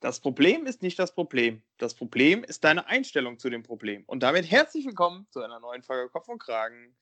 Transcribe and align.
Das 0.00 0.18
Problem 0.18 0.64
ist 0.64 0.80
nicht 0.80 0.98
das 0.98 1.14
Problem. 1.14 1.62
Das 1.76 1.94
Problem 1.94 2.42
ist 2.42 2.64
deine 2.64 2.86
Einstellung 2.86 3.38
zu 3.38 3.50
dem 3.50 3.62
Problem. 3.62 4.02
Und 4.06 4.22
damit 4.22 4.50
herzlich 4.50 4.86
willkommen 4.86 5.26
zu 5.30 5.42
einer 5.42 5.60
neuen 5.60 5.82
Folge 5.82 6.08
Kopf 6.08 6.26
und 6.28 6.38
Kragen. 6.38 6.96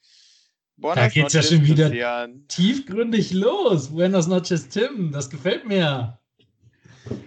Buenas 0.77 1.05
da 1.05 1.09
geht's 1.09 1.33
ja 1.33 1.43
schon 1.43 1.65
wieder 1.65 1.91
Christian. 1.91 2.45
tiefgründig 2.49 3.33
los. 3.33 3.91
Buenos 3.91 4.27
noches, 4.27 4.69
Tim. 4.69 5.13
Das 5.13 5.31
gefällt 5.31 5.65
mir. 5.65 6.19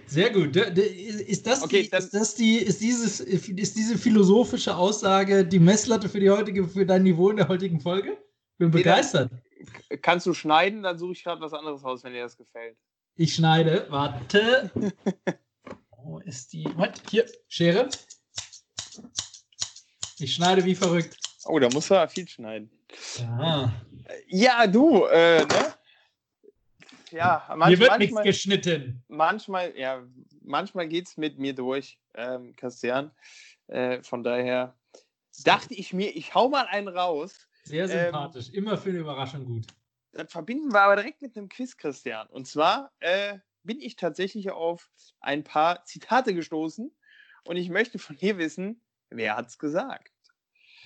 Sehr 0.06 0.28
gut. 0.28 0.54
Ist 0.56 1.46
das, 1.46 1.62
okay, 1.62 1.88
die, 1.90 1.96
ist 1.96 2.12
das 2.12 2.34
die, 2.34 2.56
ist 2.58 2.82
dieses, 2.82 3.20
ist 3.20 3.76
diese 3.76 3.96
philosophische 3.96 4.76
Aussage 4.76 5.42
die 5.42 5.58
Messlatte 5.58 6.06
für 6.06 6.20
die 6.20 6.28
heutige, 6.28 6.68
für 6.68 6.84
dein 6.84 7.02
Niveau 7.02 7.30
in 7.30 7.38
der 7.38 7.48
heutigen 7.48 7.80
Folge? 7.80 8.18
Bin 8.58 8.68
nee, 8.68 8.76
begeistert. 8.76 9.30
Kannst 10.02 10.26
du 10.26 10.34
schneiden, 10.34 10.82
dann 10.82 10.98
suche 10.98 11.12
ich 11.12 11.24
gerade 11.24 11.40
was 11.40 11.54
anderes 11.54 11.82
raus, 11.82 12.04
wenn 12.04 12.12
dir 12.12 12.24
das 12.24 12.36
gefällt. 12.36 12.76
Ich 13.16 13.34
schneide. 13.34 13.86
Warte. 13.88 14.70
Wo 16.04 16.18
ist 16.18 16.52
die? 16.52 16.64
What? 16.76 17.00
Hier, 17.10 17.26
Schere. 17.48 17.88
Ich 20.18 20.34
schneide 20.34 20.64
wie 20.64 20.74
verrückt. 20.74 21.16
Oh, 21.44 21.58
da 21.58 21.68
muss 21.68 21.90
er 21.90 22.08
viel 22.08 22.28
schneiden. 22.28 22.70
Ja, 23.18 23.72
ja 24.28 24.66
du, 24.66 25.04
äh, 25.06 25.44
ne? 25.44 25.74
Ja, 27.10 27.44
manch, 27.56 27.68
Hier 27.68 27.78
wird 27.80 27.90
manchmal, 27.90 27.98
nichts 27.98 28.22
geschnitten. 28.22 29.04
Manchmal, 29.08 29.76
ja, 29.76 30.02
manchmal 30.42 30.88
geht 30.88 31.08
es 31.08 31.16
mit 31.16 31.38
mir 31.38 31.54
durch, 31.54 31.98
ähm, 32.14 32.54
Christian. 32.56 33.10
Äh, 33.66 34.02
von 34.02 34.24
daher 34.24 34.76
dachte 35.44 35.74
ich 35.74 35.92
mir, 35.92 36.14
ich 36.16 36.34
hau 36.34 36.48
mal 36.48 36.66
einen 36.66 36.88
raus. 36.88 37.48
Sehr 37.64 37.84
ähm, 37.84 37.90
sympathisch, 37.90 38.48
ähm, 38.48 38.54
immer 38.54 38.78
für 38.78 38.90
eine 38.90 38.98
Überraschung 39.00 39.44
gut. 39.44 39.66
Dann 40.12 40.28
verbinden 40.28 40.72
wir 40.72 40.80
aber 40.82 40.96
direkt 40.96 41.22
mit 41.22 41.36
einem 41.36 41.48
Quiz, 41.48 41.76
Christian. 41.76 42.26
Und 42.28 42.46
zwar 42.46 42.92
äh, 43.00 43.38
bin 43.64 43.80
ich 43.80 43.96
tatsächlich 43.96 44.50
auf 44.50 44.90
ein 45.20 45.44
paar 45.44 45.84
Zitate 45.84 46.34
gestoßen 46.34 46.90
und 47.44 47.56
ich 47.56 47.70
möchte 47.70 47.98
von 47.98 48.16
dir 48.16 48.38
wissen, 48.38 48.80
wer 49.10 49.36
hat's 49.36 49.58
gesagt? 49.58 50.12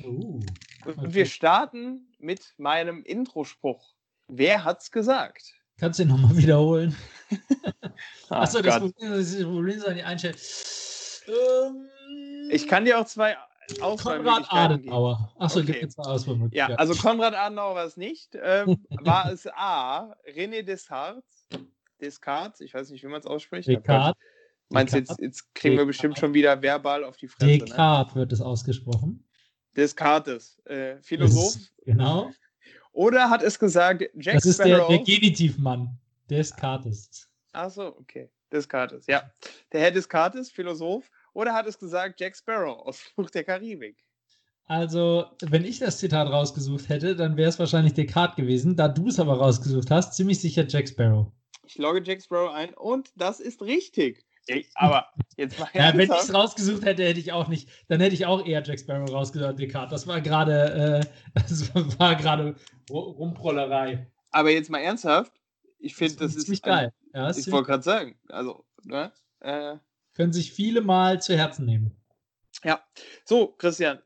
Uh, 0.02 0.40
okay. 0.84 1.00
Und 1.00 1.14
wir 1.14 1.26
starten 1.26 2.12
mit 2.18 2.54
meinem 2.58 3.02
Introspruch. 3.02 3.94
Wer 4.28 4.64
hat's 4.64 4.90
gesagt? 4.90 5.54
Kannst 5.78 5.98
du 5.98 6.04
ihn 6.04 6.08
nochmal 6.08 6.36
wiederholen? 6.36 6.96
Achso, 8.30 8.62
das 8.62 8.80
Problem 8.80 9.12
ist 9.12 9.38
die 9.38 10.02
Einstellung. 10.02 10.36
Ähm, 11.28 11.88
ich 12.50 12.66
kann 12.66 12.84
dir 12.84 12.98
auch 12.98 13.06
zwei 13.06 13.36
Konrad 13.80 14.46
Adenauer. 14.50 15.32
Achso, 15.38 15.60
okay. 15.60 15.72
gibt 15.72 15.84
es 15.92 15.98
eine 15.98 16.08
Auswahlmöglichkeit. 16.08 16.70
Ja, 16.70 16.76
also 16.76 16.94
Konrad 16.94 17.34
Adenauer 17.34 17.74
war 17.74 17.84
es 17.84 17.96
nicht. 17.96 18.36
Ähm, 18.40 18.84
war 18.90 19.30
es 19.30 19.46
A. 19.46 20.14
René 20.26 20.62
Descartes? 20.62 21.35
Descartes, 22.00 22.60
ich 22.60 22.74
weiß 22.74 22.90
nicht, 22.90 23.02
wie 23.02 23.08
man 23.08 23.20
es 23.20 23.26
ausspricht. 23.26 23.68
Descartes. 23.68 24.22
Meinst 24.68 24.94
du, 24.94 24.98
jetzt, 24.98 25.20
jetzt 25.20 25.54
kriegen 25.54 25.76
Descartes. 25.76 25.78
wir 25.78 25.86
bestimmt 25.86 26.18
schon 26.18 26.34
wieder 26.34 26.60
verbal 26.60 27.04
auf 27.04 27.16
die 27.16 27.28
Fresse? 27.28 27.46
Ne? 27.46 27.58
Descartes 27.58 28.14
ne? 28.14 28.20
wird 28.20 28.32
es 28.32 28.40
ausgesprochen. 28.40 29.24
Descartes, 29.76 30.60
äh, 30.64 30.96
Philosoph. 31.02 31.56
genau. 31.84 32.30
Oder 32.92 33.28
hat 33.28 33.42
es 33.42 33.58
gesagt, 33.58 34.02
Jack 34.14 34.36
Das 34.36 34.46
ist 34.46 34.58
der, 34.58 34.86
der 34.88 34.98
Genitivmann. 34.98 35.98
Descartes. 36.30 37.28
Achso, 37.52 37.88
okay. 37.88 38.30
Descartes, 38.50 39.06
ja. 39.06 39.30
Der 39.72 39.80
Herr 39.80 39.90
Descartes, 39.90 40.50
Philosoph. 40.50 41.10
Oder 41.34 41.52
hat 41.52 41.66
es 41.66 41.78
gesagt, 41.78 42.18
Jack 42.18 42.34
Sparrow 42.36 42.86
aus 42.86 43.00
Flucht 43.00 43.34
der 43.34 43.44
Karibik? 43.44 44.02
Also, 44.64 45.26
wenn 45.42 45.64
ich 45.64 45.78
das 45.78 45.98
Zitat 45.98 46.28
rausgesucht 46.28 46.88
hätte, 46.88 47.14
dann 47.14 47.36
wäre 47.36 47.48
es 47.48 47.58
wahrscheinlich 47.58 47.94
Descartes 47.94 48.36
gewesen. 48.36 48.74
Da 48.76 48.88
du 48.88 49.08
es 49.08 49.20
aber 49.20 49.38
rausgesucht 49.38 49.90
hast, 49.90 50.14
ziemlich 50.14 50.40
sicher 50.40 50.66
Jack 50.66 50.88
Sparrow. 50.88 51.30
Ich 51.66 51.78
logge 51.78 52.02
Jack 52.02 52.22
Sparrow 52.22 52.52
ein 52.52 52.74
und 52.74 53.10
das 53.16 53.40
ist 53.40 53.60
richtig. 53.62 54.24
Ey, 54.46 54.66
aber 54.74 55.08
jetzt 55.36 55.58
mal 55.58 55.68
ja, 55.74 55.92
Wenn 55.92 56.10
ich 56.10 56.18
es 56.18 56.32
rausgesucht 56.32 56.84
hätte, 56.84 57.04
hätte 57.04 57.18
ich 57.18 57.32
auch 57.32 57.48
nicht, 57.48 57.68
dann 57.88 58.00
hätte 58.00 58.14
ich 58.14 58.26
auch 58.26 58.46
eher 58.46 58.62
Jack 58.62 58.78
Sparrow 58.78 59.10
rausgesucht, 59.10 59.58
Descartes. 59.58 59.90
Das 59.90 60.06
war 60.06 60.20
gerade, 60.20 61.02
äh, 61.34 61.34
das 61.34 61.74
war 61.98 62.14
gerade 62.14 62.54
Rumprollerei. 62.88 64.10
Aber 64.30 64.50
jetzt 64.50 64.70
mal 64.70 64.78
ernsthaft, 64.78 65.32
ich 65.78 65.96
finde, 65.96 66.16
das, 66.16 66.28
das, 66.28 66.36
ist 66.36 66.44
ziemlich 66.44 66.62
geil. 66.62 66.92
Ja, 67.12 67.30
ich 67.30 67.50
wollte 67.50 67.66
gerade 67.66 67.82
sagen, 67.82 68.18
also, 68.28 68.64
ne? 68.84 69.12
Äh, 69.40 69.76
Können 70.14 70.32
sich 70.32 70.52
viele 70.52 70.80
mal 70.80 71.20
zu 71.20 71.36
Herzen 71.36 71.66
nehmen. 71.66 71.96
Ja. 72.62 72.80
So, 73.24 73.48
Christian, 73.48 74.00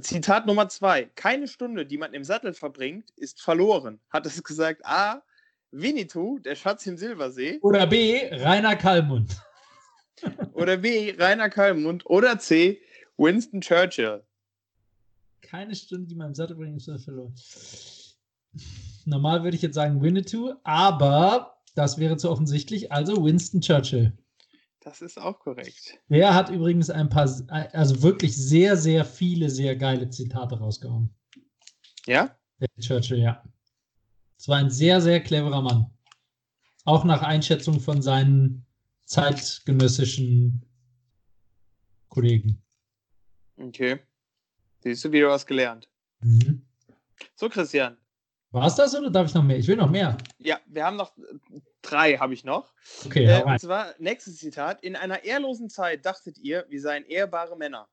Zitat 0.00 0.46
Nummer 0.46 0.68
zwei. 0.68 1.04
Keine 1.14 1.48
Stunde, 1.48 1.86
die 1.86 1.98
man 1.98 2.14
im 2.14 2.24
Sattel 2.24 2.54
verbringt, 2.54 3.10
ist 3.16 3.40
verloren. 3.40 4.00
Hat 4.10 4.26
es 4.26 4.42
gesagt 4.42 4.84
A. 4.84 5.22
Winnetou, 5.74 6.38
der 6.38 6.54
Schatz 6.54 6.86
im 6.86 6.96
Silbersee. 6.96 7.58
Oder 7.60 7.86
B. 7.86 8.28
Rainer 8.30 8.76
Kallmund. 8.76 9.36
oder 10.52 10.76
B. 10.76 11.14
Rainer 11.18 11.50
Kallmund. 11.50 12.06
Oder 12.06 12.38
C. 12.38 12.80
Winston 13.16 13.60
Churchill. 13.60 14.22
Keine 15.42 15.74
Stunde, 15.74 16.06
die 16.06 16.14
man 16.14 16.28
im 16.28 16.34
Sattel 16.34 16.56
bringt, 16.56 16.86
ist 16.86 17.04
verloren. 17.04 17.34
Normal 19.04 19.42
würde 19.42 19.56
ich 19.56 19.62
jetzt 19.62 19.74
sagen 19.74 20.00
Winnetou, 20.00 20.54
aber 20.62 21.58
das 21.74 21.98
wäre 21.98 22.16
zu 22.16 22.30
offensichtlich. 22.30 22.92
Also 22.92 23.24
Winston 23.24 23.60
Churchill. 23.60 24.12
Das 24.80 25.02
ist 25.02 25.18
auch 25.18 25.38
korrekt. 25.38 25.98
Der 26.08 26.34
hat 26.34 26.50
übrigens 26.50 26.90
ein 26.90 27.08
paar, 27.08 27.28
also 27.48 28.02
wirklich 28.02 28.36
sehr, 28.36 28.76
sehr 28.76 29.04
viele, 29.04 29.50
sehr 29.50 29.76
geile 29.76 30.08
Zitate 30.08 30.58
rausgehauen. 30.58 31.10
Ja? 32.06 32.36
Der 32.60 32.68
Churchill, 32.80 33.18
ja. 33.18 33.42
Es 34.44 34.48
war 34.48 34.58
ein 34.58 34.68
sehr, 34.68 35.00
sehr 35.00 35.22
cleverer 35.22 35.62
Mann. 35.62 35.86
Auch 36.84 37.04
nach 37.04 37.22
Einschätzung 37.22 37.80
von 37.80 38.02
seinen 38.02 38.66
zeitgenössischen 39.06 40.66
Kollegen. 42.10 42.62
Okay. 43.56 44.00
Siehst 44.80 45.02
du 45.02 45.12
wieder 45.12 45.28
was 45.28 45.46
gelernt. 45.46 45.88
Mhm. 46.20 46.62
So, 47.34 47.48
Christian. 47.48 47.96
War 48.50 48.66
es 48.66 48.74
das 48.74 48.94
oder 48.94 49.08
darf 49.08 49.28
ich 49.28 49.34
noch 49.34 49.42
mehr? 49.42 49.56
Ich 49.56 49.66
will 49.66 49.76
noch 49.76 49.88
mehr. 49.88 50.18
Ja, 50.36 50.60
wir 50.66 50.84
haben 50.84 50.98
noch 50.98 51.14
drei, 51.80 52.18
habe 52.18 52.34
ich 52.34 52.44
noch. 52.44 52.74
Okay, 53.06 53.24
äh, 53.24 53.42
und 53.44 53.58
zwar, 53.58 53.94
nächstes 53.98 54.36
Zitat. 54.36 54.84
In 54.84 54.94
einer 54.94 55.24
ehrlosen 55.24 55.70
Zeit 55.70 56.04
dachtet 56.04 56.36
ihr, 56.36 56.66
wir 56.68 56.82
seien 56.82 57.06
ehrbare 57.06 57.56
Männer. 57.56 57.88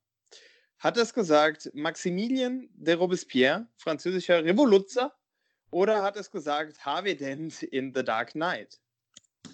Hat 0.79 0.97
es 0.97 1.13
gesagt 1.13 1.71
Maximilien 1.73 2.69
de 2.73 2.95
Robespierre, 2.95 3.67
französischer 3.77 4.43
Revoluzer, 4.43 5.15
oder 5.71 6.03
hat 6.03 6.15
es 6.17 6.29
gesagt 6.29 6.85
Harvey 6.85 7.15
Dent 7.15 7.63
in 7.63 7.93
The 7.93 8.03
Dark 8.03 8.31
Knight? 8.31 8.79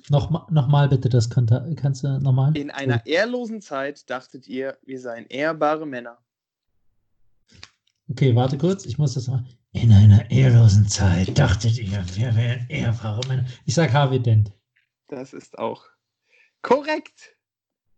Nochmal 0.09 0.43
noch 0.49 0.67
mal 0.67 0.87
bitte, 0.87 1.09
das 1.09 1.29
kann, 1.29 1.47
kannst 1.75 2.03
du 2.03 2.19
nochmal? 2.19 2.55
In 2.55 2.71
einer 2.71 3.05
ehrlosen 3.05 3.61
Zeit 3.61 4.09
dachtet 4.09 4.47
ihr, 4.47 4.77
wir 4.83 4.99
seien 4.99 5.25
ehrbare 5.27 5.85
Männer. 5.85 6.17
Okay, 8.09 8.35
warte 8.35 8.57
kurz, 8.57 8.85
ich 8.85 8.97
muss 8.97 9.15
das 9.15 9.27
mal. 9.27 9.43
In 9.73 9.91
einer 9.91 10.29
ehrlosen 10.31 10.87
Zeit 10.87 11.37
dachtet 11.37 11.77
ihr, 11.77 12.03
wir 12.15 12.35
wären 12.35 12.65
ehrbare 12.69 13.27
Männer. 13.27 13.45
Ich 13.65 13.75
sag 13.75 13.91
Harvey 13.91 14.19
Dent. 14.19 14.51
Das 15.07 15.33
ist 15.33 15.57
auch 15.57 15.85
korrekt. 16.61 17.35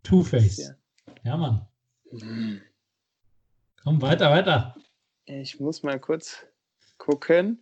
Two-Face. 0.02 0.58
Ja. 0.58 1.14
ja, 1.24 1.36
Mann. 1.36 1.66
Mhm. 2.10 2.60
Komm, 3.82 4.02
weiter, 4.02 4.30
weiter. 4.30 4.76
Ich 5.24 5.60
muss 5.60 5.82
mal 5.82 6.00
kurz 6.00 6.44
gucken. 7.00 7.60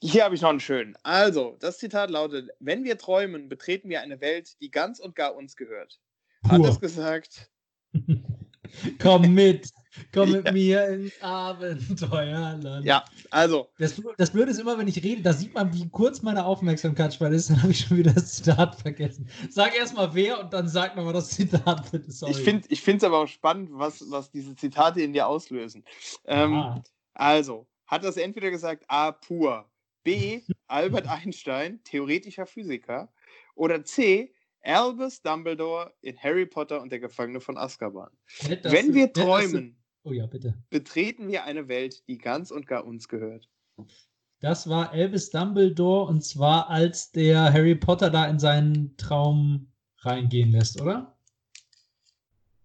Hier 0.00 0.24
habe 0.24 0.36
ich 0.36 0.42
noch 0.42 0.50
einen 0.50 0.60
schönen. 0.60 0.96
Also, 1.02 1.56
das 1.58 1.78
Zitat 1.78 2.10
lautet: 2.10 2.50
Wenn 2.60 2.84
wir 2.84 2.96
träumen, 2.96 3.48
betreten 3.48 3.88
wir 3.88 4.00
eine 4.00 4.20
Welt, 4.20 4.60
die 4.60 4.70
ganz 4.70 5.00
und 5.00 5.16
gar 5.16 5.34
uns 5.34 5.56
gehört. 5.56 6.00
Hat 6.46 6.64
es 6.64 6.78
gesagt. 6.78 7.50
Komm 9.00 9.34
mit, 9.34 9.70
komm 10.12 10.32
mit 10.32 10.46
ja. 10.46 10.52
mir 10.52 10.88
ins 10.88 11.22
Abenteuerland. 11.22 12.84
Ja, 12.84 13.04
also. 13.30 13.68
Das, 13.78 14.00
das 14.16 14.30
Blöde 14.30 14.50
ist 14.50 14.58
immer, 14.58 14.78
wenn 14.78 14.88
ich 14.88 15.02
rede, 15.04 15.22
da 15.22 15.32
sieht 15.32 15.54
man, 15.54 15.72
wie 15.72 15.88
kurz 15.90 16.22
meine 16.22 16.44
Aufmerksamkeitsspanne 16.44 17.36
ist, 17.36 17.50
dann 17.50 17.62
habe 17.62 17.72
ich 17.72 17.80
schon 17.80 17.98
wieder 17.98 18.12
das 18.12 18.34
Zitat 18.34 18.74
vergessen. 18.74 19.28
Sag 19.50 19.76
erstmal 19.76 20.14
wer 20.14 20.40
und 20.40 20.52
dann 20.52 20.66
sag 20.66 20.96
nochmal 20.96 21.12
das 21.12 21.30
Zitat, 21.30 21.90
bitte. 21.92 22.10
Sorry. 22.10 22.32
Ich 22.68 22.80
finde 22.80 22.96
es 22.96 23.04
aber 23.04 23.20
auch 23.20 23.28
spannend, 23.28 23.70
was, 23.72 24.04
was 24.10 24.30
diese 24.30 24.56
Zitate 24.56 25.02
in 25.02 25.12
dir 25.12 25.28
auslösen. 25.28 25.84
Ähm, 26.24 26.82
also, 27.12 27.66
hat 27.86 28.04
das 28.04 28.16
entweder 28.16 28.50
gesagt 28.50 28.84
A. 28.88 29.12
Pur, 29.12 29.70
B. 30.02 30.42
Albert 30.66 31.06
Einstein, 31.08 31.82
theoretischer 31.84 32.46
Physiker, 32.46 33.12
oder 33.54 33.84
C. 33.84 34.34
Albus 34.62 35.20
Dumbledore 35.20 35.92
in 36.00 36.16
Harry 36.18 36.46
Potter 36.46 36.80
und 36.80 36.90
der 36.90 37.00
Gefangene 37.00 37.40
von 37.40 37.58
Azkaban. 37.58 38.10
Wenn 38.62 38.94
wir 38.94 39.12
träumen, 39.12 39.76
oh 40.04 40.12
ja, 40.12 40.26
betreten 40.70 41.28
wir 41.28 41.44
eine 41.44 41.68
Welt, 41.68 42.02
die 42.08 42.16
ganz 42.16 42.50
und 42.50 42.66
gar 42.66 42.86
uns 42.86 43.08
gehört. 43.08 43.50
Das 44.40 44.68
war 44.68 44.90
Albus 44.90 45.30
Dumbledore 45.30 46.08
und 46.08 46.22
zwar 46.22 46.68
als 46.70 47.12
der 47.12 47.52
Harry 47.52 47.74
Potter 47.74 48.10
da 48.10 48.26
in 48.26 48.38
seinen 48.38 48.96
Traum 48.96 49.70
reingehen 49.98 50.50
lässt, 50.50 50.80
oder? 50.80 51.16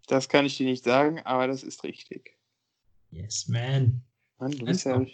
Das 0.08 0.28
kann 0.28 0.46
ich 0.46 0.58
dir 0.58 0.66
nicht 0.66 0.84
sagen, 0.84 1.22
aber 1.24 1.48
das 1.48 1.64
ist 1.64 1.84
richtig. 1.84 2.38
Yes, 3.12 3.48
man. 3.48 4.04
Mann, 4.40 4.52
du 4.52 4.66
bist, 4.66 4.86
ja, 4.86 4.98
du 4.98 5.08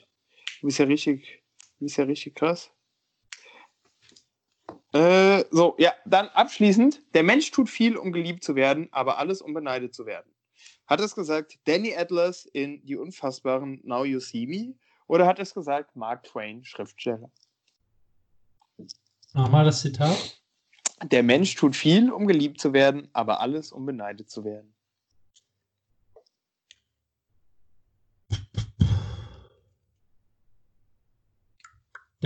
bist 0.62 0.78
ja 0.78 0.86
richtig, 0.86 1.44
du 1.80 1.86
bist 1.86 1.98
ja 1.98 2.04
richtig 2.04 2.36
krass. 2.36 2.72
Äh, 4.94 5.44
so, 5.52 5.76
ja, 5.78 5.94
dann 6.06 6.30
abschließend. 6.30 7.02
Der 7.14 7.24
Mensch 7.24 7.52
tut 7.52 7.70
viel, 7.70 7.98
um 7.98 8.14
geliebt 8.14 8.44
zu 8.44 8.56
werden, 8.56 8.88
aber 8.92 9.18
alles, 9.18 9.42
um 9.42 9.54
beneidet 9.54 9.94
zu 9.94 10.06
werden. 10.06 10.32
Hat 10.88 11.00
es 11.00 11.16
gesagt 11.16 11.60
Danny 11.66 11.96
Atlas 11.96 12.46
in 12.46 12.86
Die 12.86 12.96
unfassbaren 12.96 13.82
Now 13.84 14.06
You 14.06 14.20
See 14.20 14.46
Me 14.46 14.76
oder 15.08 15.26
hat 15.26 15.40
es 15.40 15.54
gesagt 15.54 15.96
Mark 15.96 16.24
Twain, 16.24 16.64
Schriftsteller? 16.64 17.32
Nochmal 19.34 19.66
das 19.66 19.82
Zitat. 19.82 20.40
Der 21.04 21.24
Mensch 21.24 21.56
tut 21.56 21.76
viel, 21.76 22.12
um 22.12 22.28
geliebt 22.28 22.62
zu 22.62 22.72
werden, 22.72 23.10
aber 23.14 23.42
alles, 23.42 23.72
um 23.72 23.86
beneidet 23.86 24.30
zu 24.30 24.46
werden. 24.46 24.75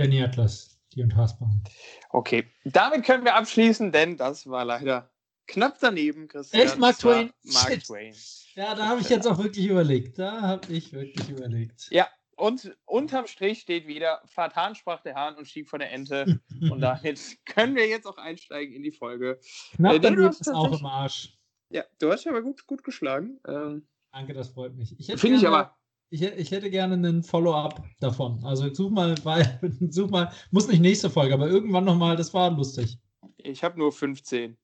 Danny 0.00 0.22
Atlas, 0.22 0.80
die 0.94 1.02
Unfassbaren. 1.02 1.62
Okay, 2.08 2.46
damit 2.64 3.04
können 3.04 3.22
wir 3.22 3.34
abschließen, 3.34 3.92
denn 3.92 4.16
das 4.16 4.48
war 4.48 4.64
leider 4.64 5.10
knapp 5.46 5.76
daneben, 5.78 6.26
Christian. 6.26 6.62
Echt, 6.62 6.78
Mark 6.78 6.98
Twain? 6.98 7.30
Mark 7.42 7.84
Twain. 7.84 8.14
Ja, 8.54 8.74
da 8.74 8.86
habe 8.86 9.02
ich 9.02 9.10
jetzt 9.10 9.26
auch 9.26 9.36
wirklich 9.36 9.66
überlegt. 9.66 10.18
Da 10.18 10.40
habe 10.40 10.72
ich 10.72 10.94
wirklich 10.94 11.28
überlegt. 11.28 11.88
Ja, 11.90 12.08
und 12.34 12.74
unterm 12.86 13.26
Strich 13.26 13.60
steht 13.60 13.86
wieder, 13.86 14.22
Fatan 14.24 14.74
sprach 14.74 15.02
der 15.02 15.16
Hahn 15.16 15.36
und 15.36 15.46
stieg 15.46 15.68
von 15.68 15.80
der 15.80 15.92
Ente. 15.92 16.40
und 16.70 16.80
damit 16.80 17.20
können 17.44 17.76
wir 17.76 17.86
jetzt 17.86 18.06
auch 18.06 18.16
einsteigen 18.16 18.74
in 18.74 18.82
die 18.82 18.92
Folge. 18.92 19.38
Knapp 19.76 19.96
äh, 19.96 20.00
daneben 20.00 20.30
ist 20.30 20.48
auch 20.48 20.80
im 20.80 20.86
Arsch. 20.86 21.36
Ja, 21.68 21.84
du 21.98 22.10
hast 22.10 22.24
ja 22.24 22.30
aber 22.30 22.40
gut, 22.40 22.66
gut 22.66 22.82
geschlagen. 22.82 23.38
Ähm, 23.46 23.86
Danke, 24.12 24.32
das 24.32 24.48
freut 24.48 24.74
mich. 24.74 24.96
Finde 25.20 25.36
ich 25.36 25.46
aber. 25.46 25.76
Ich, 26.12 26.22
ich, 26.22 26.50
hätte 26.50 26.70
gerne 26.70 26.94
einen 26.94 27.22
Follow-up 27.22 27.84
davon. 28.00 28.44
Also 28.44 28.72
such 28.74 28.90
mal, 28.90 29.14
weil, 29.24 29.60
such 29.90 30.10
mal, 30.10 30.32
muss 30.50 30.66
nicht 30.66 30.80
nächste 30.80 31.08
Folge, 31.08 31.34
aber 31.34 31.48
irgendwann 31.48 31.84
nochmal, 31.84 32.16
das 32.16 32.34
war 32.34 32.50
lustig. 32.50 32.98
Ich 33.36 33.62
habe 33.62 33.78
nur 33.78 33.92
15. 33.92 34.56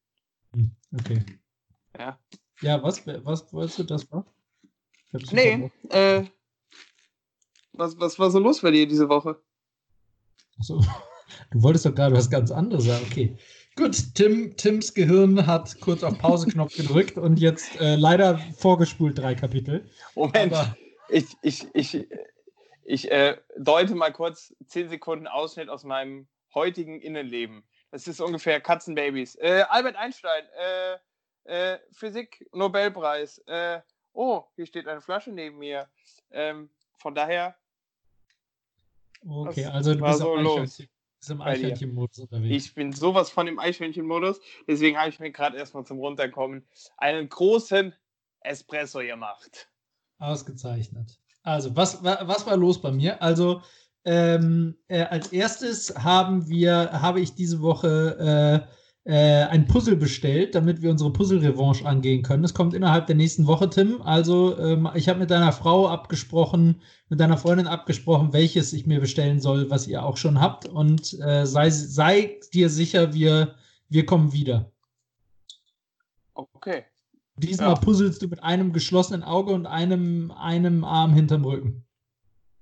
Hm, 0.53 0.71
okay. 0.99 1.25
Ja. 1.97 2.19
Ja, 2.63 2.83
was, 2.83 3.07
was 3.07 3.53
wolltest 3.53 3.79
du 3.79 3.85
das 3.85 4.11
war? 4.11 4.27
Nee, 5.31 5.71
äh, 5.91 6.25
was, 7.73 7.99
was 7.99 8.19
war 8.19 8.31
so 8.31 8.39
los 8.39 8.61
bei 8.61 8.71
dir 8.71 8.87
diese 8.87 9.09
Woche? 9.09 9.41
Achso, 10.59 10.81
du 11.51 11.63
wolltest 11.63 11.87
doch 11.87 11.95
gerade 11.95 12.17
was 12.17 12.29
ganz 12.29 12.51
anderes 12.51 12.85
sagen. 12.85 13.07
Okay. 13.11 13.37
Gut, 13.77 14.15
Tim, 14.15 14.57
Tims 14.57 14.95
Gehirn 14.95 15.47
hat 15.47 15.79
kurz 15.81 16.03
auf 16.03 16.19
Pause-Knopf 16.19 16.75
gedrückt 16.75 17.19
und 17.19 17.39
jetzt 17.39 17.79
äh, 17.79 17.95
leider 17.97 18.39
vorgespult 18.57 19.19
drei 19.19 19.35
Kapitel. 19.35 19.87
Moment, 20.15 20.55
Aber 20.55 20.75
ich, 21.09 21.37
ich, 21.43 21.67
ich, 21.75 22.07
ich 22.85 23.11
äh, 23.11 23.39
deute 23.59 23.95
mal 23.95 24.13
kurz 24.13 24.55
zehn 24.67 24.89
Sekunden 24.89 25.27
Ausschnitt 25.27 25.69
aus 25.69 25.85
meinem 25.85 26.27
heutigen 26.55 27.01
Innenleben. 27.01 27.65
Das 27.91 28.07
ist 28.09 28.21
ungefähr 28.21 28.61
Katzenbabys. 28.61 29.37
Äh, 29.37 29.65
Albert 29.69 29.97
Einstein, 29.97 30.45
äh, 30.59 31.75
äh, 31.75 31.79
Physik, 31.93 32.49
Nobelpreis. 32.53 33.39
Äh, 33.47 33.81
oh, 34.13 34.45
hier 34.57 34.67
steht 34.67 34.89
eine 34.89 35.01
Flasche 35.01 35.31
neben 35.31 35.59
mir. 35.59 35.89
Ähm, 36.31 36.71
von 36.99 37.15
daher. 37.15 37.57
Okay, 39.27 39.65
also 39.67 39.95
du 39.95 40.03
bist, 40.03 40.19
so 40.19 40.37
los 40.37 40.79
bist 41.27 41.31
im 41.31 41.41
Eichhörnchen-Modus 41.41 42.19
unterwegs. 42.21 42.67
Ich 42.67 42.75
bin 42.75 42.93
sowas 42.93 43.31
von 43.31 43.47
im 43.47 43.59
Eichhörnchen-Modus. 43.59 44.41
Deswegen 44.69 44.99
habe 44.99 45.09
ich 45.09 45.19
mir 45.19 45.31
gerade 45.31 45.57
erstmal 45.57 45.85
zum 45.85 45.99
Runterkommen 45.99 46.67
einen 46.97 47.29
großen 47.29 47.95
Espresso 48.41 49.01
gemacht. 49.01 49.69
Ausgezeichnet. 50.19 51.19
Also, 51.43 51.75
was, 51.77 52.03
was 52.03 52.47
war 52.47 52.57
los 52.57 52.81
bei 52.81 52.91
mir? 52.91 53.23
Also, 53.23 53.63
ähm, 54.05 54.77
äh, 54.89 55.03
als 55.03 55.33
erstes 55.33 55.95
haben 55.97 56.49
wir, 56.49 56.91
habe 56.93 57.21
ich 57.21 57.35
diese 57.35 57.61
Woche 57.61 58.65
äh, 58.67 58.77
äh, 59.07 59.45
ein 59.45 59.69
Puzzle 59.69 59.97
bestellt, 59.97 60.57
damit 60.57 60.83
wir 60.83 60.91
unsere 60.91 61.13
Puzzle-Revanche 61.13 61.87
angehen 61.87 62.23
können. 62.23 62.43
Das 62.43 62.55
kommt 62.55 62.75
innerhalb 62.75 63.07
der 63.07 63.15
nächsten 63.15 63.47
Woche, 63.47 63.71
Tim. 63.71 64.03
Also 64.03 64.59
ähm, 64.59 64.89
ich 64.95 65.09
habe 65.09 65.21
mit 65.21 65.31
deiner 65.31 65.53
Frau 65.53 65.89
abgesprochen, 65.89 66.81
mit 67.09 67.21
deiner 67.21 67.39
Freundin 67.39 67.69
abgesprochen, 67.69 68.33
welches 68.33 68.73
ich 68.73 68.87
mir 68.87 69.01
bestellen 69.01 69.41
soll, 69.41 69.71
was 69.71 69.87
ihr 69.87 70.03
auch 70.05 70.17
schon 70.17 70.41
habt. 70.41 70.67
Und 70.69 71.19
äh, 71.21 71.47
sei, 71.47 71.71
sei 71.71 72.41
dir 72.53 72.69
sicher, 72.69 73.15
wir, 73.15 73.55
wir 73.89 74.07
kommen 74.07 74.33
wieder. 74.33 74.73
Okay. 76.35 76.85
Diesmal 77.39 77.71
ja. 77.71 77.75
puzzelst 77.75 78.23
du 78.23 78.29
mit 78.29 78.43
einem 78.43 78.73
geschlossenen 78.73 79.23
Auge 79.23 79.53
und 79.53 79.67
einem, 79.67 80.31
einem 80.33 80.85
Arm 80.85 81.13
hinterm 81.13 81.45
Rücken. 81.45 81.85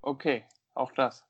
Okay, 0.02 0.44
auch 0.74 0.92
das. 0.92 1.24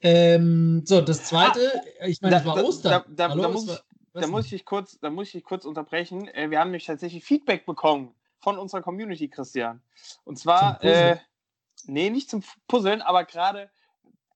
Ähm, 0.00 0.82
so, 0.84 1.00
das 1.00 1.24
zweite, 1.24 1.72
ah, 2.00 2.06
ich 2.06 2.20
meine, 2.20 2.36
es 2.36 2.44
war 2.44 2.62
Ostern. 2.62 3.04
Da, 3.08 3.28
da, 3.28 3.28
Hallo, 3.30 3.50
muss 3.50 3.68
ich, 3.68 3.78
da 4.12 4.26
muss 4.26 4.52
ich 4.52 4.64
kurz, 4.64 4.98
da 5.00 5.10
muss 5.10 5.34
ich 5.34 5.44
kurz 5.44 5.64
unterbrechen. 5.64 6.28
Äh, 6.28 6.50
wir 6.50 6.60
haben 6.60 6.68
nämlich 6.68 6.86
tatsächlich 6.86 7.24
Feedback 7.24 7.66
bekommen 7.66 8.14
von 8.40 8.58
unserer 8.58 8.82
Community, 8.82 9.28
Christian. 9.28 9.80
Und 10.24 10.38
zwar, 10.38 10.82
äh, 10.84 11.16
nee, 11.86 12.10
nicht 12.10 12.28
zum 12.28 12.42
Puzzeln, 12.68 13.00
aber 13.02 13.24
gerade, 13.24 13.70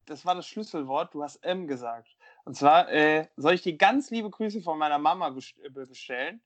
das 0.06 0.24
war 0.24 0.34
das 0.34 0.46
Schlüsselwort, 0.46 1.12
du 1.14 1.22
hast 1.22 1.36
M 1.44 1.66
gesagt. 1.66 2.08
Und 2.48 2.54
zwar 2.54 2.90
äh, 2.90 3.26
soll 3.36 3.52
ich 3.52 3.60
dir 3.60 3.76
ganz 3.76 4.10
liebe 4.10 4.30
Grüße 4.30 4.62
von 4.62 4.78
meiner 4.78 4.96
Mama 4.96 5.28
äh, 5.28 5.68
bestellen, 5.68 6.40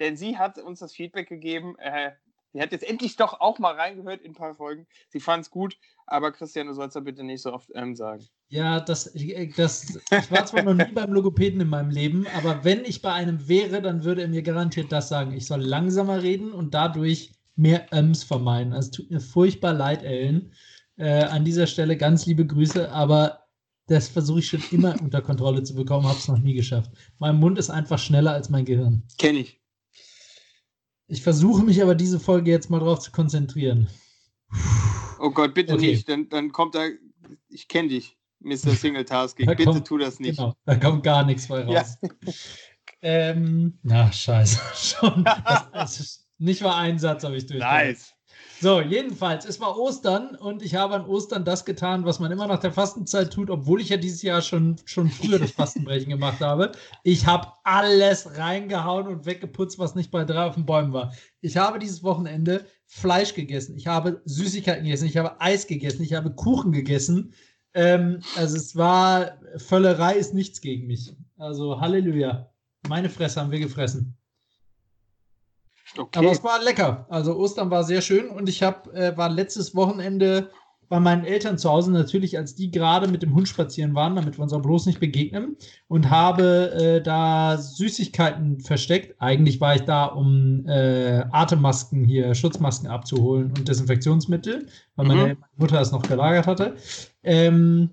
denn 0.00 0.16
sie 0.16 0.36
hat 0.36 0.58
uns 0.58 0.80
das 0.80 0.92
Feedback 0.92 1.28
gegeben, 1.28 1.76
äh, 1.78 2.10
Sie 2.52 2.62
hat 2.62 2.70
jetzt 2.70 2.88
endlich 2.88 3.16
doch 3.16 3.40
auch 3.40 3.58
mal 3.58 3.74
reingehört 3.74 4.22
in 4.22 4.30
ein 4.30 4.34
paar 4.34 4.54
Folgen. 4.54 4.86
Sie 5.08 5.18
fand 5.18 5.42
es 5.42 5.50
gut, 5.50 5.76
aber 6.06 6.30
Christian, 6.30 6.68
du 6.68 6.72
sollst 6.72 6.94
da 6.94 7.00
bitte 7.00 7.24
nicht 7.24 7.42
so 7.42 7.52
oft 7.52 7.68
ähm, 7.74 7.96
sagen. 7.96 8.24
Ja, 8.48 8.78
das, 8.78 9.14
äh, 9.16 9.48
das, 9.56 9.98
ich 10.10 10.30
war 10.30 10.46
zwar 10.46 10.62
noch 10.62 10.74
nie 10.74 10.92
beim 10.92 11.12
Logopäden 11.12 11.60
in 11.60 11.68
meinem 11.68 11.90
Leben, 11.90 12.26
aber 12.36 12.64
wenn 12.64 12.84
ich 12.84 13.02
bei 13.02 13.12
einem 13.12 13.48
wäre, 13.48 13.82
dann 13.82 14.04
würde 14.04 14.22
er 14.22 14.28
mir 14.28 14.42
garantiert 14.42 14.92
das 14.92 15.08
sagen. 15.08 15.32
Ich 15.32 15.46
soll 15.46 15.62
langsamer 15.62 16.22
reden 16.22 16.52
und 16.52 16.74
dadurch 16.74 17.32
mehr 17.56 17.86
Öms 17.92 18.24
vermeiden. 18.24 18.72
Also, 18.72 18.88
es 18.88 18.96
tut 18.96 19.10
mir 19.10 19.20
furchtbar 19.20 19.72
leid, 19.72 20.02
Ellen. 20.02 20.52
Äh, 20.96 21.24
an 21.24 21.44
dieser 21.44 21.66
Stelle 21.66 21.96
ganz 21.96 22.26
liebe 22.26 22.46
Grüße, 22.46 22.90
aber 22.92 23.43
das 23.86 24.08
versuche 24.08 24.38
ich 24.38 24.48
schon 24.48 24.62
immer 24.70 25.00
unter 25.00 25.20
Kontrolle 25.20 25.62
zu 25.62 25.74
bekommen, 25.74 26.06
habe 26.06 26.18
es 26.18 26.28
noch 26.28 26.38
nie 26.38 26.54
geschafft. 26.54 26.90
Mein 27.18 27.36
Mund 27.36 27.58
ist 27.58 27.70
einfach 27.70 27.98
schneller 27.98 28.32
als 28.32 28.48
mein 28.48 28.64
Gehirn. 28.64 29.02
Kenne 29.18 29.40
ich. 29.40 29.60
Ich 31.06 31.22
versuche 31.22 31.62
mich 31.62 31.82
aber 31.82 31.94
diese 31.94 32.18
Folge 32.18 32.50
jetzt 32.50 32.70
mal 32.70 32.80
drauf 32.80 33.00
zu 33.00 33.10
konzentrieren. 33.12 33.88
Oh 35.20 35.30
Gott, 35.30 35.54
bitte 35.54 35.74
okay. 35.74 35.92
nicht. 35.92 36.08
Dann, 36.08 36.28
dann 36.28 36.52
kommt 36.52 36.74
da, 36.74 36.86
ich 37.48 37.68
kenne 37.68 37.88
dich, 37.88 38.16
Mr. 38.40 38.56
Single 38.74 39.04
Tasking. 39.04 39.46
bitte 39.46 39.64
kommt, 39.64 39.86
tu 39.86 39.98
das 39.98 40.18
nicht. 40.18 40.38
Genau, 40.38 40.54
da 40.64 40.76
kommt 40.76 41.02
gar 41.02 41.24
nichts 41.24 41.48
bei 41.48 41.64
raus. 41.64 41.98
Ja. 42.00 42.32
ähm, 43.02 43.78
na, 43.82 44.10
scheiße. 44.10 44.60
Schon. 44.74 45.24
Das, 45.44 45.70
das 45.72 46.00
ist, 46.00 46.28
nicht 46.38 46.62
mal 46.62 46.76
ein 46.76 46.98
Satz 46.98 47.22
habe 47.22 47.36
ich 47.36 47.46
durch. 47.46 47.60
Nice. 47.60 48.13
So, 48.64 48.80
jedenfalls, 48.80 49.44
es 49.44 49.60
war 49.60 49.78
Ostern 49.78 50.36
und 50.36 50.62
ich 50.62 50.74
habe 50.74 50.94
an 50.94 51.04
Ostern 51.04 51.44
das 51.44 51.66
getan, 51.66 52.06
was 52.06 52.18
man 52.18 52.32
immer 52.32 52.46
nach 52.46 52.60
der 52.60 52.72
Fastenzeit 52.72 53.30
tut, 53.30 53.50
obwohl 53.50 53.78
ich 53.78 53.90
ja 53.90 53.98
dieses 53.98 54.22
Jahr 54.22 54.40
schon, 54.40 54.76
schon 54.86 55.10
früher 55.10 55.38
das 55.38 55.50
Fastenbrechen 55.50 56.08
gemacht 56.08 56.40
habe. 56.40 56.72
Ich 57.02 57.26
habe 57.26 57.48
alles 57.64 58.38
reingehauen 58.38 59.06
und 59.06 59.26
weggeputzt, 59.26 59.78
was 59.78 59.94
nicht 59.94 60.10
bei 60.10 60.24
drei 60.24 60.46
auf 60.46 60.54
den 60.54 60.64
Bäumen 60.64 60.94
war. 60.94 61.12
Ich 61.42 61.58
habe 61.58 61.78
dieses 61.78 62.02
Wochenende 62.02 62.64
Fleisch 62.86 63.34
gegessen, 63.34 63.76
ich 63.76 63.86
habe 63.86 64.22
Süßigkeiten 64.24 64.84
gegessen, 64.84 65.08
ich 65.08 65.18
habe 65.18 65.38
Eis 65.42 65.66
gegessen, 65.66 66.02
ich 66.02 66.14
habe 66.14 66.34
Kuchen 66.34 66.72
gegessen. 66.72 67.34
Ähm, 67.74 68.20
also 68.34 68.56
es 68.56 68.74
war, 68.74 69.42
Völlerei 69.58 70.14
ist 70.14 70.32
nichts 70.32 70.62
gegen 70.62 70.86
mich. 70.86 71.14
Also 71.36 71.82
Halleluja. 71.82 72.50
Meine 72.88 73.10
Fresse 73.10 73.42
haben 73.42 73.50
wir 73.50 73.60
gefressen. 73.60 74.16
Okay. 75.96 76.18
Aber 76.18 76.32
es 76.32 76.42
war 76.42 76.62
lecker. 76.62 77.06
Also 77.08 77.36
Ostern 77.36 77.70
war 77.70 77.84
sehr 77.84 78.00
schön 78.00 78.28
und 78.28 78.48
ich 78.48 78.62
hab, 78.62 78.92
äh, 78.94 79.16
war 79.16 79.28
letztes 79.28 79.74
Wochenende 79.74 80.50
bei 80.88 81.00
meinen 81.00 81.24
Eltern 81.24 81.58
zu 81.58 81.70
Hause, 81.70 81.92
natürlich 81.92 82.36
als 82.36 82.54
die 82.54 82.70
gerade 82.70 83.08
mit 83.08 83.22
dem 83.22 83.34
Hund 83.34 83.48
spazieren 83.48 83.94
waren, 83.94 84.16
damit 84.16 84.38
wir 84.38 84.42
uns 84.42 84.52
auch 84.52 84.62
bloß 84.62 84.86
nicht 84.86 85.00
begegnen 85.00 85.56
und 85.88 86.10
habe 86.10 86.72
äh, 86.72 87.02
da 87.02 87.56
Süßigkeiten 87.58 88.60
versteckt. 88.60 89.14
Eigentlich 89.18 89.60
war 89.60 89.74
ich 89.74 89.82
da, 89.82 90.04
um 90.04 90.66
äh, 90.66 91.24
Atemmasken 91.32 92.04
hier, 92.04 92.34
Schutzmasken 92.34 92.88
abzuholen 92.88 93.52
und 93.56 93.66
Desinfektionsmittel, 93.66 94.66
weil 94.96 95.06
mhm. 95.06 95.14
meine 95.14 95.36
Mutter 95.56 95.80
es 95.80 95.92
noch 95.92 96.02
gelagert 96.02 96.46
hatte. 96.46 96.76
Ähm, 97.22 97.90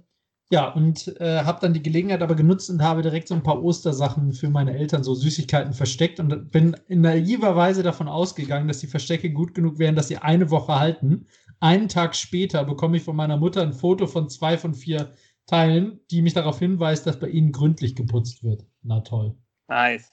ja, 0.52 0.68
und 0.70 1.08
äh, 1.22 1.44
habe 1.44 1.60
dann 1.62 1.74
die 1.74 1.82
Gelegenheit 1.82 2.22
aber 2.22 2.36
genutzt 2.36 2.70
und 2.70 2.84
habe 2.84 3.02
direkt 3.02 3.30
so 3.30 3.36
ein 3.36 3.42
paar 3.42 3.64
Ostersachen 3.64 4.34
für 4.34 4.50
meine 4.50 4.78
Eltern, 4.78 5.02
so 5.02 5.16
Süßigkeiten 5.16 5.74
versteckt 5.74 6.20
und 6.20 6.52
bin 6.52 6.76
in 6.88 7.00
naiver 7.00 7.56
Weise 7.56 7.84
davon 7.84 8.10
ausgegangen, 8.10 8.68
dass 8.68 8.80
die 8.80 8.88
Verstecke 8.88 9.32
gut 9.32 9.54
genug 9.54 9.80
wären, 9.80 9.96
dass 9.96 10.10
sie 10.10 10.18
eine 10.18 10.52
Woche 10.52 10.78
halten. 10.78 11.26
Einen 11.62 11.88
Tag 11.88 12.16
später 12.16 12.66
bekomme 12.66 12.98
ich 12.98 13.04
von 13.04 13.16
meiner 13.16 13.38
Mutter 13.38 13.62
ein 13.62 13.72
Foto 13.72 14.08
von 14.08 14.30
zwei 14.30 14.58
von 14.58 14.74
vier 14.74 15.14
Teilen, 15.46 16.02
die 16.12 16.22
mich 16.22 16.34
darauf 16.34 16.60
hinweist, 16.60 17.08
dass 17.08 17.18
bei 17.18 17.30
ihnen 17.30 17.54
gründlich 17.54 17.96
geputzt 17.96 18.44
wird. 18.44 18.66
Na 18.84 19.00
toll. 19.00 19.38
Nice. 19.70 20.12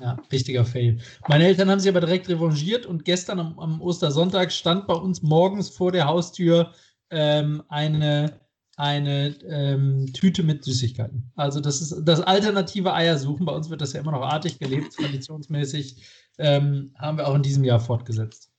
Ja, 0.00 0.16
richtiger 0.32 0.64
Fail. 0.64 0.98
Meine 1.28 1.46
Eltern 1.46 1.70
haben 1.70 1.78
sich 1.78 1.90
aber 1.90 2.00
direkt 2.00 2.28
revanchiert 2.28 2.84
und 2.84 3.04
gestern 3.04 3.38
am, 3.38 3.58
am 3.60 3.80
Ostersonntag 3.80 4.50
stand 4.50 4.88
bei 4.88 4.94
uns 4.94 5.22
morgens 5.22 5.68
vor 5.68 5.92
der 5.92 6.06
Haustür 6.06 6.72
ähm, 7.10 7.62
eine 7.68 8.40
eine 8.78 9.34
ähm, 9.48 10.12
Tüte 10.12 10.44
mit 10.44 10.64
Süßigkeiten. 10.64 11.32
Also 11.34 11.60
das 11.60 11.80
ist 11.80 12.02
das 12.04 12.20
alternative 12.20 12.94
Eiersuchen. 12.94 13.44
Bei 13.44 13.52
uns 13.52 13.68
wird 13.70 13.80
das 13.80 13.92
ja 13.92 14.00
immer 14.00 14.12
noch 14.12 14.22
artig 14.22 14.60
gelebt, 14.60 14.94
traditionsmäßig. 14.94 16.00
Ähm, 16.38 16.94
haben 16.96 17.18
wir 17.18 17.26
auch 17.26 17.34
in 17.34 17.42
diesem 17.42 17.64
Jahr 17.64 17.80
fortgesetzt. 17.80 18.52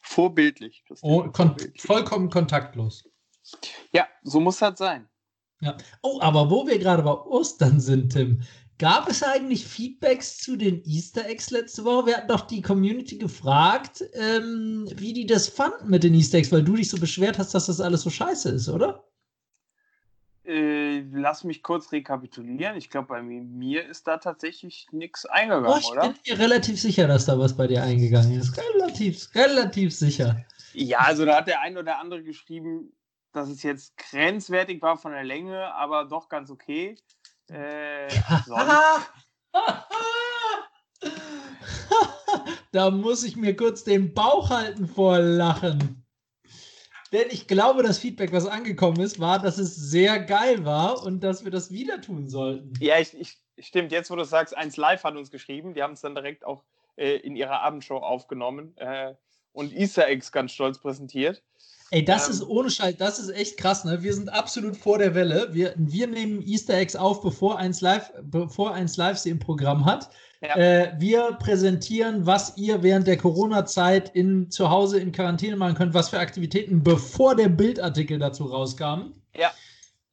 Vorbildlich. 0.00 0.82
Oh, 1.02 1.24
kon 1.24 1.48
vorbildlich. 1.48 1.82
Vollkommen 1.82 2.30
kontaktlos. 2.30 3.04
Ja, 3.92 4.06
so 4.22 4.40
muss 4.40 4.58
das 4.58 4.78
sein. 4.78 5.08
Ja. 5.60 5.76
Oh, 6.02 6.20
aber 6.22 6.50
wo 6.50 6.66
wir 6.66 6.78
gerade 6.78 7.02
bei 7.02 7.12
Ostern 7.12 7.78
sind, 7.78 8.12
Tim, 8.12 8.42
Gab 8.78 9.08
es 9.08 9.22
eigentlich 9.22 9.66
Feedbacks 9.66 10.36
zu 10.36 10.54
den 10.54 10.84
Easter 10.84 11.26
Eggs 11.26 11.50
letzte 11.50 11.82
Woche? 11.86 12.08
Wir 12.08 12.16
hatten 12.18 12.28
doch 12.28 12.42
die 12.42 12.60
Community 12.60 13.16
gefragt, 13.16 14.04
ähm, 14.12 14.86
wie 14.96 15.14
die 15.14 15.24
das 15.24 15.48
fanden 15.48 15.88
mit 15.88 16.04
den 16.04 16.12
Easter 16.12 16.36
Eggs, 16.36 16.52
weil 16.52 16.62
du 16.62 16.76
dich 16.76 16.90
so 16.90 16.98
beschwert 16.98 17.38
hast, 17.38 17.54
dass 17.54 17.66
das 17.66 17.80
alles 17.80 18.02
so 18.02 18.10
scheiße 18.10 18.50
ist, 18.50 18.68
oder? 18.68 19.05
Äh, 20.46 21.00
lass 21.12 21.42
mich 21.42 21.62
kurz 21.62 21.90
rekapitulieren. 21.90 22.76
Ich 22.76 22.88
glaube, 22.88 23.08
bei 23.08 23.22
mir 23.22 23.84
ist 23.84 24.06
da 24.06 24.18
tatsächlich 24.18 24.86
nichts 24.92 25.26
eingegangen, 25.26 25.68
oh, 25.68 25.76
ich 25.76 25.90
oder? 25.90 26.14
Ich 26.14 26.22
bin 26.22 26.38
mir 26.38 26.44
relativ 26.44 26.80
sicher, 26.80 27.08
dass 27.08 27.26
da 27.26 27.36
was 27.38 27.56
bei 27.56 27.66
dir 27.66 27.82
eingegangen 27.82 28.38
ist. 28.38 28.56
Relativ, 28.56 29.34
relativ 29.34 29.92
sicher. 29.92 30.44
Ja, 30.72 31.00
also 31.00 31.24
da 31.24 31.38
hat 31.38 31.48
der 31.48 31.62
ein 31.62 31.76
oder 31.76 31.98
andere 31.98 32.22
geschrieben, 32.22 32.92
dass 33.32 33.48
es 33.48 33.64
jetzt 33.64 33.96
grenzwertig 33.96 34.80
war 34.82 34.96
von 34.96 35.10
der 35.12 35.24
Länge, 35.24 35.74
aber 35.74 36.04
doch 36.04 36.28
ganz 36.28 36.48
okay. 36.50 36.96
Äh, 37.48 38.06
da 42.72 42.90
muss 42.90 43.24
ich 43.24 43.36
mir 43.36 43.56
kurz 43.56 43.82
den 43.82 44.14
Bauch 44.14 44.50
halten 44.50 44.86
vor 44.86 45.18
Lachen. 45.18 46.05
Denn 47.12 47.28
ich 47.30 47.46
glaube, 47.46 47.82
das 47.82 47.98
Feedback, 47.98 48.32
was 48.32 48.46
angekommen 48.46 49.00
ist, 49.00 49.20
war, 49.20 49.38
dass 49.38 49.58
es 49.58 49.76
sehr 49.76 50.18
geil 50.18 50.64
war 50.64 51.02
und 51.04 51.20
dass 51.20 51.44
wir 51.44 51.50
das 51.50 51.70
wieder 51.70 52.00
tun 52.00 52.28
sollten. 52.28 52.72
Ja, 52.80 52.98
ich, 52.98 53.18
ich, 53.18 53.38
stimmt. 53.58 53.92
Jetzt, 53.92 54.10
wo 54.10 54.16
du 54.16 54.24
sagst, 54.24 54.56
1 54.56 54.76
Live 54.76 55.04
hat 55.04 55.16
uns 55.16 55.30
geschrieben. 55.30 55.74
Die 55.74 55.82
haben 55.82 55.92
es 55.92 56.00
dann 56.00 56.14
direkt 56.14 56.44
auch 56.44 56.64
äh, 56.96 57.16
in 57.16 57.36
ihrer 57.36 57.62
Abendshow 57.62 57.98
aufgenommen 57.98 58.76
äh, 58.76 59.14
und 59.52 59.72
Easter 59.72 60.06
Eggs 60.08 60.32
ganz 60.32 60.52
stolz 60.52 60.78
präsentiert. 60.78 61.42
Ey, 61.90 62.04
das 62.04 62.26
ähm, 62.26 62.32
ist 62.32 62.42
ohne 62.42 62.70
Scheiß, 62.70 62.96
das 62.96 63.18
ist 63.18 63.30
echt 63.30 63.58
krass, 63.58 63.84
ne? 63.84 64.02
Wir 64.02 64.12
sind 64.12 64.28
absolut 64.28 64.76
vor 64.76 64.98
der 64.98 65.14
Welle. 65.14 65.48
Wir, 65.52 65.72
wir 65.76 66.06
nehmen 66.08 66.42
Easter 66.42 66.74
Eggs 66.74 66.96
auf, 66.96 67.22
bevor 67.22 67.58
eins 67.58 67.80
live, 67.80 68.12
bevor 68.22 68.74
eins 68.74 68.96
live 68.96 69.18
sie 69.18 69.30
im 69.30 69.38
Programm 69.38 69.84
hat. 69.84 70.10
Ja. 70.40 70.56
Äh, 70.56 70.94
wir 70.98 71.32
präsentieren, 71.40 72.26
was 72.26 72.56
ihr 72.56 72.82
während 72.82 73.06
der 73.06 73.16
Corona-Zeit 73.16 74.14
in, 74.14 74.50
zu 74.50 74.68
Hause 74.68 74.98
in 74.98 75.12
Quarantäne 75.12 75.56
machen 75.56 75.76
könnt, 75.76 75.94
was 75.94 76.10
für 76.10 76.18
Aktivitäten, 76.18 76.82
bevor 76.82 77.36
der 77.36 77.48
Bildartikel 77.48 78.18
dazu 78.18 78.44
rauskam. 78.44 79.12
Ja. 79.34 79.52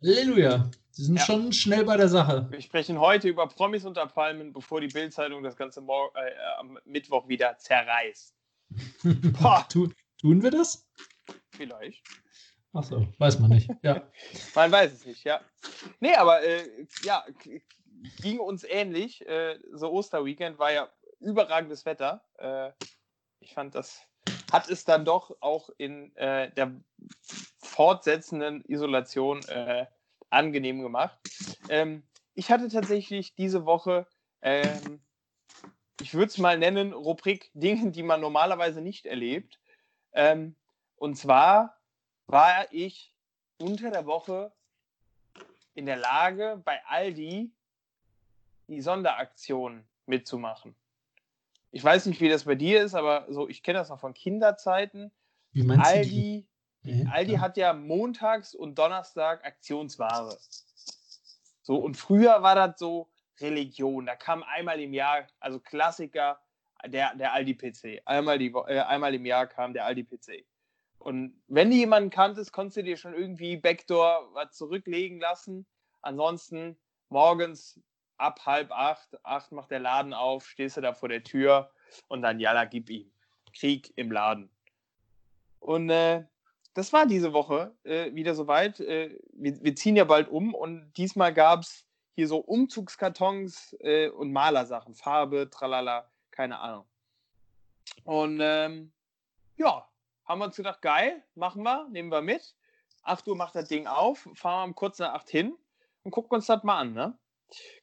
Halleluja. 0.01 0.70
Sie 0.92 1.06
sind 1.06 1.18
ja. 1.18 1.25
schon 1.25 1.51
schnell 1.53 1.86
bei 1.86 1.98
der 1.98 2.08
Sache. 2.08 2.46
Wir 2.51 2.62
sprechen 2.62 3.00
heute 3.00 3.27
über 3.27 3.48
Promis 3.48 3.84
unter 3.84 4.06
Palmen, 4.06 4.53
bevor 4.53 4.80
die 4.80 4.88
Bildzeitung 4.88 5.42
das 5.42 5.56
ganze 5.56 5.80
äh, 5.80 6.60
am 6.60 6.77
Mittwoch 6.86 7.27
wieder 7.27 7.58
zerreißt. 7.58 8.36
tu, 9.70 9.89
tun 10.22 10.44
wir 10.44 10.51
das? 10.51 10.83
Vielleicht. 11.55 12.03
Achso, 12.74 13.07
weiß 13.19 13.39
man 13.39 13.51
nicht. 13.51 13.69
Ja. 13.83 14.07
man 14.55 14.72
weiß 14.72 14.93
es 14.93 15.05
nicht, 15.05 15.24
ja. 15.24 15.41
Nee, 16.00 16.15
aber 16.15 16.43
äh, 16.43 16.88
ja, 17.03 17.24
ging 18.22 18.39
uns 18.39 18.63
ähnlich. 18.63 19.25
Äh, 19.27 19.60
so 19.72 19.91
Osterweekend 19.91 20.57
war 20.57 20.72
ja 20.72 20.89
überragendes 21.19 21.86
Wetter. 21.86 22.24
Äh, 22.38 22.72
ich 23.39 23.53
fand, 23.53 23.75
das 23.75 24.01
hat 24.51 24.69
es 24.69 24.86
dann 24.86 25.05
doch 25.05 25.36
auch 25.39 25.69
in 25.77 26.15
äh, 26.15 26.51
der 26.51 26.72
fortsetzenden 27.60 28.63
Isolation 28.65 29.43
äh, 29.48 29.86
angenehm 30.29 30.81
gemacht. 30.81 31.17
Ähm, 31.69 32.03
ich 32.33 32.50
hatte 32.51 32.67
tatsächlich 32.69 33.36
diese 33.36 33.65
Woche, 33.65 34.07
ähm, 34.41 35.01
ich 36.01 36.13
würde 36.13 36.27
es 36.27 36.38
mal 36.39 36.57
nennen, 36.57 36.93
Rubrik 36.93 37.51
Dinge, 37.53 37.91
die 37.91 38.03
man 38.03 38.22
normalerweise 38.22 38.81
nicht 38.81 39.05
erlebt. 39.05 39.60
Ähm, 40.13 40.55
und 41.03 41.15
zwar 41.15 41.81
war 42.27 42.72
ich 42.72 43.13
unter 43.60 43.91
der 43.91 44.05
Woche 44.05 44.53
in 45.74 45.86
der 45.86 45.98
Lage, 45.98 46.62
bei 46.63 46.79
Aldi 46.86 47.51
die 48.69 48.79
Sonderaktion 48.79 49.86
mitzumachen. 50.05 50.77
Ich 51.72 51.83
weiß 51.83 52.05
nicht, 52.05 52.22
wie 52.22 52.29
das 52.29 52.45
bei 52.45 52.55
dir 52.55 52.81
ist, 52.81 52.95
aber 52.95 53.25
so, 53.27 53.50
ich 53.50 53.63
kenne 53.63 53.79
das 53.79 53.89
noch 53.89 54.00
von 54.00 54.13
Kinderzeiten. 54.13 55.12
Wie 55.51 55.63
meinst 55.63 55.86
Aldi, 55.86 56.48
du 56.83 56.89
die? 56.89 57.07
Aldi 57.12 57.33
hat 57.33 57.57
ja 57.57 57.74
montags 57.74 58.55
und 58.55 58.79
Donnerstag 58.79 59.43
Aktionsware. 59.43 60.38
So, 61.63 61.79
und 61.79 61.98
früher 61.98 62.41
war 62.43 62.55
das 62.55 62.79
so 62.79 63.10
Religion. 63.41 64.05
Da 64.05 64.15
kam 64.15 64.41
einmal 64.43 64.79
im 64.79 64.93
Jahr, 64.93 65.27
also 65.41 65.60
Klassiker, 65.60 66.39
der, 66.86 67.13
der 67.15 67.33
Aldi-PC. 67.33 68.03
Einmal, 68.05 68.39
äh, 68.41 68.79
einmal 68.79 69.13
im 69.13 69.25
Jahr 69.25 69.48
kam 69.48 69.74
der 69.74 69.83
Aldi-PC. 69.83 70.45
Und 71.03 71.36
wenn 71.50 71.69
du 71.69 71.75
jemanden 71.75 72.10
kanntest, 72.10 72.53
konntest 72.53 72.77
du 72.77 72.83
dir 72.83 72.95
schon 72.95 73.13
irgendwie 73.13 73.57
Backdoor 73.57 74.33
was 74.33 74.55
zurücklegen 74.55 75.19
lassen. 75.19 75.65
Ansonsten 76.01 76.77
morgens 77.10 77.77
ab 78.17 78.45
halb 78.45 78.72
acht, 78.72 79.10
acht 79.25 79.51
macht 79.51 79.69
der 79.69 79.81
Laden 79.81 80.13
auf, 80.13 80.48
stehst 80.48 80.77
du 80.77 80.81
da 80.81 80.93
vor 80.93 81.10
der 81.10 81.22
Tür 81.22 81.69
und 82.07 82.22
dann, 82.22 82.39
jalla, 82.39 82.63
gib 82.63 82.89
ihm. 82.89 83.12
Krieg 83.53 83.91
im 83.98 84.13
Laden. 84.13 84.50
Und 85.60 85.89
äh, 85.89 86.24
das 86.74 86.93
war 86.93 87.05
diese 87.05 87.33
Woche 87.33 87.75
äh, 87.83 88.15
wieder 88.15 88.33
soweit. 88.33 88.79
Äh, 88.79 89.19
wir, 89.33 89.62
wir, 89.62 89.75
ziehen 89.75 89.98
ja 89.98 90.05
bald 90.05 90.29
um 90.29 90.53
und 90.53 90.93
diesmal 90.93 91.33
gab 91.33 91.63
es 91.63 91.86
hier 92.15 92.29
so 92.29 92.38
Umzugskartons 92.38 93.75
äh, 93.81 94.07
und 94.07 94.31
Malersachen, 94.31 94.95
Farbe, 94.95 95.50
tralala, 95.50 96.10
keine 96.31 96.60
Ahnung. 96.60 96.86
Und 98.05 98.39
ähm, 98.41 98.93
ja, 99.57 99.86
haben 100.25 100.39
wir 100.39 100.46
uns 100.46 100.56
gedacht, 100.56 100.82
geil, 100.82 101.24
machen 101.36 101.63
wir, 101.63 101.88
nehmen 101.89 102.12
wir 102.12 102.22
mit. 102.22 102.56
8 103.03 103.27
Uhr 103.27 103.36
macht 103.36 103.56
das 103.56 103.68
Ding 103.68 103.88
auf, 103.88 104.30
fahren 104.34 104.60
wir 104.60 104.63
um 104.65 104.75
kurz 104.75 105.00
nach 105.00 105.13
8 105.13 105.30
hin 105.30 105.58
und 106.03 106.12
gucken 106.12 106.36
uns 106.36 106.46
das 106.46 106.63
mal 106.63 106.80
an. 106.80 106.94
Ne? 106.94 107.18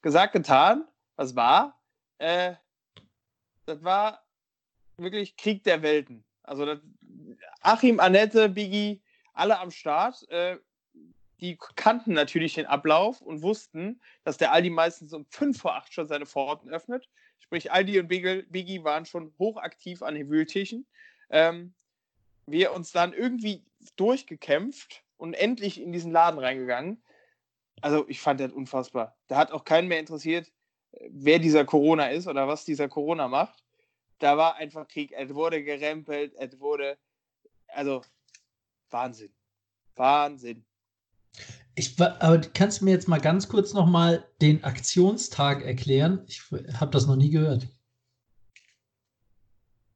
Gesagt, 0.02 0.32
getan, 0.32 0.88
was 1.16 1.37
war? 1.37 1.78
Äh, 2.18 2.54
das 3.66 3.82
war 3.85 4.25
wirklich 4.97 5.37
Krieg 5.37 5.62
der 5.64 5.82
Welten. 5.82 6.25
Also 6.42 6.64
das, 6.64 6.78
Achim, 7.61 8.00
Annette, 8.00 8.49
Biggie, 8.49 9.02
alle 9.32 9.59
am 9.59 9.70
Start. 9.70 10.28
Äh, 10.30 10.59
die 11.40 11.59
kannten 11.76 12.12
natürlich 12.12 12.54
den 12.54 12.66
Ablauf 12.66 13.20
und 13.23 13.42
wussten, 13.42 14.00
dass 14.25 14.37
der 14.37 14.52
Aldi 14.52 14.70
meistens 14.70 15.12
um 15.12 15.25
5 15.26 15.59
vor 15.59 15.75
8 15.75 15.92
schon 15.92 16.09
seine 16.09 16.26
Pforten 16.26 16.70
öffnet. 16.70 17.09
Sprich, 17.38 17.73
Aldi 17.73 18.00
und 18.00 18.09
Biggie 18.09 18.85
waren 18.85 19.06
schon 19.06 19.35
hochaktiv 19.38 20.02
an 20.02 20.14
den 20.14 20.28
Wühltischen. 20.28 20.87
Ähm, 21.30 21.75
wir 22.50 22.73
uns 22.73 22.92
dann 22.92 23.12
irgendwie 23.12 23.64
durchgekämpft 23.97 25.04
und 25.16 25.35
endlich 25.35 25.80
in 25.80 25.92
diesen 25.92 26.12
Laden 26.12 26.38
reingegangen. 26.38 27.02
Also 27.80 28.07
ich 28.09 28.21
fand 28.21 28.40
das 28.40 28.52
unfassbar. 28.52 29.16
Da 29.26 29.37
hat 29.37 29.52
auch 29.52 29.64
keinen 29.64 29.88
mehr 29.88 30.00
interessiert, 30.00 30.52
wer 31.09 31.38
dieser 31.38 31.64
Corona 31.64 32.09
ist 32.09 32.26
oder 32.26 32.49
was 32.49 32.64
dieser 32.64 32.88
Corona 32.88 33.28
macht. 33.28 33.64
Da 34.19 34.37
war 34.37 34.57
einfach 34.57 34.87
Krieg. 34.87 35.12
Es 35.12 35.35
wurde 35.35 35.64
gerempelt, 35.64 36.35
es 36.37 36.59
wurde, 36.61 36.99
also 37.69 38.02
Wahnsinn. 38.90 39.33
Wahnsinn. 39.97 40.64
Ich, 41.75 41.99
aber 42.00 42.40
kannst 42.40 42.80
du 42.80 42.85
mir 42.85 42.90
jetzt 42.90 43.09
mal 43.09 43.21
ganz 43.21 43.49
kurz 43.49 43.73
nochmal 43.73 44.28
den 44.42 44.64
Aktionstag 44.64 45.62
erklären? 45.62 46.25
Ich 46.26 46.42
habe 46.78 46.90
das 46.90 47.07
noch 47.07 47.16
nie 47.16 47.30
gehört. 47.30 47.69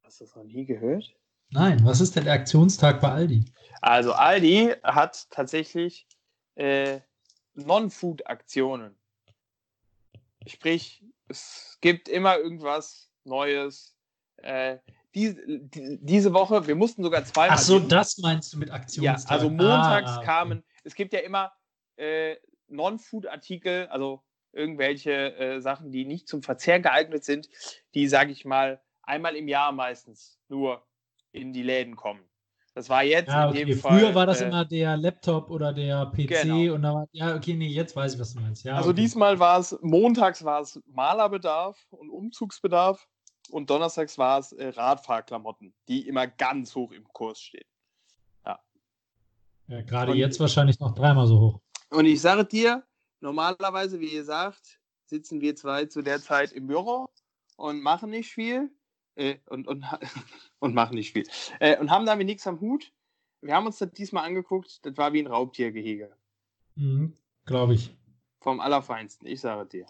Hast 0.03 0.21
du 0.21 0.25
das 0.25 0.35
noch 0.35 0.45
nie 0.45 0.65
gehört? 0.65 1.15
Nein, 1.51 1.83
was 1.85 2.01
ist 2.01 2.15
denn 2.15 2.25
der 2.25 2.33
Aktionstag 2.33 3.01
bei 3.01 3.09
Aldi? 3.09 3.45
Also 3.81 4.13
Aldi 4.13 4.73
hat 4.83 5.29
tatsächlich 5.29 6.07
äh, 6.55 6.99
Non-Food-Aktionen. 7.53 8.95
Sprich, 10.47 11.03
es 11.27 11.77
gibt 11.81 12.09
immer 12.09 12.37
irgendwas 12.37 13.11
Neues. 13.23 13.95
Äh, 14.37 14.77
die, 15.13 15.35
die, 15.69 15.97
diese 16.01 16.33
Woche, 16.33 16.67
wir 16.67 16.75
mussten 16.75 17.03
sogar 17.03 17.23
zweimal. 17.23 17.57
Ach 17.57 17.61
so, 17.61 17.79
das 17.79 18.17
meinst 18.17 18.53
du 18.53 18.57
mit 18.57 18.69
Aktionstag? 18.69 19.29
Ja, 19.29 19.35
also 19.35 19.49
montags 19.49 20.11
ah, 20.11 20.17
okay. 20.17 20.25
kamen, 20.25 20.63
es 20.83 20.93
gibt 20.93 21.13
ja 21.13 21.19
immer 21.19 21.53
äh, 21.95 22.35
Non-Food-Artikel, 22.67 23.87
also 23.87 24.23
irgendwelche 24.51 25.35
äh, 25.37 25.61
Sachen, 25.61 25.91
die 25.91 26.05
nicht 26.05 26.27
zum 26.27 26.43
Verzehr 26.43 26.79
geeignet 26.79 27.23
sind, 27.23 27.49
die, 27.93 28.07
sage 28.07 28.31
ich 28.31 28.45
mal, 28.45 28.81
einmal 29.03 29.35
im 29.35 29.47
Jahr 29.47 29.71
meistens 29.71 30.39
nur 30.47 30.85
in 31.35 31.53
die 31.53 31.63
Läden 31.63 31.95
kommen. 31.95 32.21
Das 32.75 32.89
war 32.89 33.03
jetzt 33.03 33.29
ja, 33.29 33.47
okay. 33.47 33.61
in 33.61 33.67
dem 33.69 33.79
Fall. 33.79 33.99
Früher 33.99 34.15
war 34.15 34.25
das 34.25 34.41
äh, 34.41 34.47
immer 34.47 34.65
der 34.65 34.97
Laptop 34.97 35.49
oder 35.49 35.71
der 35.71 36.07
PC 36.07 36.27
genau. 36.27 36.75
und 36.75 36.81
da 36.81 36.93
war, 36.93 37.07
ja, 37.13 37.33
okay, 37.33 37.53
nee, 37.53 37.69
jetzt 37.69 37.95
weiß 37.95 38.15
ich, 38.15 38.19
was 38.19 38.33
du 38.33 38.41
meinst. 38.41 38.65
Ja, 38.65 38.75
also 38.75 38.89
okay. 38.89 39.01
diesmal 39.01 39.39
war 39.39 39.59
es, 39.59 39.77
montags 39.81 40.43
war 40.43 40.59
es 40.59 40.81
Malerbedarf 40.87 41.77
und 41.91 42.09
Umzugsbedarf 42.09 43.07
und 43.49 43.69
donnerstags 43.69 44.17
war 44.17 44.39
es 44.39 44.51
äh, 44.51 44.67
Radfahrklamotten, 44.67 45.73
die 45.87 46.05
immer 46.05 46.27
ganz 46.27 46.75
hoch 46.75 46.91
im 46.91 47.05
Kurs 47.13 47.39
stehen. 47.39 47.67
Ja. 48.45 48.59
ja 49.67 49.81
Gerade 49.81 50.13
jetzt 50.13 50.41
wahrscheinlich 50.41 50.77
noch 50.81 50.93
dreimal 50.93 51.27
so 51.27 51.39
hoch. 51.39 51.59
Und 51.91 52.05
ich 52.05 52.19
sage 52.19 52.43
dir, 52.43 52.83
normalerweise, 53.21 54.01
wie 54.01 54.13
ihr 54.13 54.25
sagt, 54.25 54.81
sitzen 55.05 55.39
wir 55.39 55.55
zwei 55.55 55.85
zu 55.85 56.01
der 56.01 56.21
Zeit 56.21 56.51
im 56.51 56.67
Büro 56.67 57.07
und 57.55 57.81
machen 57.81 58.09
nicht 58.09 58.31
viel. 58.31 58.69
Äh, 59.15 59.37
und, 59.47 59.67
und, 59.67 59.85
und 60.59 60.73
machen 60.75 60.95
nicht 60.95 61.13
viel. 61.13 61.27
Äh, 61.59 61.77
und 61.79 61.89
haben 61.89 62.05
damit 62.05 62.27
nichts 62.27 62.47
am 62.47 62.59
Hut. 62.59 62.91
Wir 63.41 63.55
haben 63.55 63.65
uns 63.65 63.77
das 63.77 63.91
diesmal 63.91 64.25
angeguckt, 64.25 64.85
das 64.85 64.97
war 64.97 65.13
wie 65.13 65.19
ein 65.19 65.27
Raubtiergehege. 65.27 66.11
Mhm, 66.75 67.15
Glaube 67.45 67.75
ich. 67.75 67.95
Vom 68.39 68.59
Allerfeinsten, 68.59 69.27
ich 69.27 69.41
sage 69.41 69.67
dir. 69.67 69.85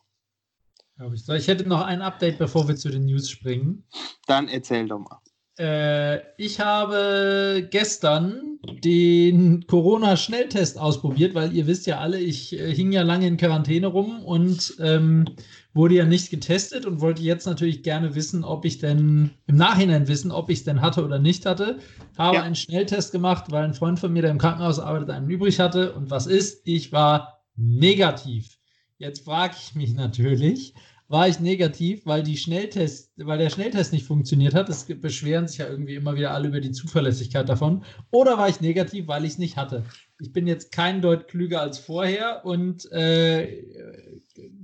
Glaube 0.97 1.15
ich. 1.15 1.25
So, 1.25 1.33
ich 1.33 1.47
hätte 1.47 1.67
noch 1.67 1.81
ein 1.81 2.01
Update, 2.01 2.37
bevor 2.37 2.67
wir 2.67 2.75
zu 2.75 2.89
den 2.89 3.05
News 3.05 3.29
springen. 3.29 3.85
Dann 4.27 4.47
erzähl 4.47 4.87
doch 4.87 4.99
mal. 4.99 5.21
Äh, 5.57 6.19
ich 6.37 6.59
habe 6.59 7.67
gestern 7.71 8.59
den 8.83 9.65
Corona-Schnelltest 9.67 10.77
ausprobiert, 10.77 11.33
weil 11.33 11.53
ihr 11.53 11.67
wisst 11.67 11.87
ja 11.87 11.99
alle, 11.99 12.19
ich 12.19 12.59
äh, 12.59 12.73
hing 12.73 12.91
ja 12.91 13.03
lange 13.03 13.27
in 13.27 13.37
Quarantäne 13.37 13.87
rum 13.87 14.23
und 14.23 14.75
ähm, 14.79 15.25
wurde 15.73 15.95
ja 15.95 16.05
nicht 16.05 16.29
getestet 16.29 16.85
und 16.85 16.99
wollte 16.99 17.21
jetzt 17.21 17.45
natürlich 17.45 17.83
gerne 17.83 18.15
wissen, 18.15 18.43
ob 18.43 18.65
ich 18.65 18.79
denn 18.79 19.31
im 19.47 19.55
Nachhinein 19.55 20.07
wissen, 20.07 20.31
ob 20.31 20.49
ich 20.49 20.59
es 20.59 20.63
denn 20.65 20.81
hatte 20.81 21.05
oder 21.05 21.19
nicht 21.19 21.45
hatte. 21.45 21.79
Habe 22.17 22.37
ja. 22.37 22.43
einen 22.43 22.55
Schnelltest 22.55 23.11
gemacht, 23.11 23.45
weil 23.49 23.63
ein 23.63 23.73
Freund 23.73 23.99
von 23.99 24.11
mir, 24.11 24.23
der 24.23 24.31
im 24.31 24.37
Krankenhaus 24.37 24.79
arbeitet, 24.79 25.09
einen 25.09 25.29
übrig 25.29 25.59
hatte. 25.59 25.93
Und 25.93 26.09
was 26.09 26.27
ist? 26.27 26.61
Ich 26.65 26.91
war 26.91 27.43
negativ. 27.55 28.57
Jetzt 28.97 29.25
frage 29.25 29.55
ich 29.57 29.75
mich 29.75 29.93
natürlich, 29.93 30.73
war 31.07 31.27
ich 31.27 31.39
negativ, 31.39 32.05
weil 32.05 32.23
die 32.23 32.37
Schnelltest, 32.37 33.11
weil 33.17 33.37
der 33.37 33.49
Schnelltest 33.49 33.93
nicht 33.93 34.05
funktioniert 34.05 34.55
hat. 34.55 34.69
Es 34.69 34.85
beschweren 34.85 35.47
sich 35.47 35.59
ja 35.59 35.67
irgendwie 35.67 35.95
immer 35.95 36.15
wieder 36.15 36.31
alle 36.31 36.47
über 36.47 36.59
die 36.59 36.71
Zuverlässigkeit 36.71 37.47
davon. 37.47 37.83
Oder 38.11 38.37
war 38.37 38.49
ich 38.49 38.61
negativ, 38.61 39.07
weil 39.07 39.23
ich 39.23 39.33
es 39.33 39.37
nicht 39.37 39.55
hatte. 39.55 39.85
Ich 40.19 40.33
bin 40.33 40.47
jetzt 40.47 40.71
kein 40.71 41.01
Deut 41.01 41.27
klüger 41.27 41.61
als 41.61 41.77
vorher 41.77 42.43
und 42.45 42.91
äh, 42.91 43.63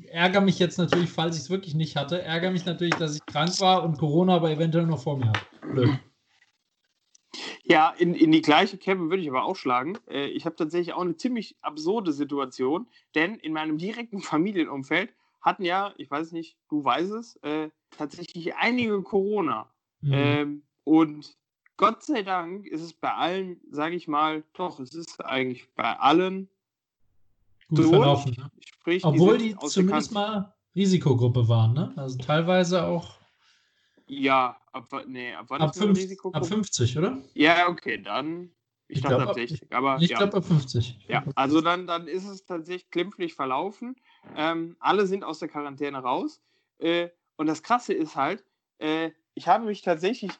ärgere 0.07 0.41
mich 0.41 0.57
jetzt 0.57 0.77
natürlich, 0.77 1.09
falls 1.09 1.35
ich 1.35 1.43
es 1.43 1.49
wirklich 1.49 1.75
nicht 1.75 1.95
hatte, 1.95 2.21
ärgere 2.21 2.51
mich 2.51 2.65
natürlich, 2.65 2.95
dass 2.95 3.15
ich 3.15 3.25
krank 3.25 3.59
war 3.59 3.83
und 3.83 3.97
Corona 3.97 4.35
aber 4.35 4.51
eventuell 4.51 4.87
noch 4.87 5.03
vor 5.03 5.17
mir 5.17 5.27
habe. 5.27 5.73
Blöd. 5.73 5.89
Ja, 7.63 7.93
in, 7.97 8.13
in 8.13 8.31
die 8.31 8.41
gleiche 8.41 8.77
Kerbe 8.77 9.09
würde 9.09 9.21
ich 9.21 9.29
aber 9.29 9.45
auch 9.45 9.55
schlagen. 9.55 9.97
Äh, 10.09 10.25
ich 10.25 10.45
habe 10.45 10.55
tatsächlich 10.55 10.93
auch 10.93 11.01
eine 11.01 11.15
ziemlich 11.15 11.55
absurde 11.61 12.11
Situation, 12.11 12.87
denn 13.15 13.35
in 13.35 13.53
meinem 13.53 13.77
direkten 13.77 14.21
Familienumfeld 14.21 15.13
hatten 15.41 15.63
ja, 15.63 15.93
ich 15.97 16.09
weiß 16.09 16.31
nicht, 16.31 16.57
du 16.69 16.83
weißt 16.83 17.11
es, 17.11 17.35
äh, 17.37 17.69
tatsächlich 17.89 18.55
einige 18.55 19.01
Corona. 19.01 19.69
Mhm. 20.01 20.13
Ähm, 20.13 20.63
und 20.83 21.37
Gott 21.77 22.03
sei 22.03 22.21
Dank 22.21 22.67
ist 22.67 22.81
es 22.81 22.93
bei 22.93 23.13
allen, 23.13 23.59
sage 23.71 23.95
ich 23.95 24.07
mal, 24.07 24.43
doch, 24.53 24.79
es 24.79 24.93
ist 24.93 25.23
eigentlich 25.25 25.67
bei 25.73 25.97
allen 25.97 26.49
gut 27.69 27.79
durch, 27.79 27.89
verlaufen. 27.89 28.35
Ne? 28.37 28.51
Sprich, 28.59 29.03
Obwohl 29.03 29.37
die, 29.37 29.55
die 29.55 29.67
zumindest 29.67 30.11
mal 30.11 30.53
Risikogruppe 30.75 31.47
waren, 31.47 31.73
ne? 31.73 31.93
Also 31.95 32.17
teilweise 32.17 32.85
auch. 32.85 33.17
Ja, 34.07 34.57
ab, 34.73 34.91
nee, 35.07 35.33
ab 35.33 35.45
wann 35.49 35.61
ab, 35.61 35.75
fünf, 35.75 35.99
ab 36.33 36.45
50, 36.45 36.97
oder? 36.97 37.17
Ja, 37.33 37.67
okay, 37.67 38.01
dann. 38.01 38.51
Ich, 38.87 38.97
ich 38.97 39.03
dachte 39.03 39.15
glaub, 39.15 39.29
ab 39.29 39.35
60, 39.35 39.73
aber. 39.73 39.97
Ich 40.01 40.09
ja. 40.09 40.17
glaube 40.17 40.37
ab 40.37 40.45
50. 40.45 40.99
Ja, 41.07 41.23
also 41.35 41.61
dann, 41.61 41.87
dann 41.87 42.07
ist 42.07 42.27
es 42.27 42.45
tatsächlich 42.45 42.89
glimpflich 42.89 43.33
verlaufen. 43.33 43.95
Ähm, 44.35 44.75
alle 44.79 45.05
sind 45.07 45.23
aus 45.23 45.39
der 45.39 45.47
Quarantäne 45.47 45.97
raus. 45.99 46.41
Äh, 46.79 47.09
und 47.37 47.47
das 47.47 47.63
Krasse 47.63 47.93
ist 47.93 48.15
halt, 48.15 48.43
äh, 48.79 49.11
ich 49.33 49.47
habe 49.47 49.65
mich 49.65 49.81
tatsächlich 49.81 50.31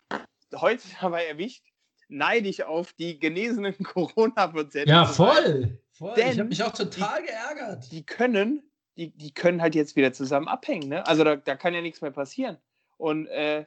heute 0.55 0.83
dabei 1.01 1.25
erwischt, 1.25 1.63
neidisch 2.07 2.61
auf 2.61 2.93
die 2.93 3.19
genesenen 3.19 3.75
Corona-Patienten. 3.83 4.89
Ja, 4.89 5.05
voll. 5.05 5.79
voll. 5.91 6.13
Denn 6.15 6.31
ich 6.31 6.39
habe 6.39 6.50
mich 6.50 6.63
auch 6.63 6.73
total 6.73 7.21
die, 7.21 7.27
geärgert. 7.27 7.91
Die 7.91 8.05
können, 8.05 8.63
die, 8.97 9.09
die 9.15 9.33
können 9.33 9.61
halt 9.61 9.75
jetzt 9.75 9.95
wieder 9.95 10.13
zusammen 10.13 10.47
abhängen. 10.47 10.89
Ne? 10.89 11.07
Also 11.07 11.23
da, 11.23 11.35
da 11.35 11.55
kann 11.55 11.73
ja 11.73 11.81
nichts 11.81 12.01
mehr 12.01 12.11
passieren. 12.11 12.57
Und 12.97 13.27
äh, 13.27 13.65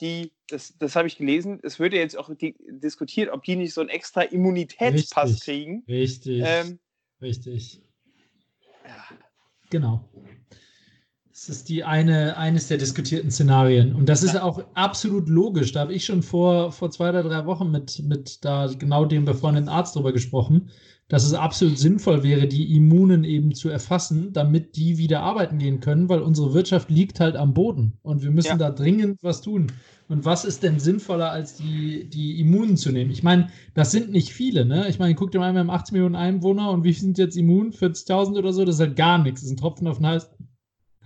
die, 0.00 0.32
das, 0.48 0.76
das 0.78 0.96
habe 0.96 1.06
ich 1.06 1.16
gelesen, 1.16 1.60
es 1.62 1.78
wird 1.78 1.94
ja 1.94 2.00
jetzt 2.00 2.18
auch 2.18 2.28
die, 2.34 2.56
diskutiert, 2.68 3.30
ob 3.30 3.44
die 3.44 3.56
nicht 3.56 3.72
so 3.72 3.80
einen 3.80 3.90
extra 3.90 4.22
Immunitätspass 4.22 5.30
richtig, 5.30 5.44
kriegen. 5.44 5.84
Richtig. 5.88 6.42
Ähm, 6.44 6.78
richtig. 7.22 7.83
Genau. 9.74 10.13
Das 11.46 11.58
ist 11.58 11.68
die 11.68 11.84
eine, 11.84 12.38
eines 12.38 12.68
der 12.68 12.78
diskutierten 12.78 13.30
Szenarien. 13.30 13.94
Und 13.94 14.08
das 14.08 14.22
ist 14.22 14.40
auch 14.40 14.62
absolut 14.72 15.28
logisch. 15.28 15.72
Da 15.72 15.80
habe 15.80 15.92
ich 15.92 16.04
schon 16.04 16.22
vor, 16.22 16.72
vor 16.72 16.90
zwei 16.90 17.10
oder 17.10 17.22
drei 17.22 17.44
Wochen 17.44 17.70
mit, 17.70 18.02
mit 18.02 18.44
da 18.44 18.66
genau 18.78 19.04
dem 19.04 19.26
befreundeten 19.26 19.68
Arzt 19.68 19.94
drüber 19.94 20.12
gesprochen, 20.12 20.70
dass 21.08 21.24
es 21.24 21.34
absolut 21.34 21.78
sinnvoll 21.78 22.22
wäre, 22.22 22.48
die 22.48 22.74
Immunen 22.74 23.24
eben 23.24 23.54
zu 23.54 23.68
erfassen, 23.68 24.32
damit 24.32 24.76
die 24.76 24.96
wieder 24.96 25.20
arbeiten 25.20 25.58
gehen 25.58 25.80
können, 25.80 26.08
weil 26.08 26.20
unsere 26.20 26.54
Wirtschaft 26.54 26.88
liegt 26.88 27.20
halt 27.20 27.36
am 27.36 27.52
Boden 27.52 27.98
und 28.02 28.22
wir 28.22 28.30
müssen 28.30 28.48
ja. 28.48 28.56
da 28.56 28.70
dringend 28.70 29.22
was 29.22 29.42
tun. 29.42 29.66
Und 30.08 30.24
was 30.24 30.46
ist 30.46 30.62
denn 30.62 30.80
sinnvoller, 30.80 31.30
als 31.30 31.56
die, 31.56 32.08
die 32.08 32.40
Immunen 32.40 32.78
zu 32.78 32.90
nehmen? 32.90 33.10
Ich 33.10 33.22
meine, 33.22 33.48
das 33.74 33.90
sind 33.90 34.10
nicht 34.10 34.32
viele, 34.32 34.64
ne? 34.64 34.88
Ich 34.88 34.98
meine, 34.98 35.14
guck 35.14 35.30
dir 35.30 35.40
mal 35.40 35.52
wir 35.52 35.60
haben 35.60 35.70
80 35.70 35.92
Millionen 35.92 36.16
Einwohner 36.16 36.70
und 36.70 36.84
wie 36.84 36.92
viel 36.92 37.02
sind 37.02 37.18
jetzt 37.18 37.36
immun? 37.36 37.72
40.000 37.72 38.38
oder 38.38 38.52
so? 38.52 38.64
Das 38.64 38.76
ist 38.76 38.80
halt 38.80 38.96
gar 38.96 39.18
nichts. 39.18 39.40
Das 39.40 39.50
ist 39.50 39.54
ein 39.54 39.58
Tropfen 39.58 39.86
auf 39.86 39.98
den 39.98 40.06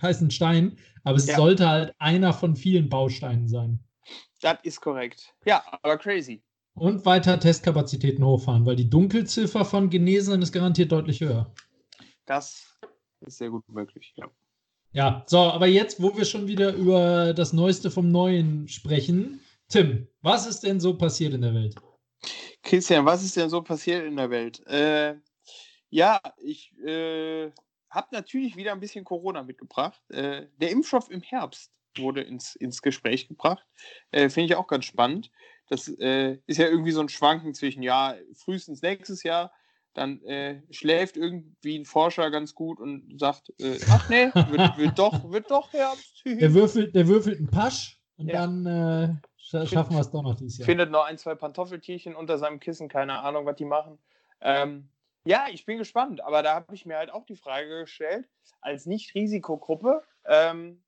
heißen 0.03 0.31
Stein. 0.31 0.79
Aber 1.05 1.17
es 1.17 1.27
ja. 1.27 1.37
sollte 1.37 1.69
halt 1.69 1.95
einer 1.99 2.33
von 2.33 2.57
vielen 2.57 2.89
Bausteinen 2.89 3.49
sein. 3.49 3.81
Das 4.41 4.59
ist 4.63 4.81
korrekt. 4.81 5.35
Ja, 5.45 5.63
aber 5.83 5.99
crazy. 5.99 6.43
Und 6.75 7.05
weiter 7.05 7.41
Testkapazitäten 7.41 8.25
hochfahren, 8.25 8.65
weil 8.65 8.77
die 8.77 8.89
Dunkelziffer 8.89 9.65
von 9.65 9.91
Genesenen 9.91 10.43
ist 10.43 10.53
garantiert 10.53 10.93
deutlich 10.93 11.21
höher. 11.21 11.53
Das 12.25 12.79
ist 13.21 13.39
sehr 13.39 13.51
gut 13.51 13.69
möglich, 13.69 14.13
ja. 14.17 14.31
Ja, 14.93 15.25
so, 15.27 15.39
aber 15.39 15.67
jetzt, 15.67 16.01
wo 16.01 16.17
wir 16.17 16.25
schon 16.25 16.47
wieder 16.47 16.73
über 16.73 17.35
das 17.35 17.53
Neueste 17.53 17.91
vom 17.91 18.11
Neuen 18.11 18.69
sprechen, 18.69 19.41
Tim, 19.69 20.09
was 20.23 20.47
ist 20.47 20.61
denn 20.61 20.81
so 20.81 20.97
passiert 20.97 21.35
in 21.35 21.43
der 21.43 21.53
Welt? 21.53 21.75
Christian, 22.63 23.05
was 23.05 23.23
ist 23.23 23.37
denn 23.37 23.51
so 23.51 23.63
passiert 23.63 24.07
in 24.07 24.17
der 24.17 24.31
Welt? 24.31 24.67
Äh, 24.67 25.17
ja, 25.91 26.21
ich 26.39 26.73
äh, 26.79 27.51
habe 27.91 28.09
natürlich 28.13 28.57
wieder 28.57 28.73
ein 28.73 28.81
bisschen 28.81 29.05
Corona 29.05 29.43
mitgebracht. 29.43 30.01
Äh, 30.11 30.47
der 30.57 30.71
Impfstoff 30.71 31.11
im 31.11 31.23
Herbst 31.23 31.73
wurde 31.97 32.23
ins, 32.23 32.55
ins 32.57 32.83
Gespräch 32.83 33.29
gebracht. 33.29 33.65
Äh, 34.11 34.29
finde 34.29 34.47
ich 34.47 34.55
auch 34.57 34.67
ganz 34.67 34.85
spannend. 34.85 35.31
Das 35.69 35.89
äh, 35.89 36.39
ist 36.47 36.59
ja 36.59 36.67
irgendwie 36.67 36.93
so 36.93 37.01
ein 37.01 37.09
Schwanken 37.09 37.55
zwischen, 37.55 37.83
ja, 37.83 38.17
frühestens 38.35 38.83
nächstes 38.83 39.23
Jahr 39.23 39.53
dann 39.99 40.23
äh, 40.23 40.63
schläft 40.71 41.17
irgendwie 41.17 41.77
ein 41.79 41.85
Forscher 41.85 42.31
ganz 42.31 42.55
gut 42.55 42.79
und 42.81 43.19
sagt, 43.19 43.53
äh, 43.61 43.79
ach 43.91 44.09
nee, 44.09 44.27
wird, 44.33 44.79
wird, 44.79 44.99
doch, 44.99 45.31
wird 45.31 45.51
doch 45.51 45.73
Herbst. 45.73 46.23
Der 46.25 46.55
würfelt, 46.55 46.95
der 46.95 47.09
würfelt 47.09 47.39
einen 47.39 47.51
Pasch 47.51 48.01
und 48.17 48.29
ja. 48.29 48.47
dann 48.47 48.67
äh, 48.67 49.67
schaffen 49.67 49.97
wir 49.97 50.01
es 50.01 50.11
doch 50.11 50.23
noch 50.23 50.37
dieses 50.37 50.59
Jahr. 50.59 50.67
Findet 50.67 50.91
noch 50.91 51.05
ein, 51.05 51.19
zwei 51.19 51.35
Pantoffeltierchen 51.35 52.15
unter 52.15 52.39
seinem 52.39 52.61
Kissen, 52.61 52.89
keine 52.89 53.21
Ahnung, 53.21 53.47
was 53.47 53.57
die 53.57 53.65
machen. 53.65 53.99
Ähm, 54.41 54.89
ja, 55.29 55.47
ich 55.51 55.67
bin 55.67 55.77
gespannt, 55.77 56.23
aber 56.23 56.43
da 56.43 56.55
habe 56.55 56.75
ich 56.75 56.87
mir 56.87 56.97
halt 56.97 57.11
auch 57.11 57.27
die 57.27 57.37
Frage 57.37 57.81
gestellt, 57.81 58.27
als 58.63 58.87
Nicht-Risikogruppe, 58.87 60.03
ähm, 60.25 60.83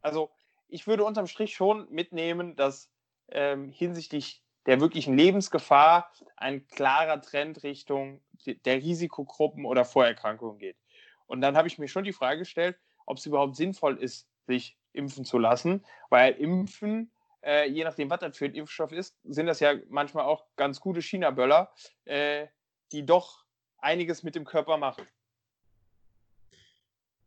also 0.00 0.30
ich 0.68 0.86
würde 0.86 1.04
unterm 1.04 1.26
Strich 1.26 1.54
schon 1.54 1.86
mitnehmen, 1.90 2.56
dass 2.56 2.90
ähm, 3.28 3.70
hinsichtlich 3.70 4.42
der 4.64 4.80
wirklichen 4.80 5.14
Lebensgefahr 5.18 6.10
ein 6.36 6.66
klarer 6.68 7.20
Trend 7.20 7.62
Richtung 7.62 8.22
der 8.46 8.76
Risikogruppen 8.76 9.66
oder 9.66 9.84
Vorerkrankungen 9.84 10.58
geht. 10.58 10.78
Und 11.26 11.42
dann 11.42 11.54
habe 11.54 11.68
ich 11.68 11.78
mir 11.78 11.88
schon 11.88 12.04
die 12.04 12.14
Frage 12.14 12.38
gestellt, 12.38 12.78
ob 13.04 13.18
es 13.18 13.26
überhaupt 13.26 13.56
sinnvoll 13.56 13.98
ist, 13.98 14.30
sich 14.46 14.78
impfen 14.94 15.26
zu 15.26 15.36
lassen, 15.36 15.84
weil 16.08 16.32
Impfen, 16.32 17.12
äh, 17.42 17.68
je 17.68 17.84
nachdem, 17.84 18.08
was 18.08 18.20
das 18.20 18.38
für 18.38 18.46
ein 18.46 18.54
Impfstoff 18.54 18.92
ist, 18.92 19.18
sind 19.24 19.44
das 19.44 19.60
ja 19.60 19.74
manchmal 19.90 20.24
auch 20.24 20.46
ganz 20.56 20.80
gute 20.80 21.02
China-Böller, 21.02 21.70
äh, 22.06 22.46
die 22.92 23.04
doch 23.04 23.44
einiges 23.78 24.22
mit 24.22 24.34
dem 24.34 24.44
Körper 24.44 24.76
machen. 24.76 25.04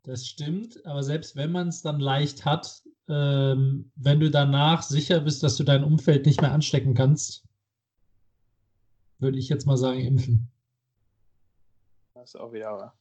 Das 0.03 0.25
stimmt, 0.25 0.83
aber 0.85 1.03
selbst 1.03 1.35
wenn 1.35 1.51
man 1.51 1.67
es 1.67 1.81
dann 1.81 1.99
leicht 1.99 2.45
hat, 2.45 2.81
ähm, 3.07 3.91
wenn 3.95 4.19
du 4.19 4.31
danach 4.31 4.81
sicher 4.81 5.19
bist, 5.19 5.43
dass 5.43 5.57
du 5.57 5.63
dein 5.63 5.83
Umfeld 5.83 6.25
nicht 6.25 6.41
mehr 6.41 6.51
anstecken 6.51 6.93
kannst, 6.93 7.43
würde 9.19 9.37
ich 9.37 9.49
jetzt 9.49 9.67
mal 9.67 9.77
sagen, 9.77 9.99
impfen. 9.99 10.51
Das 12.15 12.33
ist 12.33 12.39
auch 12.39 12.51
wieder 12.51 12.71
wahr. 12.71 12.97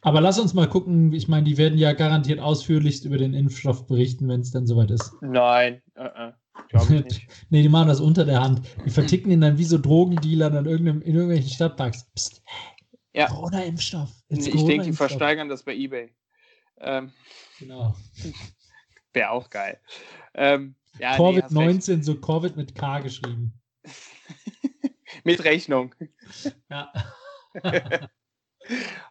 Aber 0.00 0.20
lass 0.20 0.38
uns 0.38 0.54
mal 0.54 0.68
gucken. 0.68 1.12
Ich 1.12 1.28
meine, 1.28 1.44
die 1.44 1.58
werden 1.58 1.78
ja 1.78 1.92
garantiert 1.92 2.40
ausführlichst 2.40 3.04
über 3.04 3.18
den 3.18 3.34
Impfstoff 3.34 3.86
berichten, 3.86 4.28
wenn 4.28 4.40
es 4.40 4.52
dann 4.52 4.66
soweit 4.66 4.90
ist. 4.90 5.12
Nein, 5.20 5.82
uh 5.96 6.02
-uh, 6.02 6.34
glaube 6.68 6.94
ich 6.94 7.04
nicht. 7.04 7.28
nee, 7.50 7.62
die 7.62 7.68
machen 7.68 7.88
das 7.88 8.00
unter 8.00 8.24
der 8.24 8.42
Hand. 8.42 8.62
Die 8.84 8.90
verticken 8.90 9.30
ihn 9.30 9.40
dann 9.40 9.58
wie 9.58 9.64
so 9.64 9.78
Drogendealer 9.78 10.48
in, 10.58 10.66
irgendeinem, 10.66 11.02
in 11.02 11.14
irgendwelchen 11.14 11.50
Stadtparks. 11.50 12.04
Psst. 12.14 12.42
Ja. 13.12 13.28
Corona-Impfstoff. 13.28 14.10
Ich 14.28 14.50
denke, 14.50 14.84
die 14.84 14.92
versteigern 14.92 15.48
das 15.48 15.62
bei 15.62 15.74
eBay. 15.74 16.14
Ähm, 16.78 17.12
genau. 17.58 17.96
Wäre 19.12 19.30
auch 19.30 19.48
geil. 19.48 19.80
Ähm, 20.34 20.74
ja, 20.98 21.16
Covid-19, 21.16 21.96
nee, 21.96 22.02
so 22.02 22.20
Covid 22.20 22.56
mit 22.56 22.74
K 22.74 23.00
geschrieben. 23.00 23.58
mit 25.24 25.42
Rechnung. 25.44 25.94
Ja. 26.68 26.92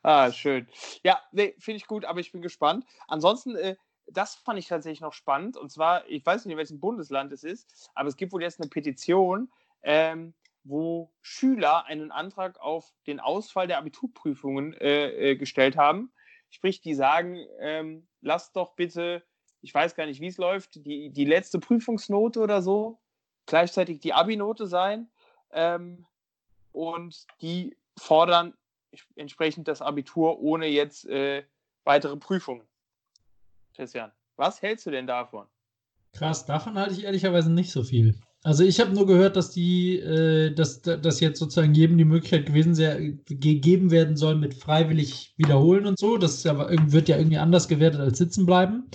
ah, 0.04 0.32
schön. 0.32 0.68
Ja, 1.04 1.20
nee, 1.32 1.56
finde 1.58 1.78
ich 1.78 1.88
gut, 1.88 2.06
aber 2.06 2.20
ich 2.20 2.32
bin 2.32 2.44
gespannt. 2.44 2.86
Ansonsten, 3.08 3.56
äh, 3.56 3.76
das 4.08 4.36
fand 4.36 4.60
ich 4.60 4.68
tatsächlich 4.68 5.02
noch 5.02 5.14
spannend. 5.14 5.58
Und 5.58 5.72
zwar, 5.72 6.08
ich 6.08 6.26
weiß 6.26 6.46
nicht, 6.46 6.54
in 6.54 6.58
welchem 6.58 6.80
Bundesland 6.80 7.32
es 7.32 7.44
ist, 7.44 7.90
aber 7.96 8.10
es 8.10 8.18
gibt 8.18 8.34
wohl 8.34 8.42
jetzt 8.42 8.60
eine 8.60 8.70
Petition, 8.70 9.52
ähm, 9.84 10.34
wo 10.64 11.12
Schüler 11.22 11.86
einen 11.86 12.12
Antrag 12.12 12.60
auf 12.60 12.94
den 13.08 13.20
Ausfall 13.20 13.68
der 13.68 13.78
Abiturprüfungen 13.78 14.74
äh, 14.74 15.32
äh, 15.32 15.36
gestellt 15.36 15.78
haben. 15.78 16.12
Sprich, 16.50 16.82
die 16.82 16.96
sagen, 16.96 17.46
ähm, 17.60 18.08
lasst 18.22 18.56
doch 18.56 18.76
bitte, 18.76 19.24
ich 19.62 19.74
weiß 19.74 19.96
gar 19.96 20.06
nicht, 20.06 20.22
wie 20.22 20.28
es 20.28 20.38
läuft, 20.38 20.76
die, 20.76 21.12
die 21.12 21.26
letzte 21.26 21.60
Prüfungsnote 21.60 22.40
oder 22.40 22.62
so, 22.62 23.00
gleichzeitig 23.46 24.00
die 24.00 24.14
Abi-Note 24.14 24.68
sein. 24.68 25.10
Ähm, 25.52 26.06
und 26.72 27.26
die 27.42 27.78
fordern 27.98 28.54
entsprechend 29.16 29.68
das 29.68 29.82
Abitur 29.82 30.40
ohne 30.40 30.68
jetzt 30.68 31.06
äh, 31.06 31.44
weitere 31.84 32.18
Prüfungen. 32.18 32.68
Christian, 33.76 34.12
was 34.38 34.62
hältst 34.62 34.86
du 34.86 34.92
denn 34.92 35.08
davon? 35.08 35.46
Krass, 36.14 36.46
davon 36.46 36.78
halte 36.78 36.94
ich 36.94 37.04
ehrlicherweise 37.04 37.52
nicht 37.52 37.72
so 37.72 37.84
viel. 37.84 38.16
Also 38.44 38.64
ich 38.64 38.80
habe 38.80 38.94
nur 38.94 39.08
gehört, 39.08 39.36
dass 39.36 39.50
die, 39.52 39.98
äh, 40.00 40.54
dass, 40.54 40.82
dass 40.82 41.20
jetzt 41.20 41.40
sozusagen 41.40 41.74
jedem 41.74 41.98
die 41.98 42.06
Möglichkeit 42.06 42.46
gewesen 42.46 42.76
sehr, 42.76 43.02
gegeben 43.02 43.92
werden 43.92 44.16
soll 44.16 44.36
mit 44.36 44.54
freiwillig 44.54 45.34
wiederholen 45.36 45.88
und 45.88 45.98
so. 45.98 46.18
Das 46.18 46.44
ja, 46.44 46.56
wird 46.92 47.10
ja 47.10 47.18
irgendwie 47.18 47.40
anders 47.40 47.68
gewertet 47.68 48.02
als 48.02 48.18
sitzen 48.18 48.46
bleiben. 48.46 48.86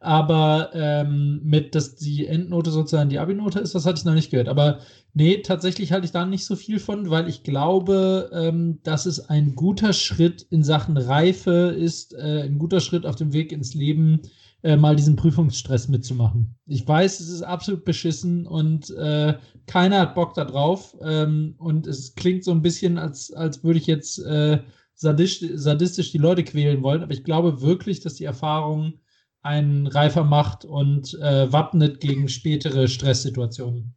Aber 0.00 0.70
ähm, 0.74 1.40
mit, 1.42 1.74
dass 1.74 1.96
die 1.96 2.26
Endnote 2.26 2.70
sozusagen 2.70 3.10
die 3.10 3.18
Abi-Note 3.18 3.58
ist, 3.58 3.74
das 3.74 3.84
hatte 3.84 3.98
ich 3.98 4.04
noch 4.04 4.14
nicht 4.14 4.30
gehört. 4.30 4.48
Aber 4.48 4.78
nee, 5.12 5.38
tatsächlich 5.38 5.92
halte 5.92 6.04
ich 6.04 6.12
da 6.12 6.24
nicht 6.24 6.44
so 6.44 6.54
viel 6.56 6.78
von, 6.78 7.10
weil 7.10 7.28
ich 7.28 7.42
glaube, 7.42 8.30
ähm, 8.32 8.78
dass 8.84 9.06
es 9.06 9.28
ein 9.28 9.54
guter 9.54 9.92
Schritt 9.92 10.46
in 10.50 10.62
Sachen 10.62 10.96
Reife 10.96 11.74
ist, 11.76 12.14
äh, 12.14 12.42
ein 12.42 12.58
guter 12.58 12.80
Schritt 12.80 13.06
auf 13.06 13.16
dem 13.16 13.32
Weg 13.32 13.50
ins 13.50 13.74
Leben, 13.74 14.20
äh, 14.62 14.76
mal 14.76 14.96
diesen 14.96 15.16
Prüfungsstress 15.16 15.88
mitzumachen. 15.88 16.56
Ich 16.66 16.86
weiß, 16.86 17.20
es 17.20 17.28
ist 17.28 17.42
absolut 17.42 17.84
beschissen 17.84 18.46
und 18.46 18.90
äh, 18.90 19.34
keiner 19.66 20.00
hat 20.00 20.14
Bock 20.14 20.34
da 20.34 20.44
drauf. 20.44 20.96
Ähm, 21.00 21.54
und 21.58 21.86
es 21.86 22.14
klingt 22.14 22.44
so 22.44 22.50
ein 22.50 22.62
bisschen, 22.62 22.98
als, 22.98 23.32
als 23.32 23.62
würde 23.62 23.78
ich 23.78 23.86
jetzt 23.86 24.18
äh, 24.18 24.60
sadistisch, 24.94 25.50
sadistisch 25.54 26.10
die 26.10 26.18
Leute 26.18 26.42
quälen 26.42 26.82
wollen. 26.82 27.02
Aber 27.02 27.12
ich 27.12 27.24
glaube 27.24 27.62
wirklich, 27.62 28.00
dass 28.00 28.14
die 28.14 28.24
Erfahrung 28.24 28.94
einen 29.42 29.86
reifer 29.86 30.24
macht 30.24 30.64
und 30.64 31.14
äh, 31.14 31.52
wappnet 31.52 32.00
gegen 32.00 32.28
spätere 32.28 32.88
Stresssituationen. 32.88 33.94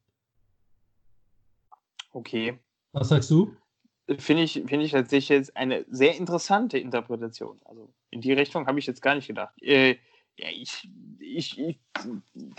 Okay. 2.13 2.59
Was 2.91 3.09
sagst 3.09 3.31
du? 3.31 3.55
Finde 4.17 4.43
ich, 4.43 4.53
find 4.53 4.83
ich 4.83 4.91
tatsächlich 4.91 5.29
jetzt 5.29 5.55
eine 5.55 5.85
sehr 5.89 6.17
interessante 6.17 6.77
Interpretation. 6.77 7.59
Also 7.65 7.93
in 8.09 8.21
die 8.21 8.33
Richtung 8.33 8.67
habe 8.67 8.79
ich 8.79 8.85
jetzt 8.85 9.01
gar 9.01 9.15
nicht 9.15 9.27
gedacht. 9.27 9.53
Äh, 9.61 9.97
ja, 10.37 10.47
ich, 10.49 10.89
ich, 11.19 11.57
ich 11.59 11.79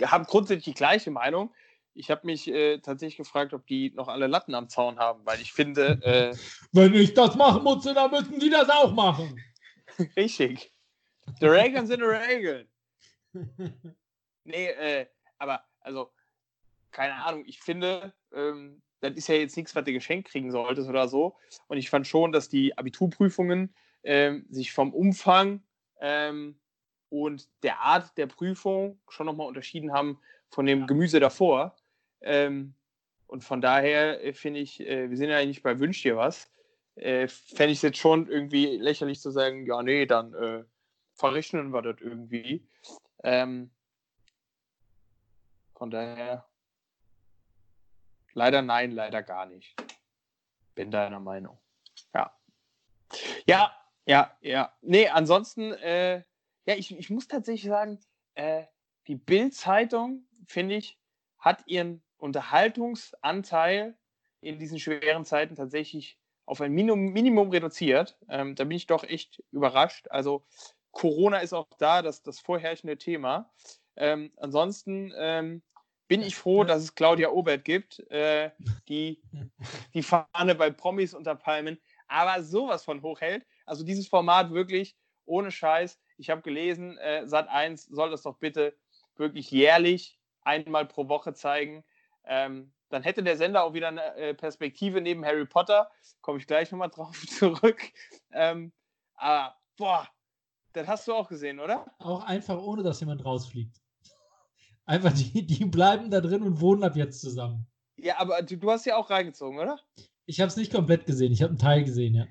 habe 0.03 0.25
grundsätzlich 0.25 0.65
die 0.65 0.73
gleiche 0.73 1.11
Meinung. 1.11 1.53
Ich 1.93 2.09
habe 2.09 2.25
mich 2.25 2.47
äh, 2.47 2.79
tatsächlich 2.79 3.17
gefragt, 3.17 3.53
ob 3.53 3.67
die 3.67 3.91
noch 3.91 4.07
alle 4.07 4.25
Latten 4.25 4.55
am 4.55 4.67
Zaun 4.67 4.97
haben, 4.97 5.21
weil 5.25 5.39
ich 5.41 5.53
finde. 5.53 5.99
Äh, 6.03 6.35
Wenn 6.71 6.93
ich 6.95 7.13
das 7.13 7.35
machen 7.35 7.63
muss, 7.63 7.83
dann 7.83 8.11
müssen 8.11 8.39
die 8.39 8.49
das 8.49 8.69
auch 8.69 8.93
machen. 8.93 9.39
Richtig. 10.17 10.71
Die 11.39 11.45
Regeln 11.45 11.85
sind 11.85 11.99
die 11.99 12.05
Regeln. 12.05 12.67
nee, 14.43 14.67
äh, 14.67 15.07
aber 15.37 15.63
also, 15.79 16.11
keine 16.91 17.15
Ahnung, 17.15 17.43
ich 17.45 17.59
finde, 17.59 18.13
ähm, 18.33 18.81
das 19.01 19.13
ist 19.15 19.27
ja 19.27 19.35
jetzt 19.35 19.57
nichts, 19.57 19.75
was 19.75 19.83
du 19.83 19.91
geschenkt 19.91 20.29
kriegen 20.29 20.51
solltest 20.51 20.87
oder 20.87 21.07
so. 21.07 21.35
Und 21.67 21.77
ich 21.77 21.89
fand 21.89 22.07
schon, 22.07 22.31
dass 22.31 22.47
die 22.47 22.77
Abiturprüfungen 22.77 23.73
ähm, 24.03 24.45
sich 24.49 24.71
vom 24.71 24.93
Umfang 24.93 25.61
ähm, 25.99 26.59
und 27.09 27.49
der 27.63 27.79
Art 27.79 28.17
der 28.17 28.27
Prüfung 28.27 28.99
schon 29.09 29.25
nochmal 29.25 29.47
unterschieden 29.47 29.91
haben 29.91 30.19
von 30.49 30.65
dem 30.65 30.87
Gemüse 30.87 31.19
davor. 31.19 31.75
Ähm, 32.21 32.75
und 33.27 33.43
von 33.43 33.61
daher 33.61 34.23
äh, 34.23 34.33
finde 34.33 34.59
ich, 34.59 34.79
äh, 34.79 35.09
wir 35.09 35.17
sind 35.17 35.29
ja 35.29 35.37
eigentlich 35.37 35.63
bei 35.63 35.79
Wünsch 35.79 36.01
dir 36.01 36.15
was. 36.15 36.51
Äh, 36.95 37.27
Fände 37.27 37.71
ich 37.71 37.79
es 37.79 37.81
jetzt 37.81 37.97
schon 37.97 38.29
irgendwie 38.29 38.77
lächerlich 38.77 39.19
zu 39.19 39.31
sagen, 39.31 39.65
ja, 39.65 39.81
nee, 39.81 40.05
dann 40.05 40.33
äh, 40.33 40.63
verrechnen 41.13 41.71
wir 41.71 41.81
das 41.81 41.95
irgendwie. 41.99 42.67
Ähm, 43.23 43.71
von 45.75 45.89
daher 45.89 46.47
leider 48.33 48.61
nein, 48.61 48.91
leider 48.91 49.23
gar 49.23 49.45
nicht. 49.45 49.75
Bin 50.75 50.91
deiner 50.91 51.19
Meinung. 51.19 51.57
Ja. 52.13 52.35
Ja, 53.45 53.75
ja, 54.05 54.37
ja. 54.41 54.75
Nee, 54.81 55.07
ansonsten, 55.07 55.73
äh, 55.73 56.23
ja, 56.65 56.75
ich, 56.75 56.97
ich 56.97 57.09
muss 57.09 57.27
tatsächlich 57.27 57.69
sagen, 57.69 57.99
äh, 58.35 58.63
die 59.07 59.15
Bild-Zeitung, 59.15 60.25
finde 60.47 60.75
ich, 60.75 60.97
hat 61.37 61.67
ihren 61.67 62.01
Unterhaltungsanteil 62.17 63.97
in 64.41 64.59
diesen 64.59 64.79
schweren 64.79 65.25
Zeiten 65.25 65.55
tatsächlich 65.55 66.17
auf 66.45 66.61
ein 66.61 66.71
Minimum, 66.71 67.11
Minimum 67.13 67.49
reduziert. 67.49 68.17
Ähm, 68.29 68.55
da 68.55 68.63
bin 68.63 68.77
ich 68.77 68.87
doch 68.87 69.03
echt 69.03 69.43
überrascht. 69.51 70.07
Also 70.09 70.45
Corona 70.93 71.39
ist 71.39 71.53
auch 71.53 71.67
da, 71.77 72.01
das, 72.01 72.23
das 72.23 72.39
vorherrschende 72.39 72.97
Thema. 72.97 73.51
Ähm, 73.97 74.31
ansonsten 74.37 75.13
ähm, 75.17 75.61
bin 76.07 76.21
ich 76.21 76.35
froh, 76.35 76.63
dass 76.63 76.81
es 76.81 76.95
Claudia 76.95 77.29
Obert 77.29 77.65
gibt, 77.65 77.99
äh, 78.09 78.51
die 78.87 79.21
die 79.93 80.03
Fahne 80.03 80.55
bei 80.55 80.69
Promis 80.71 81.13
unter 81.13 81.35
Palmen 81.35 81.77
aber 82.13 82.43
sowas 82.43 82.83
von 82.83 83.01
hochhält. 83.01 83.45
Also 83.65 83.83
dieses 83.83 84.07
Format 84.07 84.51
wirklich 84.51 84.95
ohne 85.25 85.51
Scheiß. 85.51 85.99
Ich 86.17 86.29
habe 86.29 86.41
gelesen, 86.41 86.97
äh, 86.99 87.27
Sat 87.27 87.47
1 87.49 87.85
soll 87.85 88.11
das 88.11 88.21
doch 88.21 88.37
bitte 88.37 88.75
wirklich 89.15 89.49
jährlich 89.51 90.19
einmal 90.41 90.85
pro 90.85 91.07
Woche 91.07 91.33
zeigen. 91.33 91.83
Ähm, 92.25 92.71
dann 92.89 93.01
hätte 93.01 93.23
der 93.23 93.37
Sender 93.37 93.63
auch 93.63 93.73
wieder 93.73 93.87
eine 93.87 94.15
äh, 94.15 94.33
Perspektive 94.35 95.01
neben 95.01 95.25
Harry 95.25 95.45
Potter. 95.45 95.89
Komme 96.21 96.37
ich 96.37 96.45
gleich 96.45 96.71
nochmal 96.71 96.89
drauf 96.89 97.19
zurück. 97.27 97.81
Ähm, 98.31 98.71
aber 99.15 99.55
boah, 99.77 100.07
das 100.73 100.87
hast 100.87 101.07
du 101.07 101.13
auch 101.13 101.29
gesehen, 101.29 101.59
oder? 101.59 101.85
Auch 101.99 102.23
einfach 102.23 102.61
ohne, 102.61 102.83
dass 102.83 102.99
jemand 102.99 103.23
rausfliegt. 103.23 103.77
Einfach, 104.85 105.13
die, 105.13 105.45
die 105.45 105.63
bleiben 105.63 106.11
da 106.11 106.19
drin 106.19 106.43
und 106.43 106.59
wohnen 106.59 106.83
ab 106.83 106.97
jetzt 106.97 107.21
zusammen. 107.21 107.65
Ja, 107.95 108.19
aber 108.19 108.41
du, 108.41 108.57
du 108.57 108.69
hast 108.69 108.85
ja 108.85 108.97
auch 108.97 109.09
reingezogen, 109.09 109.57
oder? 109.57 109.79
Ich 110.25 110.41
habe 110.41 110.49
es 110.49 110.57
nicht 110.57 110.73
komplett 110.73 111.05
gesehen. 111.05 111.31
Ich 111.31 111.41
habe 111.41 111.51
einen 111.51 111.59
Teil 111.59 111.85
gesehen, 111.85 112.15
ja. 112.15 112.27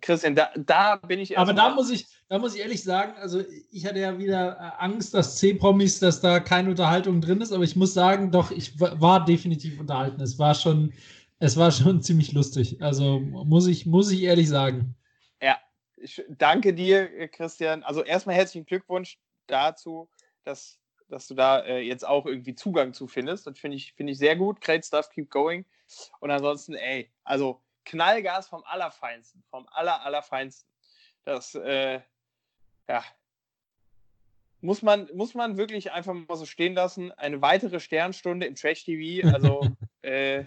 Christian, 0.00 0.34
da, 0.34 0.50
da 0.56 0.96
bin 0.96 1.20
ich. 1.20 1.38
Aber 1.38 1.52
da 1.52 1.70
muss 1.70 1.90
ich, 1.90 2.06
da 2.28 2.38
muss 2.38 2.54
ich 2.54 2.60
ehrlich 2.60 2.82
sagen, 2.82 3.14
also 3.16 3.42
ich 3.70 3.86
hatte 3.86 4.00
ja 4.00 4.18
wieder 4.18 4.56
äh, 4.56 4.82
Angst, 4.82 5.14
dass 5.14 5.36
C-Promis, 5.36 6.00
dass 6.00 6.20
da 6.20 6.40
keine 6.40 6.70
Unterhaltung 6.70 7.20
drin 7.20 7.40
ist, 7.40 7.52
aber 7.52 7.64
ich 7.64 7.76
muss 7.76 7.94
sagen, 7.94 8.30
doch, 8.30 8.50
ich 8.50 8.78
war 8.80 9.24
definitiv 9.24 9.78
unterhalten. 9.78 10.20
Es 10.20 10.38
war 10.38 10.54
schon, 10.54 10.92
es 11.38 11.56
war 11.56 11.70
schon 11.70 12.02
ziemlich 12.02 12.32
lustig. 12.32 12.82
Also 12.82 13.20
muss 13.20 13.66
ich, 13.66 13.86
muss 13.86 14.10
ich 14.10 14.22
ehrlich 14.22 14.48
sagen. 14.48 14.96
Ja, 15.40 15.58
ich 16.04 16.22
danke 16.28 16.74
dir, 16.74 17.28
Christian. 17.28 17.82
Also 17.82 18.04
erstmal 18.04 18.36
herzlichen 18.36 18.66
Glückwunsch 18.66 19.18
dazu, 19.46 20.08
dass, 20.44 20.78
dass 21.08 21.26
du 21.26 21.34
da 21.34 21.60
äh, 21.60 21.80
jetzt 21.80 22.06
auch 22.06 22.26
irgendwie 22.26 22.54
Zugang 22.54 22.92
zu 22.92 23.06
findest. 23.06 23.46
Das 23.46 23.58
finde 23.58 23.76
ich, 23.76 23.94
find 23.94 24.10
ich 24.10 24.18
sehr 24.18 24.36
gut. 24.36 24.60
Great 24.60 24.84
stuff, 24.84 25.08
keep 25.10 25.30
going. 25.30 25.64
Und 26.20 26.30
ansonsten, 26.30 26.74
ey, 26.74 27.10
also 27.24 27.62
Knallgas 27.86 28.48
vom 28.48 28.62
Allerfeinsten, 28.64 29.42
vom 29.50 29.66
Aller, 29.70 30.02
Allerfeinsten. 30.04 30.68
Das, 31.24 31.54
äh, 31.54 32.00
ja, 32.88 33.02
muss 34.60 34.82
man, 34.82 35.08
muss 35.14 35.34
man 35.34 35.56
wirklich 35.56 35.92
einfach 35.92 36.14
mal 36.14 36.36
so 36.36 36.46
stehen 36.46 36.74
lassen. 36.74 37.12
Eine 37.12 37.40
weitere 37.40 37.80
Sternstunde 37.80 38.46
im 38.46 38.54
Trash-TV, 38.54 39.28
also 39.28 39.66
äh, 40.02 40.44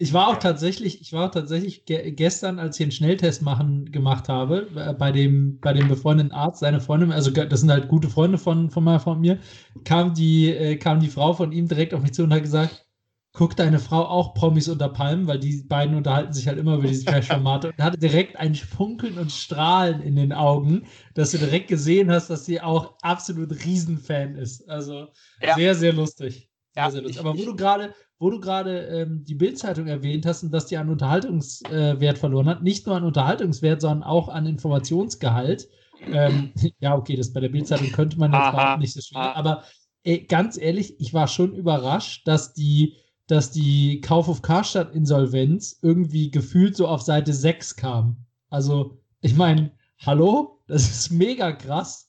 ich 0.00 0.12
war 0.12 0.28
auch 0.28 0.36
tatsächlich, 0.36 1.00
ich 1.00 1.12
war 1.12 1.26
auch 1.26 1.32
tatsächlich 1.32 1.84
ge 1.84 2.12
gestern, 2.12 2.60
als 2.60 2.78
ich 2.78 2.84
einen 2.84 2.92
Schnelltest 2.92 3.42
machen 3.42 3.90
gemacht 3.90 4.28
habe, 4.28 4.68
äh, 4.76 4.94
bei 4.94 5.10
dem, 5.10 5.58
bei 5.60 5.72
dem 5.72 5.88
befreundeten 5.88 6.32
Arzt, 6.32 6.60
seine 6.60 6.80
Freundin, 6.80 7.10
also 7.10 7.30
das 7.30 7.60
sind 7.60 7.70
halt 7.70 7.88
gute 7.88 8.08
Freunde 8.08 8.38
von, 8.38 8.70
von, 8.70 8.84
mal, 8.84 9.00
von 9.00 9.20
mir, 9.20 9.38
kam 9.84 10.14
die, 10.14 10.50
äh, 10.50 10.76
kam 10.76 11.00
die 11.00 11.08
Frau 11.08 11.32
von 11.32 11.50
ihm 11.50 11.66
direkt 11.66 11.94
auf 11.94 12.02
mich 12.02 12.14
zu 12.14 12.22
und 12.22 12.32
hat 12.32 12.42
gesagt, 12.42 12.86
guck 13.32 13.56
deine 13.56 13.80
Frau 13.80 14.04
auch 14.04 14.34
Promis 14.34 14.68
unter 14.68 14.88
Palmen, 14.88 15.26
weil 15.26 15.40
die 15.40 15.64
beiden 15.64 15.96
unterhalten 15.96 16.32
sich 16.32 16.46
halt 16.46 16.58
immer 16.58 16.76
über 16.76 16.88
diese 16.88 17.04
Trash-Formate 17.04 17.68
und 17.68 17.82
hatte 17.82 17.98
direkt 17.98 18.36
ein 18.36 18.54
Funkeln 18.54 19.18
und 19.18 19.32
Strahlen 19.32 20.00
in 20.00 20.16
den 20.16 20.32
Augen, 20.32 20.86
dass 21.14 21.32
du 21.32 21.38
direkt 21.38 21.68
gesehen 21.68 22.10
hast, 22.10 22.30
dass 22.30 22.46
sie 22.46 22.60
auch 22.60 22.94
absolut 23.02 23.64
Riesenfan 23.64 24.36
ist. 24.36 24.68
Also 24.68 25.08
ja. 25.42 25.54
sehr, 25.56 25.74
sehr 25.74 25.92
lustig. 25.92 26.47
Ja, 26.78 26.86
lustig. 26.86 27.18
Aber 27.18 27.36
wo 27.36 27.44
du 27.44 27.56
gerade, 27.56 27.92
wo 28.20 28.30
du 28.30 28.38
gerade 28.38 28.86
ähm, 28.86 29.24
die 29.24 29.34
Bildzeitung 29.34 29.88
erwähnt 29.88 30.24
hast 30.26 30.44
und 30.44 30.52
dass 30.52 30.66
die 30.66 30.76
an 30.76 30.88
Unterhaltungswert 30.88 32.16
äh, 32.16 32.20
verloren 32.20 32.46
hat, 32.46 32.62
nicht 32.62 32.86
nur 32.86 32.94
an 32.94 33.02
Unterhaltungswert, 33.02 33.80
sondern 33.80 34.04
auch 34.04 34.28
an 34.28 34.46
Informationsgehalt. 34.46 35.68
Ähm, 36.06 36.52
ja, 36.78 36.96
okay, 36.96 37.16
das 37.16 37.32
bei 37.32 37.40
der 37.40 37.48
Bildzeitung 37.48 37.90
könnte 37.90 38.16
man 38.16 38.32
jetzt 38.32 38.54
auch 38.54 38.78
nicht 38.78 38.92
so 38.92 39.00
schwierig, 39.00 39.34
aber 39.34 39.64
ey, 40.04 40.20
ganz 40.20 40.56
ehrlich, 40.56 41.00
ich 41.00 41.12
war 41.12 41.26
schon 41.26 41.52
überrascht, 41.52 42.28
dass 42.28 42.54
die, 42.54 42.94
dass 43.26 43.50
die 43.50 44.00
Kauf 44.00 44.28
auf 44.28 44.42
Karstadt 44.42 44.94
Insolvenz 44.94 45.80
irgendwie 45.82 46.30
gefühlt 46.30 46.76
so 46.76 46.86
auf 46.86 47.02
Seite 47.02 47.32
6 47.32 47.74
kam. 47.74 48.18
Also 48.50 49.00
Ich 49.20 49.34
meine, 49.34 49.72
hallo? 50.06 50.60
Das 50.68 50.88
ist 50.88 51.10
mega 51.10 51.50
krass. 51.50 52.08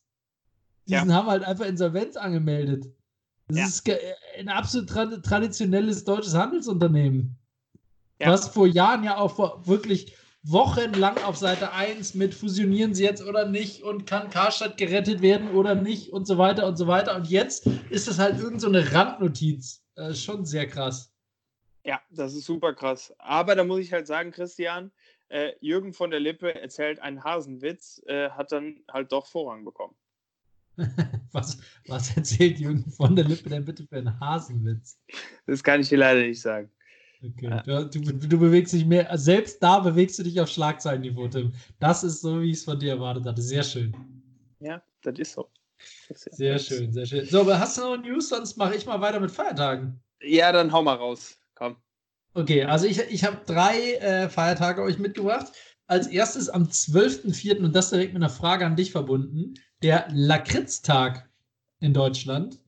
Die 0.85 0.93
ja. 0.93 1.07
haben 1.07 1.27
halt 1.27 1.43
einfach 1.43 1.65
Insolvenz 1.65 2.17
angemeldet. 2.17 2.85
Das 3.49 3.57
ja. 3.57 3.65
ist 3.95 4.01
ein 4.37 4.49
absolut 4.49 4.89
tra 4.89 5.05
traditionelles 5.05 6.03
deutsches 6.05 6.35
Handelsunternehmen. 6.35 7.35
Ja. 8.19 8.31
Was 8.31 8.47
vor 8.47 8.67
Jahren 8.67 9.03
ja 9.03 9.17
auch 9.17 9.65
wirklich 9.67 10.15
wochenlang 10.43 11.17
auf 11.23 11.35
Seite 11.35 11.73
1 11.73 12.13
mit 12.13 12.33
fusionieren 12.33 12.93
sie 12.93 13.03
jetzt 13.03 13.25
oder 13.25 13.47
nicht 13.47 13.83
und 13.83 14.05
kann 14.05 14.29
Karstadt 14.29 14.77
gerettet 14.77 15.21
werden 15.21 15.51
oder 15.51 15.75
nicht 15.75 16.13
und 16.13 16.25
so 16.25 16.37
weiter 16.37 16.67
und 16.67 16.77
so 16.77 16.87
weiter. 16.87 17.15
Und 17.15 17.27
jetzt 17.27 17.67
ist 17.89 18.07
das 18.07 18.19
halt 18.19 18.39
irgend 18.39 18.61
so 18.61 18.67
eine 18.67 18.93
Randnotiz. 18.93 19.83
Äh, 19.95 20.13
schon 20.13 20.45
sehr 20.45 20.67
krass. 20.67 21.11
Ja, 21.83 22.01
das 22.09 22.33
ist 22.33 22.45
super 22.45 22.73
krass. 22.73 23.13
Aber 23.17 23.55
da 23.55 23.63
muss 23.63 23.79
ich 23.79 23.91
halt 23.91 24.07
sagen, 24.07 24.31
Christian, 24.31 24.91
äh, 25.29 25.53
Jürgen 25.59 25.93
von 25.93 26.11
der 26.11 26.19
Lippe 26.19 26.55
erzählt 26.55 26.99
einen 26.99 27.23
Hasenwitz, 27.23 28.01
äh, 28.05 28.29
hat 28.29 28.51
dann 28.51 28.83
halt 28.91 29.11
doch 29.11 29.27
Vorrang 29.27 29.65
bekommen. 29.65 29.95
was, 31.31 31.57
was 31.87 32.15
erzählt 32.15 32.59
Jürgen 32.59 32.89
von 32.91 33.15
der 33.15 33.25
Lippe 33.25 33.49
denn 33.49 33.65
bitte 33.65 33.85
für 33.85 33.97
einen 33.97 34.19
Hasenwitz? 34.19 34.99
Das 35.45 35.63
kann 35.63 35.81
ich 35.81 35.89
dir 35.89 35.97
leider 35.97 36.21
nicht 36.21 36.41
sagen. 36.41 36.69
Okay. 37.21 37.61
Du, 37.65 37.85
du, 37.85 38.27
du, 38.27 38.39
bewegst 38.39 38.73
dich 38.73 38.85
mehr, 38.85 39.17
selbst 39.17 39.61
da 39.61 39.79
bewegst 39.79 40.17
du 40.19 40.23
dich 40.23 40.39
auf 40.39 40.47
Schlagzeilenniveau, 40.47 41.27
Tim. 41.27 41.51
Das 41.79 42.03
ist 42.03 42.21
so, 42.21 42.41
wie 42.41 42.51
ich 42.51 42.57
es 42.57 42.63
von 42.63 42.79
dir 42.79 42.93
erwartet 42.93 43.25
hatte. 43.25 43.41
Sehr 43.41 43.63
schön. 43.63 43.93
Ja, 44.59 44.81
das 45.01 45.19
ist 45.19 45.33
so. 45.33 45.49
Das 46.07 46.25
ist 46.25 46.37
sehr 46.37 46.59
schön, 46.59 46.93
sehr 46.93 47.05
schön. 47.05 47.25
So, 47.25 47.41
aber 47.41 47.59
hast 47.59 47.77
du 47.77 47.81
noch 47.81 47.97
News? 47.97 48.29
Sonst 48.29 48.57
mache 48.57 48.75
ich 48.75 48.85
mal 48.85 49.01
weiter 49.01 49.19
mit 49.19 49.31
Feiertagen. 49.31 50.01
Ja, 50.21 50.51
dann 50.51 50.71
hau 50.71 50.81
mal 50.81 50.95
raus. 50.95 51.37
Komm. 51.55 51.77
Okay, 52.33 52.63
also 52.63 52.85
ich, 52.85 52.99
ich 52.99 53.23
habe 53.23 53.41
drei 53.45 53.95
äh, 53.95 54.29
Feiertage 54.29 54.81
euch 54.81 54.97
mitgebracht. 54.97 55.51
Als 55.87 56.07
erstes 56.07 56.49
am 56.49 56.65
12.04. 56.65 57.63
und 57.63 57.75
das 57.75 57.89
direkt 57.89 58.13
mit 58.13 58.21
einer 58.21 58.29
Frage 58.29 58.65
an 58.65 58.75
dich 58.75 58.91
verbunden, 58.91 59.55
der 59.81 60.07
Lakritztag 60.11 61.29
in 61.79 61.93
Deutschland. 61.93 62.59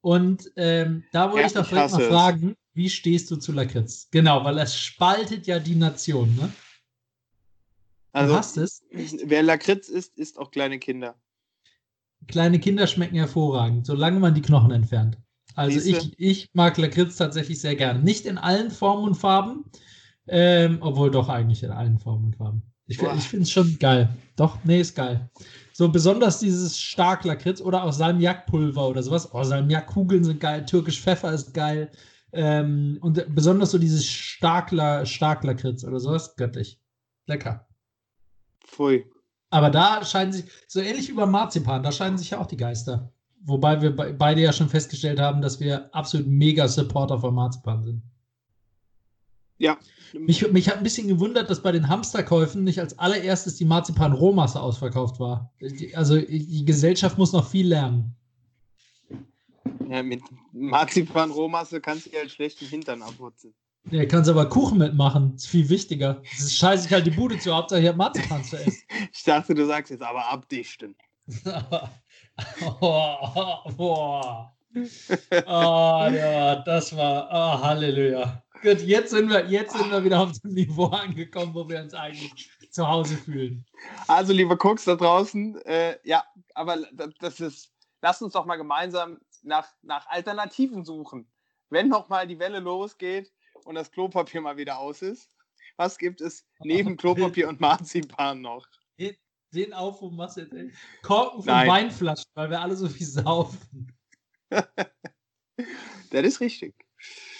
Und 0.00 0.50
ähm, 0.56 1.04
da 1.12 1.30
wollte 1.30 1.46
ich 1.46 1.52
doch 1.52 1.68
direkt 1.68 1.92
mal 1.92 2.08
fragen, 2.08 2.56
wie 2.72 2.88
stehst 2.88 3.30
du 3.30 3.36
zu 3.36 3.52
Lakritz? 3.52 4.08
Genau, 4.10 4.44
weil 4.44 4.58
es 4.58 4.78
spaltet 4.78 5.46
ja 5.46 5.58
die 5.58 5.74
Nation, 5.74 6.34
ne? 6.36 6.50
Also, 8.12 8.32
du 8.32 8.38
hast 8.38 8.56
es. 8.56 8.82
Wer 8.90 9.42
Lakritz 9.42 9.88
isst, 9.88 10.18
isst 10.18 10.38
auch 10.38 10.50
kleine 10.50 10.78
Kinder. 10.78 11.16
Kleine 12.26 12.58
Kinder 12.58 12.86
schmecken 12.86 13.16
hervorragend, 13.16 13.86
solange 13.86 14.20
man 14.20 14.34
die 14.34 14.42
Knochen 14.42 14.70
entfernt. 14.70 15.18
Also 15.54 15.78
ich, 15.80 16.18
ich 16.18 16.48
mag 16.52 16.76
Lakritz 16.78 17.16
tatsächlich 17.16 17.60
sehr 17.60 17.76
gerne. 17.76 18.00
Nicht 18.00 18.24
in 18.26 18.38
allen 18.38 18.70
Formen 18.70 19.04
und 19.04 19.14
Farben, 19.14 19.64
ähm, 20.28 20.78
obwohl 20.80 21.10
doch 21.10 21.28
eigentlich 21.28 21.62
in 21.62 21.70
allen 21.70 21.98
Formen 21.98 22.26
und 22.26 22.36
Farben. 22.36 22.62
Ich, 22.86 23.00
ich 23.00 23.24
finde 23.24 23.44
es 23.44 23.50
schon 23.50 23.78
geil. 23.78 24.08
Doch, 24.36 24.58
nee, 24.64 24.80
ist 24.80 24.94
geil. 24.94 25.28
So 25.80 25.88
besonders 25.88 26.38
dieses 26.40 26.78
stark 26.78 27.24
Lakritz 27.24 27.62
oder 27.62 27.84
auch 27.84 27.92
Salmiakpulver 27.94 28.86
oder 28.86 29.02
sowas. 29.02 29.32
Oh, 29.32 29.42
Salmiakkugeln 29.42 30.24
sind 30.24 30.38
geil. 30.38 30.66
Türkisch 30.66 31.00
Pfeffer 31.00 31.32
ist 31.32 31.54
geil. 31.54 31.90
Ähm, 32.34 32.98
und 33.00 33.24
besonders 33.34 33.70
so 33.70 33.78
dieses 33.78 34.04
Starkler, 34.04 35.06
Starklakritz 35.06 35.82
oder 35.82 35.98
sowas, 35.98 36.36
göttlich. 36.36 36.78
Lecker. 37.26 37.66
Pfui. 38.62 39.06
Aber 39.48 39.70
da 39.70 40.04
scheinen 40.04 40.34
sich, 40.34 40.44
so 40.68 40.80
ähnlich 40.80 41.08
wie 41.08 41.14
beim 41.14 41.30
Marzipan, 41.30 41.82
da 41.82 41.92
scheinen 41.92 42.18
sich 42.18 42.28
ja 42.28 42.40
auch 42.40 42.46
die 42.46 42.58
Geister. 42.58 43.10
Wobei 43.40 43.80
wir 43.80 43.96
beide 43.96 44.42
ja 44.42 44.52
schon 44.52 44.68
festgestellt 44.68 45.18
haben, 45.18 45.40
dass 45.40 45.60
wir 45.60 45.88
absolut 45.94 46.26
mega 46.26 46.68
Supporter 46.68 47.18
von 47.18 47.34
Marzipan 47.34 47.82
sind. 47.82 48.02
Ja. 49.60 49.78
Mich, 50.14 50.50
mich 50.50 50.68
hat 50.68 50.78
ein 50.78 50.82
bisschen 50.82 51.06
gewundert, 51.06 51.50
dass 51.50 51.62
bei 51.62 51.70
den 51.70 51.88
Hamsterkäufen 51.88 52.64
nicht 52.64 52.80
als 52.80 52.98
allererstes 52.98 53.56
die 53.56 53.66
Marzipan-Rohmasse 53.66 54.60
ausverkauft 54.60 55.20
war. 55.20 55.52
Also 55.94 56.16
die 56.16 56.64
Gesellschaft 56.64 57.18
muss 57.18 57.32
noch 57.32 57.48
viel 57.48 57.68
lernen. 57.68 58.16
Ja, 59.88 60.02
mit 60.02 60.22
Marzipan-Rohmasse 60.52 61.80
kannst 61.80 62.06
du 62.06 62.10
dir 62.10 62.20
halt 62.20 62.30
schlechten 62.30 62.64
Hintern 62.66 63.02
abputzen. 63.02 63.54
Ja, 63.90 64.04
kannst 64.06 64.30
aber 64.30 64.48
Kuchen 64.48 64.78
mitmachen. 64.78 65.32
Das 65.34 65.44
ist 65.44 65.50
viel 65.50 65.68
wichtiger. 65.68 66.22
Das 66.32 66.40
ist 66.40 66.56
scheiße, 66.56 66.86
ich 66.86 66.92
halt 66.92 67.06
die 67.06 67.10
Bude 67.10 67.38
zu, 67.38 67.54
Hauptsache 67.54 67.82
ich 67.82 67.88
habe 67.88 67.98
Marzipan 67.98 68.42
zu 68.42 68.56
essen. 68.56 68.82
ich 69.12 69.22
dachte, 69.24 69.54
du 69.54 69.66
sagst 69.66 69.90
jetzt 69.90 70.02
aber 70.02 70.26
abdichten. 70.30 70.96
oh, 71.44 72.80
oh, 72.80 73.56
oh. 73.78 74.22
oh, 75.46 76.08
ja, 76.10 76.56
das 76.56 76.96
war, 76.96 77.28
oh, 77.30 77.62
Halleluja. 77.62 78.42
Gut, 78.62 78.80
jetzt 78.82 79.10
sind, 79.10 79.30
wir, 79.30 79.46
jetzt 79.46 79.72
sind 79.72 79.90
wir 79.90 80.04
wieder 80.04 80.20
auf 80.20 80.38
dem 80.40 80.52
Niveau 80.52 80.86
angekommen, 80.86 81.54
wo 81.54 81.68
wir 81.68 81.80
uns 81.80 81.94
eigentlich 81.94 82.50
zu 82.70 82.86
Hause 82.86 83.16
fühlen. 83.16 83.64
Also, 84.06 84.32
liebe 84.32 84.54
Cooks 84.54 84.84
da 84.84 84.96
draußen, 84.96 85.60
äh, 85.62 85.98
ja, 86.04 86.24
aber 86.54 86.78
das 87.20 87.40
ist, 87.40 87.72
lasst 88.02 88.22
uns 88.22 88.34
doch 88.34 88.44
mal 88.44 88.56
gemeinsam 88.56 89.18
nach, 89.42 89.68
nach 89.82 90.06
Alternativen 90.08 90.84
suchen. 90.84 91.26
Wenn 91.70 91.88
nochmal 91.88 92.26
die 92.26 92.38
Welle 92.38 92.60
losgeht 92.60 93.32
und 93.64 93.76
das 93.76 93.90
Klopapier 93.90 94.40
mal 94.40 94.56
wieder 94.56 94.78
aus 94.78 95.02
ist, 95.02 95.30
was 95.76 95.96
gibt 95.96 96.20
es 96.20 96.44
neben 96.62 96.96
Klopapier 96.96 97.48
und 97.48 97.60
Marzipan 97.60 98.42
noch? 98.42 98.66
Den 99.52 99.72
Aufruf 99.72 100.12
machst 100.12 100.36
du 100.36 100.42
jetzt, 100.42 100.52
ey. 100.52 100.70
Korken 101.02 101.42
von 101.42 101.52
Nein. 101.52 101.68
Weinflaschen, 101.68 102.30
weil 102.34 102.50
wir 102.50 102.60
alle 102.60 102.76
so 102.76 102.88
viel 102.88 103.06
saufen. 103.06 103.92
das 104.50 106.22
ist 106.22 106.40
richtig. 106.40 106.74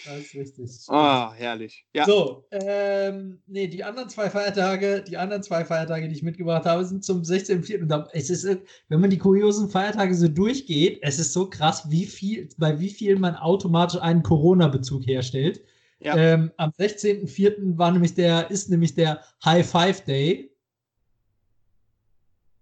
Das 0.05 0.19
ist 0.19 0.35
richtig. 0.35 0.71
Oh, 0.89 1.33
herrlich. 1.33 1.85
Ja. 1.95 2.05
So, 2.05 2.47
ähm, 2.51 3.41
nee, 3.47 3.67
die 3.69 3.85
anderen 3.85 4.09
zwei 4.09 4.31
Feiertage, 4.31 5.03
die 5.03 5.17
anderen 5.17 5.43
zwei 5.43 5.65
Feiertage, 5.65 6.09
die 6.09 6.15
ich 6.15 6.23
mitgebracht 6.23 6.65
habe, 6.65 6.85
sind 6.85 7.05
zum 7.05 7.23
16.04. 7.23 8.09
Es 8.13 8.31
ist, 8.31 8.47
wenn 8.89 9.01
man 9.01 9.11
die 9.11 9.19
kuriosen 9.19 9.69
Feiertage 9.69 10.15
so 10.15 10.29
durchgeht, 10.29 11.01
es 11.03 11.19
ist 11.19 11.33
so 11.33 11.49
krass, 11.49 11.91
wie 11.91 12.07
viel, 12.07 12.49
bei 12.57 12.79
wie 12.81 12.91
vielen 12.91 13.21
man 13.21 13.37
automatisch 13.37 14.01
einen 14.01 14.23
Corona-Bezug 14.23 15.07
herstellt. 15.07 15.63
Ja. 16.01 16.17
Ähm, 16.17 16.51
am 16.57 16.71
16.04. 16.71 17.77
war 17.77 17.91
nämlich 17.91 18.15
der, 18.15 18.51
ist 18.51 18.71
nämlich 18.71 18.95
der 18.95 19.23
High 19.45 19.69
Five 19.69 20.05
Day. 20.05 20.51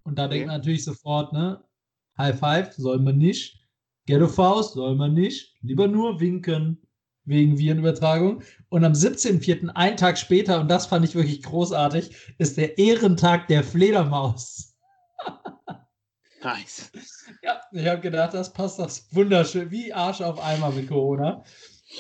Und 0.02 0.18
da 0.18 0.24
okay. 0.24 0.34
denkt 0.34 0.46
man 0.48 0.56
natürlich 0.56 0.84
sofort, 0.84 1.32
ne? 1.32 1.62
High 2.16 2.38
Five 2.38 2.72
soll 2.72 2.98
man 2.98 3.18
nicht. 3.18 3.60
Ghetto 4.06 4.26
Faust 4.26 4.74
soll 4.74 4.96
man 4.96 5.14
nicht. 5.14 5.54
Lieber 5.60 5.86
nur 5.86 6.18
winken 6.18 6.82
wegen 7.28 7.58
Virenübertragung. 7.58 8.42
Und 8.68 8.84
am 8.84 8.92
17.04., 8.92 9.68
einen 9.68 9.96
Tag 9.96 10.18
später, 10.18 10.60
und 10.60 10.68
das 10.68 10.86
fand 10.86 11.04
ich 11.04 11.14
wirklich 11.14 11.42
großartig, 11.42 12.10
ist 12.38 12.56
der 12.56 12.78
Ehrentag 12.78 13.48
der 13.48 13.62
Fledermaus. 13.62 14.74
nice. 16.42 16.90
Ja, 17.42 17.60
ich 17.72 17.86
habe 17.86 18.00
gedacht, 18.00 18.34
das 18.34 18.52
passt 18.52 18.78
das 18.78 19.08
wunderschön, 19.12 19.70
wie 19.70 19.92
Arsch 19.92 20.20
auf 20.20 20.42
Eimer 20.42 20.70
mit 20.70 20.88
Corona. 20.88 21.44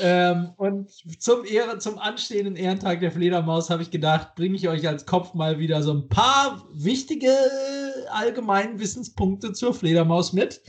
Ähm, 0.00 0.52
und 0.58 0.90
zum, 1.18 1.44
Ehre, 1.46 1.78
zum 1.78 1.98
anstehenden 1.98 2.56
Ehrentag 2.56 3.00
der 3.00 3.10
Fledermaus 3.10 3.70
habe 3.70 3.82
ich 3.82 3.90
gedacht, 3.90 4.34
bringe 4.34 4.54
ich 4.54 4.68
euch 4.68 4.86
als 4.86 5.06
Kopf 5.06 5.32
mal 5.32 5.58
wieder 5.58 5.82
so 5.82 5.94
ein 5.94 6.08
paar 6.08 6.66
wichtige 6.74 7.32
allgemeinen 8.10 8.78
Wissenspunkte 8.78 9.54
zur 9.54 9.72
Fledermaus 9.72 10.32
mit. 10.32 10.60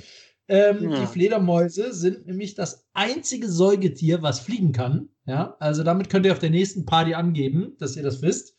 Ähm, 0.50 0.90
ja. 0.90 1.00
Die 1.00 1.08
Fledermäuse 1.08 1.94
sind 1.94 2.26
nämlich 2.26 2.56
das 2.56 2.88
einzige 2.94 3.48
Säugetier, 3.48 4.22
was 4.22 4.40
fliegen 4.40 4.72
kann. 4.72 5.10
Ja, 5.26 5.56
also 5.60 5.84
damit 5.84 6.10
könnt 6.10 6.26
ihr 6.26 6.32
auf 6.32 6.40
der 6.40 6.50
nächsten 6.50 6.86
Party 6.86 7.14
angeben, 7.14 7.76
dass 7.78 7.96
ihr 7.96 8.04
das 8.04 8.24
wisst. 8.24 8.56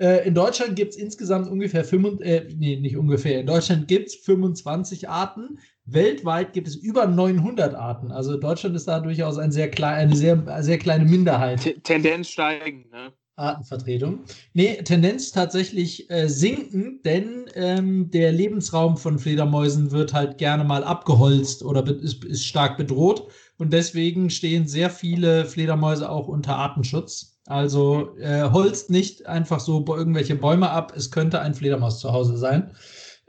Äh, 0.00 0.26
in 0.26 0.34
Deutschland 0.34 0.76
gibt 0.76 0.92
es 0.92 0.98
insgesamt 0.98 1.48
ungefähr 1.48 1.84
25, 1.84 2.26
äh, 2.26 2.54
nee, 2.56 2.76
nicht 2.76 2.96
ungefähr. 2.96 3.40
In 3.40 3.46
Deutschland 3.46 3.88
gibt 3.88 4.08
es 4.08 4.16
25 4.16 5.08
Arten. 5.08 5.58
Weltweit 5.84 6.52
gibt 6.52 6.68
es 6.68 6.76
über 6.76 7.06
900 7.06 7.74
Arten. 7.74 8.12
Also 8.12 8.36
Deutschland 8.38 8.76
ist 8.76 8.86
da 8.86 9.00
durchaus 9.00 9.38
ein 9.38 9.50
sehr 9.50 9.70
klein, 9.70 9.94
eine 9.94 10.16
sehr, 10.16 10.62
sehr 10.62 10.78
kleine 10.78 11.04
Minderheit. 11.04 11.62
T 11.62 11.74
Tendenz 11.82 12.28
steigend, 12.28 12.90
ne? 12.90 13.12
Artenvertretung. 13.40 14.20
Nee, 14.52 14.82
Tendenz 14.82 15.32
tatsächlich 15.32 16.10
äh, 16.10 16.28
sinken, 16.28 17.00
denn 17.04 17.46
ähm, 17.54 18.10
der 18.10 18.32
Lebensraum 18.32 18.96
von 18.96 19.18
Fledermäusen 19.18 19.90
wird 19.90 20.12
halt 20.12 20.38
gerne 20.38 20.64
mal 20.64 20.84
abgeholzt 20.84 21.62
oder 21.64 21.86
ist, 21.86 22.24
ist 22.24 22.44
stark 22.44 22.76
bedroht. 22.76 23.28
Und 23.58 23.72
deswegen 23.72 24.30
stehen 24.30 24.66
sehr 24.68 24.90
viele 24.90 25.44
Fledermäuse 25.44 26.08
auch 26.08 26.28
unter 26.28 26.56
Artenschutz. 26.56 27.38
Also 27.46 28.16
äh, 28.18 28.50
holzt 28.50 28.90
nicht 28.90 29.26
einfach 29.26 29.60
so 29.60 29.84
irgendwelche 29.86 30.36
Bäume 30.36 30.70
ab. 30.70 30.92
Es 30.96 31.10
könnte 31.10 31.40
ein 31.40 31.54
Fledermaus 31.54 31.98
zu 31.98 32.12
Hause 32.12 32.36
sein. 32.36 32.70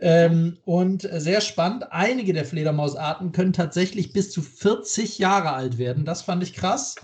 Ähm, 0.02 0.58
und 0.66 1.08
sehr 1.12 1.42
spannend, 1.42 1.92
einige 1.92 2.34
der 2.34 2.46
Fledermausarten 2.46 3.32
können 3.32 3.54
tatsächlich 3.54 4.14
bis 4.14 4.32
zu 4.32 4.42
40 4.42 5.20
Jahre 5.20 5.54
alt 5.54 5.78
werden. 5.78 6.06
Das 6.06 6.24
fand 6.24 6.42
ich 6.44 6.54
krass. 6.54 6.96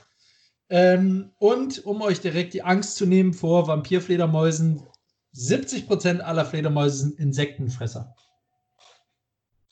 Ähm, 0.69 1.31
und 1.39 1.85
um 1.85 2.01
euch 2.01 2.19
direkt 2.19 2.53
die 2.53 2.63
Angst 2.63 2.97
zu 2.97 3.05
nehmen 3.05 3.33
vor 3.33 3.67
Vampirfledermäusen, 3.67 4.85
70% 5.33 6.19
aller 6.19 6.45
Fledermäuse 6.45 6.97
sind 6.97 7.19
Insektenfresser. 7.19 8.15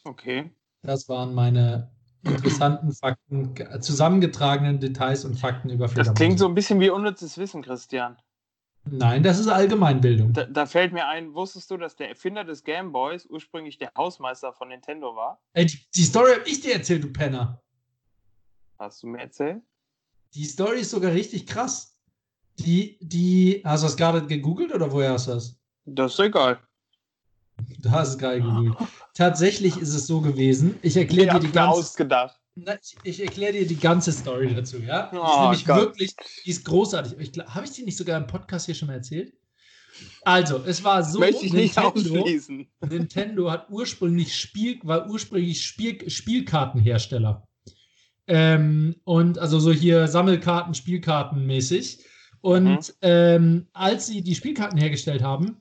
Okay. 0.03 0.51
Das 0.84 1.10
waren 1.10 1.34
meine 1.34 1.91
interessanten 2.23 2.91
Fakten, 2.93 3.55
zusammengetragenen 3.81 4.79
Details 4.79 5.25
und 5.25 5.36
Fakten 5.36 5.69
über 5.69 5.88
Fledermäuse. 5.88 6.12
Das 6.12 6.17
klingt 6.17 6.39
so 6.39 6.47
ein 6.47 6.55
bisschen 6.55 6.79
wie 6.79 6.89
unnützes 6.89 7.38
Wissen, 7.38 7.62
Christian. 7.62 8.17
Nein, 8.88 9.23
das 9.23 9.39
ist 9.39 9.47
Allgemeinbildung. 9.47 10.34
Da, 10.34 10.45
da, 10.45 10.65
fällt 10.67 10.93
mir 10.93 11.08
ein, 11.08 11.34
wusstest 11.34 11.71
du, 11.71 11.77
dass 11.77 11.95
der 11.95 12.10
Erfinder 12.10 12.43
des 12.43 12.63
Game 12.63 12.91
Boys 12.91 13.25
ursprünglich 13.25 13.79
der 13.79 13.91
Hausmeister 13.97 14.53
von 14.53 14.67
Nintendo 14.67 15.15
war? 15.15 15.41
Ey, 15.53 15.65
die, 15.65 15.79
die 15.95 16.03
Story 16.03 16.34
habe 16.34 16.47
ich 16.47 16.62
dir 16.62 16.73
erzählt, 16.73 17.03
du 17.03 17.12
Penner. 17.12 17.63
Hast 18.77 19.01
du 19.01 19.08
mir 19.08 19.19
erzählt? 19.21 19.63
Die 20.36 20.45
Story 20.45 20.82
ist 20.82 20.91
sogar 20.91 21.13
richtig 21.13 21.48
krass. 21.48 21.98
Die, 22.60 22.98
die, 23.02 23.62
hast 23.63 23.84
du 23.84 23.88
das 23.88 23.98
gerade 23.98 24.26
gegoogelt 24.26 24.74
oder 24.74 24.91
woher 24.91 25.13
hast 25.13 25.28
du 25.28 25.32
das? 25.32 25.58
Das 25.86 26.13
ist 26.13 26.19
egal. 26.19 26.60
Du 27.80 27.89
hast 27.89 28.10
es 28.10 28.17
gerade 28.17 28.41
gegoogelt. 28.41 28.76
Tatsächlich 29.13 29.78
ist 29.78 29.93
es 29.93 30.08
so 30.08 30.19
gewesen. 30.19 30.78
Ich 30.82 30.98
erkläre 30.98 31.39
dir 31.39 31.48
die 31.48 31.52
ganze. 31.52 31.80
ausgedacht. 31.80 32.38
Ich 33.04 33.21
erkläre 33.21 33.54
dir 33.54 33.67
die 33.67 33.78
ganze 33.78 34.12
Story 34.12 34.54
dazu, 34.54 34.78
ja? 34.78 35.10
Die 35.12 35.17
oh, 35.17 35.24
ist 35.26 35.39
nämlich 35.39 35.65
Gott. 35.65 35.78
wirklich, 35.78 36.15
die 36.45 36.50
ist 36.50 36.65
großartig. 36.65 37.32
Habe 37.48 37.65
ich 37.65 37.71
die 37.71 37.84
nicht 37.84 37.98
sogar 37.98 38.17
im 38.17 38.28
Podcast 38.28 38.65
hier 38.65 38.76
schon 38.76 38.88
mal 38.88 38.95
erzählt? 38.95 39.34
Also, 40.24 40.63
es 40.65 40.84
war 40.84 41.04
so, 41.04 41.19
Möchte 41.19 41.45
ich 41.45 41.54
Nintendo, 41.54 41.91
nicht 41.95 42.12
ausschließen. 42.12 42.67
Nintendo 42.89 43.52
hat 43.52 43.69
ursprünglich 43.69 44.36
Spiel, 44.38 44.80
war 44.84 45.10
ursprünglich 45.10 45.65
Spiel, 45.65 46.10
Spielkartenhersteller. 46.10 47.44
Ähm, 48.27 48.95
und 49.03 49.39
also 49.39 49.59
so 49.59 49.71
hier 49.71 50.07
Sammelkarten, 50.07 50.73
Spielkarten 50.73 51.45
mäßig. 51.45 51.99
Und 52.41 52.69
mhm. 52.69 52.79
ähm, 53.01 53.67
als 53.73 54.07
sie 54.07 54.21
die 54.21 54.35
Spielkarten 54.35 54.77
hergestellt 54.77 55.23
haben, 55.23 55.57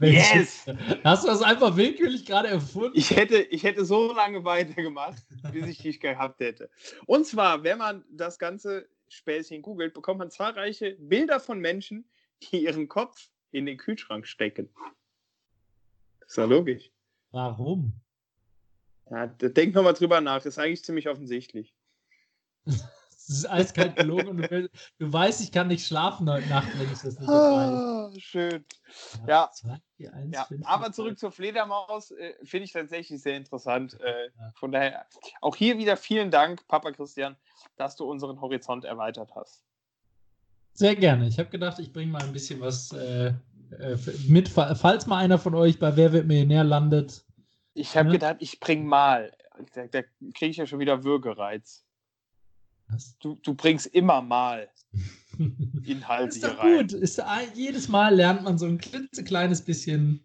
Yes! 0.00 0.66
Hast 1.04 1.22
du 1.22 1.28
das 1.28 1.42
einfach 1.42 1.76
willkürlich 1.76 2.26
gerade 2.26 2.48
erfunden? 2.48 2.98
Ich 2.98 3.10
hätte, 3.10 3.40
ich 3.40 3.62
hätte 3.62 3.84
so 3.84 4.12
lange 4.12 4.44
weitergemacht, 4.44 5.22
bis 5.52 5.68
ich 5.68 5.78
dich 5.78 6.00
gehabt 6.00 6.40
hätte. 6.40 6.68
Und 7.06 7.24
zwar, 7.24 7.62
wenn 7.62 7.78
man 7.78 8.04
das 8.10 8.38
ganze 8.38 8.88
Späßchen 9.08 9.62
googelt, 9.62 9.94
bekommt 9.94 10.18
man 10.18 10.30
zahlreiche 10.30 10.96
Bilder 10.98 11.38
von 11.38 11.60
Menschen, 11.60 12.04
die 12.42 12.64
ihren 12.64 12.88
Kopf 12.88 13.30
in 13.52 13.64
den 13.64 13.76
Kühlschrank 13.78 14.26
stecken. 14.26 14.68
Das 16.18 16.30
ist 16.30 16.36
ja 16.36 16.44
logisch. 16.44 16.90
Warum? 17.30 17.92
Ja, 19.10 19.26
denk 19.26 19.74
nochmal 19.74 19.94
drüber 19.94 20.20
nach, 20.20 20.36
das 20.36 20.46
ist 20.46 20.58
eigentlich 20.58 20.84
ziemlich 20.84 21.08
offensichtlich. 21.08 21.74
Das 23.28 23.38
ist 23.38 23.50
eiskalt 23.50 23.94
gelogen 23.94 24.26
und 24.26 24.38
du, 24.38 24.68
du, 24.98 25.12
weißt, 25.12 25.40
ich 25.40 25.52
kann 25.52 25.68
nicht 25.68 25.86
schlafen 25.86 26.28
heute 26.28 26.48
Nacht, 26.48 26.66
wenn 26.76 26.86
ich 26.86 26.98
das 26.98 27.16
nicht 27.16 27.28
ah, 27.28 28.10
weiß. 28.10 28.20
Schön. 28.20 28.64
Ja, 29.28 29.48
zwei, 29.54 29.80
vier, 29.96 30.12
eins, 30.14 30.34
ja. 30.34 30.44
Fünf, 30.46 30.66
aber 30.66 30.90
zurück 30.90 31.16
zur 31.16 31.30
Fledermaus 31.30 32.10
äh, 32.10 32.34
finde 32.42 32.64
ich 32.64 32.72
tatsächlich 32.72 33.22
sehr 33.22 33.36
interessant. 33.36 34.00
Äh. 34.00 34.30
Von 34.56 34.72
daher 34.72 35.06
auch 35.42 35.54
hier 35.54 35.78
wieder 35.78 35.96
vielen 35.96 36.32
Dank, 36.32 36.66
Papa 36.66 36.90
Christian, 36.90 37.36
dass 37.76 37.94
du 37.94 38.04
unseren 38.04 38.40
Horizont 38.40 38.84
erweitert 38.84 39.30
hast. 39.36 39.62
Sehr 40.72 40.96
gerne. 40.96 41.28
Ich 41.28 41.38
habe 41.38 41.50
gedacht, 41.50 41.78
ich 41.78 41.92
bringe 41.92 42.10
mal 42.10 42.22
ein 42.22 42.32
bisschen 42.32 42.60
was 42.60 42.90
äh, 42.92 43.26
äh 43.78 43.96
mit, 44.26 44.48
falls 44.48 45.06
mal 45.06 45.18
einer 45.18 45.38
von 45.38 45.54
euch 45.54 45.78
bei 45.78 45.96
Wer 45.96 46.12
wird 46.12 46.26
Millionär 46.26 46.64
landet 46.64 47.24
ich 47.74 47.96
habe 47.96 48.08
ja. 48.08 48.12
gedacht, 48.14 48.36
ich 48.40 48.60
bring 48.60 48.84
mal. 48.84 49.32
Da, 49.74 49.86
da 49.86 50.02
kriege 50.34 50.50
ich 50.50 50.56
ja 50.56 50.66
schon 50.66 50.78
wieder 50.78 51.04
Würgereiz. 51.04 51.84
Was? 52.88 53.16
Du, 53.18 53.36
du 53.42 53.54
bringst 53.54 53.86
immer 53.86 54.22
mal 54.22 54.68
Inhalte 55.84 56.36
ist 56.36 56.44
doch 56.44 56.62
hier 56.62 56.78
rein. 56.78 56.88
Gut. 56.88 56.92
Ist, 56.92 57.22
jedes 57.54 57.88
Mal 57.88 58.14
lernt 58.14 58.42
man 58.42 58.58
so 58.58 58.66
ein 58.66 58.78
klitzekleines 58.78 59.62
bisschen, 59.62 60.24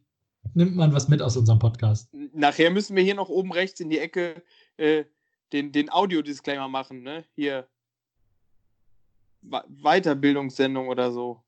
nimmt 0.54 0.76
man 0.76 0.94
was 0.94 1.08
mit 1.08 1.22
aus 1.22 1.38
unserem 1.38 1.60
Podcast. 1.60 2.14
Nachher 2.34 2.72
müssen 2.72 2.96
wir 2.96 3.04
hier 3.04 3.16
noch 3.16 3.30
oben 3.30 3.52
rechts 3.52 3.80
in 3.80 3.90
die 3.90 4.00
Ecke 4.00 4.44
äh, 4.78 5.06
den, 5.54 5.72
den 5.72 5.92
Audio-Disclaimer 5.92 6.68
machen, 6.68 7.04
ne? 7.04 7.26
Hier. 7.36 7.68
Weiterbildungssendung 9.42 10.88
oder 10.88 11.12
so. 11.12 11.45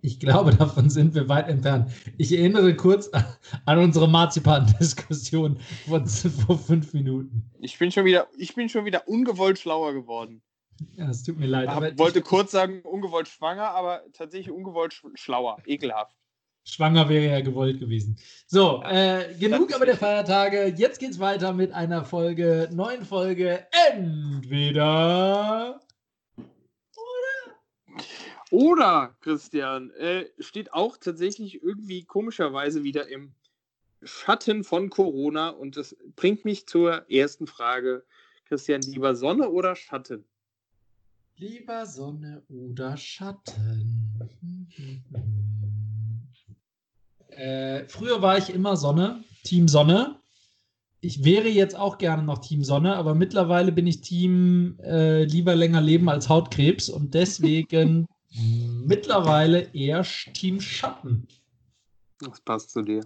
Ich 0.00 0.20
glaube, 0.20 0.54
davon 0.54 0.90
sind 0.90 1.14
wir 1.14 1.28
weit 1.28 1.48
entfernt. 1.48 1.90
Ich 2.18 2.32
erinnere 2.32 2.76
kurz 2.76 3.10
an 3.66 3.78
unsere 3.78 4.08
Marzipan-Diskussion 4.08 5.58
vor, 5.88 6.06
vor 6.06 6.58
fünf 6.58 6.92
Minuten. 6.92 7.50
Ich 7.60 7.78
bin, 7.78 7.90
schon 7.90 8.04
wieder, 8.04 8.28
ich 8.36 8.54
bin 8.54 8.68
schon 8.68 8.84
wieder 8.84 9.08
ungewollt 9.08 9.58
schlauer 9.58 9.92
geworden. 9.92 10.42
Ja, 10.96 11.08
es 11.08 11.22
tut 11.22 11.38
mir 11.38 11.46
leid. 11.46 11.68
Ich 11.68 11.98
wollte 11.98 12.20
ich, 12.20 12.24
kurz 12.24 12.50
sagen, 12.50 12.82
ungewollt 12.82 13.28
schwanger, 13.28 13.70
aber 13.70 14.02
tatsächlich 14.12 14.50
ungewollt 14.50 15.00
schlauer. 15.14 15.58
Ekelhaft. 15.66 16.16
Schwanger 16.64 17.08
wäre 17.08 17.32
ja 17.32 17.40
gewollt 17.40 17.80
gewesen. 17.80 18.16
So, 18.46 18.82
äh, 18.84 19.34
genug 19.38 19.74
aber 19.74 19.84
der 19.84 19.96
Feiertage. 19.96 20.72
Jetzt 20.76 21.00
geht's 21.00 21.18
weiter 21.18 21.52
mit 21.52 21.72
einer 21.72 22.04
Folge, 22.04 22.68
neuen 22.72 23.04
Folge. 23.04 23.66
Entweder 23.90 25.80
oder, 26.94 27.56
Christian, 29.20 29.90
äh, 29.92 30.26
steht 30.38 30.74
auch 30.74 30.98
tatsächlich 30.98 31.62
irgendwie 31.62 32.04
komischerweise 32.04 32.84
wieder 32.84 33.08
im 33.08 33.32
Schatten 34.02 34.62
von 34.62 34.90
Corona 34.90 35.48
und 35.48 35.78
das 35.78 35.96
bringt 36.16 36.44
mich 36.44 36.66
zur 36.66 37.10
ersten 37.10 37.46
Frage. 37.46 38.04
Christian, 38.44 38.82
lieber 38.82 39.14
Sonne 39.16 39.48
oder 39.48 39.74
Schatten? 39.74 40.26
Lieber 41.36 41.86
Sonne 41.86 42.42
oder 42.50 42.96
Schatten? 42.98 44.12
äh, 47.28 47.88
früher 47.88 48.20
war 48.20 48.36
ich 48.36 48.50
immer 48.50 48.76
Sonne, 48.76 49.24
Team 49.44 49.66
Sonne. 49.66 50.20
Ich 51.00 51.24
wäre 51.24 51.48
jetzt 51.48 51.74
auch 51.74 51.96
gerne 51.96 52.22
noch 52.22 52.38
Team 52.38 52.62
Sonne, 52.62 52.96
aber 52.96 53.14
mittlerweile 53.14 53.72
bin 53.72 53.86
ich 53.86 54.02
Team 54.02 54.78
äh, 54.84 55.24
lieber 55.24 55.56
länger 55.56 55.80
leben 55.80 56.10
als 56.10 56.28
Hautkrebs 56.28 56.90
und 56.90 57.14
deswegen 57.14 58.06
Mittlerweile 58.34 59.70
eher 59.74 60.02
Team 60.02 60.60
Schatten. 60.60 61.28
Das 62.20 62.40
passt 62.40 62.70
zu 62.70 62.82
dir. 62.82 63.04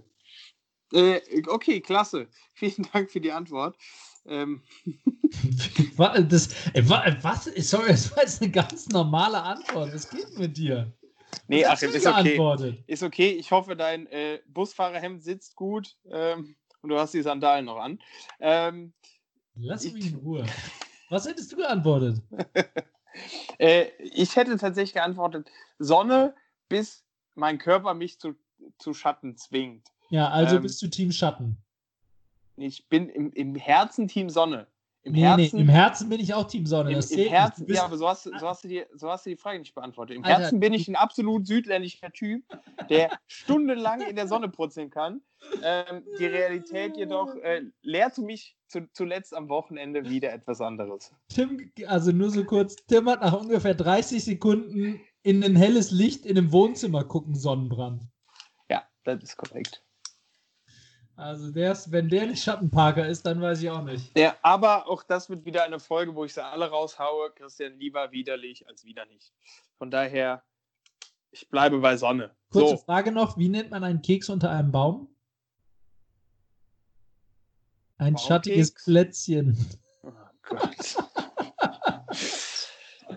Äh, 0.92 1.20
okay, 1.48 1.80
klasse. 1.80 2.28
Vielen 2.54 2.86
Dank 2.92 3.10
für 3.10 3.20
die 3.20 3.32
Antwort. 3.32 3.76
Ähm. 4.26 4.62
das, 6.28 6.48
äh, 6.74 6.82
was? 6.88 7.44
Sorry, 7.44 7.88
das 7.88 8.14
war 8.14 8.22
jetzt 8.22 8.42
eine 8.42 8.50
ganz 8.50 8.88
normale 8.88 9.42
Antwort. 9.42 9.92
Was 9.94 10.08
geht 10.08 10.38
mit 10.38 10.56
dir? 10.56 10.92
Nee, 11.48 11.64
ach, 11.64 11.80
ist 11.80 12.06
okay. 12.06 12.84
Ist 12.86 13.02
okay. 13.02 13.30
Ich 13.30 13.50
hoffe, 13.50 13.76
dein 13.76 14.06
äh, 14.06 14.40
Busfahrerhemd 14.46 15.22
sitzt 15.22 15.54
gut 15.56 15.96
ähm, 16.10 16.56
und 16.82 16.90
du 16.90 16.98
hast 16.98 17.14
die 17.14 17.22
Sandalen 17.22 17.64
noch 17.64 17.78
an. 17.78 17.98
Ähm, 18.40 18.92
Lass 19.54 19.90
mich 19.90 20.12
in 20.12 20.16
Ruhe. 20.16 20.46
Was 21.08 21.26
hättest 21.26 21.52
du 21.52 21.56
geantwortet? 21.56 22.20
Äh, 23.58 23.86
ich 23.98 24.36
hätte 24.36 24.56
tatsächlich 24.56 24.94
geantwortet, 24.94 25.50
Sonne, 25.78 26.34
bis 26.68 27.04
mein 27.34 27.58
Körper 27.58 27.94
mich 27.94 28.18
zu, 28.18 28.34
zu 28.78 28.94
Schatten 28.94 29.36
zwingt. 29.36 29.86
Ja, 30.10 30.28
also 30.30 30.56
ähm, 30.56 30.62
bist 30.62 30.80
du 30.82 30.88
Team 30.88 31.12
Schatten. 31.12 31.56
Ich 32.56 32.88
bin 32.88 33.08
im, 33.08 33.32
im 33.32 33.54
Herzen 33.54 34.08
Team 34.08 34.30
Sonne. 34.30 34.66
Im, 35.06 35.12
nee, 35.12 35.20
Herzen, 35.20 35.56
nee, 35.56 35.62
Im 35.62 35.68
Herzen 35.68 36.08
bin 36.08 36.20
ich 36.20 36.34
auch 36.34 36.48
Team 36.48 36.66
Sonne. 36.66 36.90
Im, 36.90 36.98
im 36.98 37.28
Herzen, 37.28 37.72
ja, 37.72 37.84
aber 37.84 37.96
so 37.96 38.08
hast, 38.08 38.24
so, 38.24 38.32
hast 38.40 38.64
du 38.64 38.68
die, 38.68 38.82
so 38.92 39.08
hast 39.08 39.24
du 39.24 39.30
die 39.30 39.36
Frage 39.36 39.60
nicht 39.60 39.72
beantwortet. 39.72 40.16
Im 40.16 40.24
Alter, 40.24 40.40
Herzen 40.40 40.58
bin 40.58 40.72
ich 40.72 40.88
ein 40.88 40.96
absolut 40.96 41.46
südländischer 41.46 42.10
Typ, 42.10 42.42
der 42.90 43.16
stundenlang 43.28 44.00
in 44.00 44.16
der 44.16 44.26
Sonne 44.26 44.48
purzeln 44.48 44.90
kann. 44.90 45.20
Ähm, 45.62 46.02
die 46.18 46.26
Realität 46.26 46.96
jedoch 46.96 47.36
äh, 47.36 47.62
lehrte 47.82 48.20
mich 48.20 48.56
zu, 48.66 48.90
zuletzt 48.92 49.32
am 49.32 49.48
Wochenende 49.48 50.10
wieder 50.10 50.32
etwas 50.32 50.60
anderes. 50.60 51.12
Tim, 51.28 51.70
also 51.86 52.10
nur 52.10 52.30
so 52.30 52.44
kurz, 52.44 52.74
Tim 52.88 53.08
hat 53.08 53.20
nach 53.20 53.40
ungefähr 53.40 53.74
30 53.74 54.24
Sekunden 54.24 55.00
in 55.22 55.44
ein 55.44 55.54
helles 55.54 55.92
Licht 55.92 56.26
in 56.26 56.36
einem 56.36 56.50
Wohnzimmer 56.50 57.04
gucken 57.04 57.36
Sonnenbrand. 57.36 58.02
Ja, 58.68 58.82
das 59.04 59.22
ist 59.22 59.36
korrekt. 59.36 59.85
Also 61.16 61.50
der 61.50 61.72
ist, 61.72 61.90
wenn 61.90 62.10
der 62.10 62.26
nicht 62.26 62.44
Schattenparker 62.44 63.06
ist, 63.06 63.24
dann 63.24 63.40
weiß 63.40 63.62
ich 63.62 63.70
auch 63.70 63.82
nicht. 63.82 64.16
Ja, 64.18 64.36
aber 64.42 64.86
auch 64.86 65.02
das 65.02 65.30
wird 65.30 65.46
wieder 65.46 65.64
eine 65.64 65.80
Folge, 65.80 66.14
wo 66.14 66.26
ich 66.26 66.34
sie 66.34 66.44
alle 66.44 66.68
raushaue. 66.68 67.30
Christian, 67.34 67.78
lieber 67.78 68.12
widerlich 68.12 68.68
als 68.68 68.84
wieder 68.84 69.06
nicht. 69.06 69.32
Von 69.78 69.90
daher, 69.90 70.42
ich 71.30 71.48
bleibe 71.48 71.78
bei 71.78 71.96
Sonne. 71.96 72.32
Kurze 72.50 72.76
so. 72.76 72.82
Frage 72.82 73.12
noch, 73.12 73.38
wie 73.38 73.48
nennt 73.48 73.70
man 73.70 73.82
einen 73.82 74.02
Keks 74.02 74.28
unter 74.28 74.50
einem 74.50 74.70
Baum? 74.70 75.08
Ein 77.96 78.12
Baumkeks? 78.12 78.26
schattiges 78.26 78.74
Plätzchen. 78.74 79.56
Oh 80.02 80.12
Gott. 80.42 80.96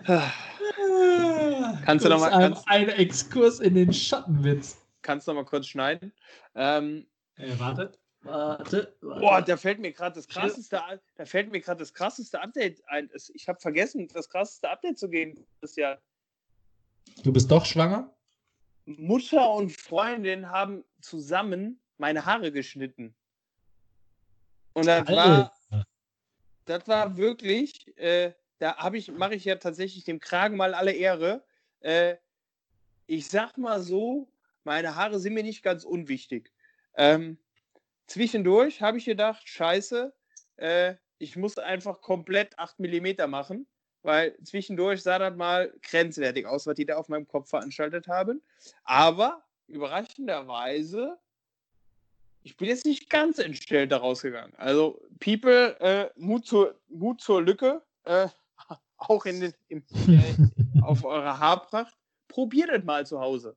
kannst 1.84 2.04
du 2.06 2.08
noch 2.08 2.20
mal, 2.20 2.30
kannst, 2.30 2.66
ein, 2.66 2.88
ein 2.88 2.98
Exkurs 2.98 3.60
in 3.60 3.74
den 3.74 3.92
Schattenwitz. 3.92 4.78
Kannst 5.02 5.28
du 5.28 5.32
noch 5.32 5.42
mal 5.42 5.46
kurz 5.46 5.66
schneiden? 5.66 6.12
Ähm, 6.54 7.06
äh, 7.40 7.58
warte. 7.58 7.92
Warte, 8.22 8.96
warte. 9.00 9.20
Boah, 9.20 9.40
da 9.40 9.56
fällt 9.56 9.78
mir 9.78 9.92
gerade 9.92 10.16
das 10.16 10.28
krasseste, 10.28 10.82
da 11.16 11.24
fällt 11.24 11.50
mir 11.50 11.60
gerade 11.60 11.78
das 11.78 11.94
krasseste 11.94 12.40
Update 12.40 12.86
ein. 12.88 13.10
Ich 13.32 13.48
habe 13.48 13.58
vergessen, 13.58 14.08
das 14.08 14.28
krasseste 14.28 14.68
Update 14.68 14.98
zu 14.98 15.08
geben 15.08 15.46
das 15.60 15.76
Jahr. 15.76 15.98
Du 17.22 17.32
bist 17.32 17.50
doch 17.50 17.64
schwanger? 17.64 18.14
Mutter 18.84 19.50
und 19.52 19.72
Freundin 19.72 20.50
haben 20.50 20.84
zusammen 21.00 21.80
meine 21.96 22.26
Haare 22.26 22.52
geschnitten. 22.52 23.14
Und 24.72 24.86
das 24.86 25.06
Alter. 25.08 25.52
war, 25.70 25.86
das 26.66 26.88
war 26.88 27.16
wirklich, 27.16 27.96
äh, 27.98 28.32
da 28.58 28.76
habe 28.76 28.98
ich, 28.98 29.10
mache 29.10 29.34
ich 29.34 29.44
ja 29.44 29.56
tatsächlich 29.56 30.04
dem 30.04 30.20
Kragen 30.20 30.56
mal 30.56 30.74
alle 30.74 30.92
Ehre. 30.92 31.44
Äh, 31.80 32.16
ich 33.06 33.28
sag 33.28 33.58
mal 33.58 33.82
so, 33.82 34.30
meine 34.64 34.94
Haare 34.94 35.18
sind 35.18 35.34
mir 35.34 35.42
nicht 35.42 35.62
ganz 35.62 35.84
unwichtig. 35.84 36.52
Ähm, 36.94 37.38
zwischendurch 38.06 38.82
habe 38.82 38.98
ich 38.98 39.04
gedacht, 39.04 39.48
scheiße, 39.48 40.12
äh, 40.56 40.94
ich 41.18 41.36
muss 41.36 41.58
einfach 41.58 42.00
komplett 42.00 42.58
8 42.58 42.80
mm 42.80 43.28
machen, 43.28 43.66
weil 44.02 44.36
zwischendurch 44.42 45.02
sah 45.02 45.18
das 45.18 45.36
mal 45.36 45.72
grenzwertig 45.82 46.46
aus, 46.46 46.66
was 46.66 46.74
die 46.74 46.86
da 46.86 46.96
auf 46.96 47.08
meinem 47.08 47.28
Kopf 47.28 47.50
veranstaltet 47.50 48.08
haben. 48.08 48.42
Aber 48.84 49.44
überraschenderweise, 49.66 51.18
ich 52.42 52.56
bin 52.56 52.68
jetzt 52.68 52.86
nicht 52.86 53.10
ganz 53.10 53.38
entstellt 53.38 53.92
daraus 53.92 54.22
gegangen. 54.22 54.54
Also, 54.56 55.00
People, 55.20 55.78
äh, 55.80 56.10
Mut, 56.16 56.46
zur, 56.46 56.80
Mut 56.88 57.20
zur 57.20 57.42
Lücke, 57.42 57.82
äh, 58.04 58.28
auch 58.96 59.26
in 59.26 59.40
den, 59.40 59.54
im, 59.68 59.84
äh, 60.08 60.82
auf 60.82 61.04
eurer 61.04 61.38
Haarpracht. 61.38 61.96
Probiert 62.28 62.70
es 62.70 62.84
mal 62.84 63.06
zu 63.06 63.20
Hause. 63.20 63.56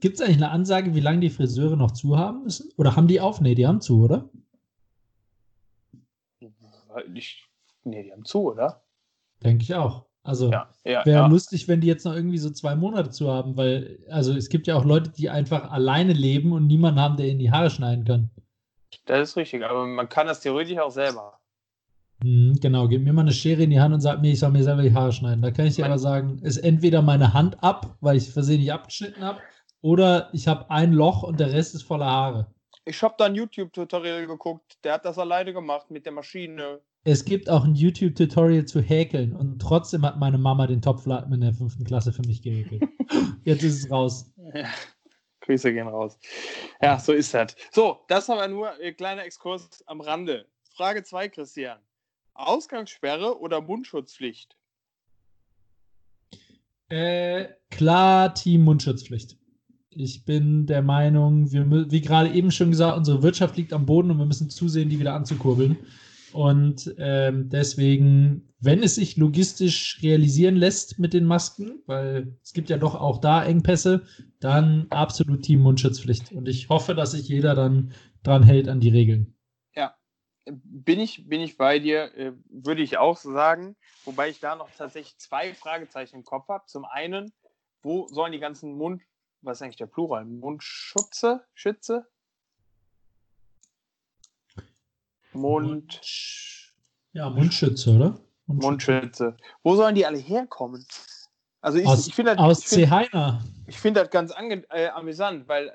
Gibt 0.00 0.16
es 0.16 0.20
eigentlich 0.20 0.36
eine 0.36 0.50
Ansage, 0.50 0.94
wie 0.94 1.00
lange 1.00 1.20
die 1.20 1.30
Friseure 1.30 1.76
noch 1.76 1.92
zu 1.92 2.18
haben 2.18 2.42
müssen? 2.42 2.70
Oder 2.76 2.96
haben 2.96 3.08
die 3.08 3.20
auf? 3.20 3.40
Nee, 3.40 3.54
die 3.54 3.66
haben 3.66 3.80
zu, 3.80 4.04
oder? 4.04 4.28
Ich, 7.14 7.44
nee, 7.84 8.02
die 8.02 8.12
haben 8.12 8.24
zu, 8.24 8.52
oder? 8.52 8.82
Denke 9.42 9.62
ich 9.62 9.74
auch. 9.74 10.06
Also 10.22 10.50
ja, 10.50 10.68
ja, 10.84 11.06
wäre 11.06 11.20
ja. 11.20 11.26
lustig, 11.28 11.68
wenn 11.68 11.80
die 11.80 11.86
jetzt 11.86 12.04
noch 12.04 12.14
irgendwie 12.14 12.38
so 12.38 12.50
zwei 12.50 12.74
Monate 12.74 13.10
zu 13.10 13.30
haben, 13.30 13.56
weil, 13.56 14.00
also 14.10 14.34
es 14.34 14.48
gibt 14.48 14.66
ja 14.66 14.76
auch 14.76 14.84
Leute, 14.84 15.10
die 15.10 15.30
einfach 15.30 15.70
alleine 15.70 16.12
leben 16.12 16.52
und 16.52 16.66
niemanden 16.66 17.00
haben, 17.00 17.16
der 17.16 17.28
ihnen 17.28 17.38
die 17.38 17.52
Haare 17.52 17.70
schneiden 17.70 18.04
kann. 18.04 18.30
Das 19.04 19.30
ist 19.30 19.36
richtig, 19.36 19.64
aber 19.64 19.86
man 19.86 20.08
kann 20.08 20.26
das 20.26 20.40
theoretisch 20.40 20.78
auch 20.78 20.90
selber. 20.90 21.38
Mhm, 22.24 22.58
genau, 22.60 22.88
gib 22.88 23.02
mir 23.02 23.12
mal 23.12 23.22
eine 23.22 23.32
Schere 23.32 23.62
in 23.62 23.70
die 23.70 23.78
Hand 23.80 23.94
und 23.94 24.00
sag 24.00 24.20
mir, 24.20 24.32
ich 24.32 24.40
soll 24.40 24.50
mir 24.50 24.64
selber 24.64 24.82
die 24.82 24.94
Haare 24.94 25.12
schneiden. 25.12 25.42
Da 25.42 25.52
kann 25.52 25.66
ich 25.66 25.76
dir 25.76 25.86
aber 25.86 25.98
sagen, 25.98 26.38
ist 26.38 26.58
entweder 26.58 27.02
meine 27.02 27.32
Hand 27.32 27.62
ab, 27.62 27.96
weil 28.00 28.16
ich 28.16 28.28
versehentlich 28.30 28.72
abgeschnitten 28.72 29.22
habe, 29.22 29.38
oder 29.86 30.30
ich 30.32 30.48
habe 30.48 30.68
ein 30.68 30.92
Loch 30.92 31.22
und 31.22 31.38
der 31.38 31.52
Rest 31.52 31.76
ist 31.76 31.84
voller 31.84 32.06
Haare. 32.06 32.52
Ich 32.84 33.00
habe 33.04 33.14
da 33.18 33.26
ein 33.26 33.36
YouTube-Tutorial 33.36 34.26
geguckt. 34.26 34.78
Der 34.82 34.94
hat 34.94 35.04
das 35.04 35.16
alleine 35.16 35.52
gemacht 35.52 35.92
mit 35.92 36.04
der 36.04 36.12
Maschine. 36.12 36.80
Es 37.04 37.24
gibt 37.24 37.48
auch 37.48 37.64
ein 37.64 37.76
YouTube-Tutorial 37.76 38.64
zu 38.64 38.80
häkeln 38.80 39.36
und 39.36 39.60
trotzdem 39.60 40.04
hat 40.04 40.18
meine 40.18 40.38
Mama 40.38 40.66
den 40.66 40.82
Topfladen 40.82 41.32
in 41.32 41.40
der 41.40 41.54
fünften 41.54 41.84
Klasse 41.84 42.12
für 42.12 42.22
mich 42.26 42.42
gehäkelt. 42.42 42.82
Jetzt 43.44 43.62
ist 43.62 43.84
es 43.84 43.90
raus. 43.90 44.32
Ja. 44.52 44.64
Grüße 45.42 45.72
gehen 45.72 45.86
raus. 45.86 46.18
Ja, 46.82 46.98
so 46.98 47.12
ist 47.12 47.32
das. 47.32 47.54
So, 47.70 48.00
das 48.08 48.28
aber 48.28 48.48
nur 48.48 48.72
ein 48.72 48.96
kleiner 48.96 49.22
Exkurs 49.24 49.84
am 49.86 50.00
Rande. 50.00 50.48
Frage 50.74 51.04
2, 51.04 51.28
Christian. 51.28 51.78
Ausgangssperre 52.34 53.38
oder 53.38 53.60
Mundschutzpflicht? 53.60 54.56
Äh, 56.88 57.50
klar, 57.70 58.34
Team 58.34 58.64
Mundschutzpflicht. 58.64 59.38
Ich 59.98 60.24
bin 60.24 60.66
der 60.66 60.82
Meinung, 60.82 61.50
wir, 61.52 61.90
wie 61.90 62.00
gerade 62.02 62.30
eben 62.30 62.50
schon 62.50 62.70
gesagt, 62.70 62.98
unsere 62.98 63.22
Wirtschaft 63.22 63.56
liegt 63.56 63.72
am 63.72 63.86
Boden 63.86 64.10
und 64.10 64.18
wir 64.18 64.26
müssen 64.26 64.50
zusehen, 64.50 64.90
die 64.90 65.00
wieder 65.00 65.14
anzukurbeln. 65.14 65.78
Und 66.32 66.94
ähm, 66.98 67.48
deswegen, 67.48 68.52
wenn 68.60 68.82
es 68.82 68.96
sich 68.96 69.16
logistisch 69.16 70.00
realisieren 70.02 70.56
lässt 70.56 70.98
mit 70.98 71.14
den 71.14 71.24
Masken, 71.24 71.82
weil 71.86 72.36
es 72.42 72.52
gibt 72.52 72.68
ja 72.68 72.76
doch 72.76 72.94
auch 72.94 73.22
da 73.22 73.42
Engpässe, 73.42 74.02
dann 74.38 74.86
absolut 74.90 75.42
Team 75.42 75.60
Mundschutzpflicht. 75.60 76.32
Und 76.32 76.46
ich 76.46 76.68
hoffe, 76.68 76.94
dass 76.94 77.12
sich 77.12 77.26
jeder 77.26 77.54
dann 77.54 77.94
dran 78.22 78.42
hält 78.42 78.68
an 78.68 78.80
die 78.80 78.90
Regeln. 78.90 79.34
Ja, 79.74 79.96
bin 80.44 81.00
ich, 81.00 81.26
bin 81.26 81.40
ich 81.40 81.56
bei 81.56 81.78
dir, 81.78 82.14
äh, 82.14 82.32
würde 82.50 82.82
ich 82.82 82.98
auch 82.98 83.16
sagen. 83.16 83.76
Wobei 84.04 84.28
ich 84.28 84.40
da 84.40 84.56
noch 84.56 84.68
tatsächlich 84.76 85.16
zwei 85.16 85.54
Fragezeichen 85.54 86.16
im 86.16 86.24
Kopf 86.24 86.48
habe. 86.48 86.64
Zum 86.66 86.84
einen, 86.84 87.32
wo 87.82 88.08
sollen 88.08 88.32
die 88.32 88.40
ganzen 88.40 88.76
Mund 88.76 89.00
was 89.46 89.58
ist 89.58 89.62
eigentlich 89.62 89.76
der 89.76 89.86
Plural? 89.86 90.24
Mundschutze? 90.24 91.44
Schütze? 91.54 92.06
Mund. 95.32 96.00
Ja, 97.12 97.30
Mundschütze, 97.30 97.90
oder? 97.90 98.20
Mundschütze. 98.46 98.92
Mundschütze. 98.92 99.36
Wo 99.62 99.76
sollen 99.76 99.94
die 99.94 100.06
alle 100.06 100.18
herkommen? 100.18 100.84
Also 101.60 101.78
ich, 101.78 101.86
aus, 101.86 102.06
ich 102.06 102.14
finde 102.14 102.38
aus 102.38 102.60
ich 102.60 102.68
find, 102.68 102.90
Heiner. 102.90 103.42
Ich 103.66 103.78
finde 103.78 104.00
das 104.00 104.10
ganz 104.10 104.32
äh, 104.70 104.88
amüsant, 104.88 105.48
weil 105.48 105.66
äh, 105.68 105.72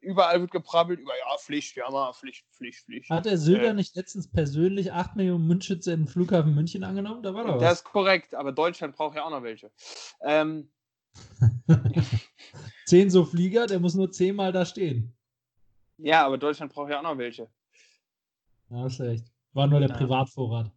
überall 0.00 0.40
wird 0.40 0.52
geprabbelt 0.52 1.00
über 1.00 1.12
ja 1.12 1.36
Pflicht, 1.38 1.76
ja 1.76 1.90
mal 1.90 2.12
Pflicht, 2.12 2.44
Pflicht, 2.52 2.84
Pflicht. 2.84 3.10
Hat 3.10 3.24
der 3.24 3.38
Söder 3.38 3.70
äh, 3.70 3.74
nicht 3.74 3.96
letztens 3.96 4.30
persönlich 4.30 4.92
8 4.92 5.16
Millionen 5.16 5.46
Mundschütze 5.48 5.92
im 5.92 6.06
Flughafen 6.06 6.54
München 6.54 6.84
angenommen? 6.84 7.22
Da 7.22 7.34
war 7.34 7.44
doch 7.44 7.54
was. 7.56 7.62
Das 7.62 7.72
ist 7.78 7.84
korrekt, 7.84 8.34
aber 8.34 8.52
Deutschland 8.52 8.94
braucht 8.94 9.16
ja 9.16 9.24
auch 9.24 9.30
noch 9.30 9.42
welche. 9.42 9.72
Ähm, 10.22 10.70
Zehn 12.86 13.10
so 13.10 13.24
Flieger, 13.24 13.66
der 13.66 13.80
muss 13.80 13.94
nur 13.94 14.10
zehnmal 14.10 14.52
da 14.52 14.64
stehen. 14.64 15.14
Ja, 15.98 16.26
aber 16.26 16.38
Deutschland 16.38 16.72
braucht 16.72 16.90
ja 16.90 16.98
auch 16.98 17.02
noch 17.02 17.18
welche. 17.18 17.48
Ja, 18.70 18.88
schlecht. 18.88 19.26
War 19.52 19.66
nur 19.66 19.80
der 19.80 19.90
ja. 19.90 19.96
Privatvorrat. 19.96 20.72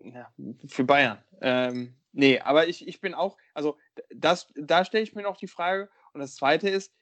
Ja, 0.00 0.32
für 0.66 0.84
Bayern. 0.84 1.18
Ähm, 1.40 1.96
nee, 2.12 2.38
aber 2.38 2.68
ich, 2.68 2.86
ich 2.86 3.00
bin 3.00 3.14
auch, 3.14 3.36
also 3.54 3.76
das, 4.14 4.52
da 4.54 4.84
stelle 4.84 5.02
ich 5.02 5.14
mir 5.14 5.22
noch 5.22 5.36
die 5.36 5.48
Frage. 5.48 5.90
Und 6.12 6.20
das 6.20 6.36
zweite 6.36 6.68
ist, 6.68 6.92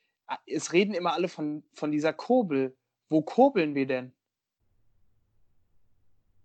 es 0.46 0.72
reden 0.72 0.94
immer 0.94 1.12
alle 1.12 1.28
von, 1.28 1.62
von 1.72 1.90
dieser 1.90 2.12
Kurbel. 2.12 2.76
Wo 3.08 3.22
kurbeln 3.22 3.74
wir 3.74 3.86
denn? 3.86 4.12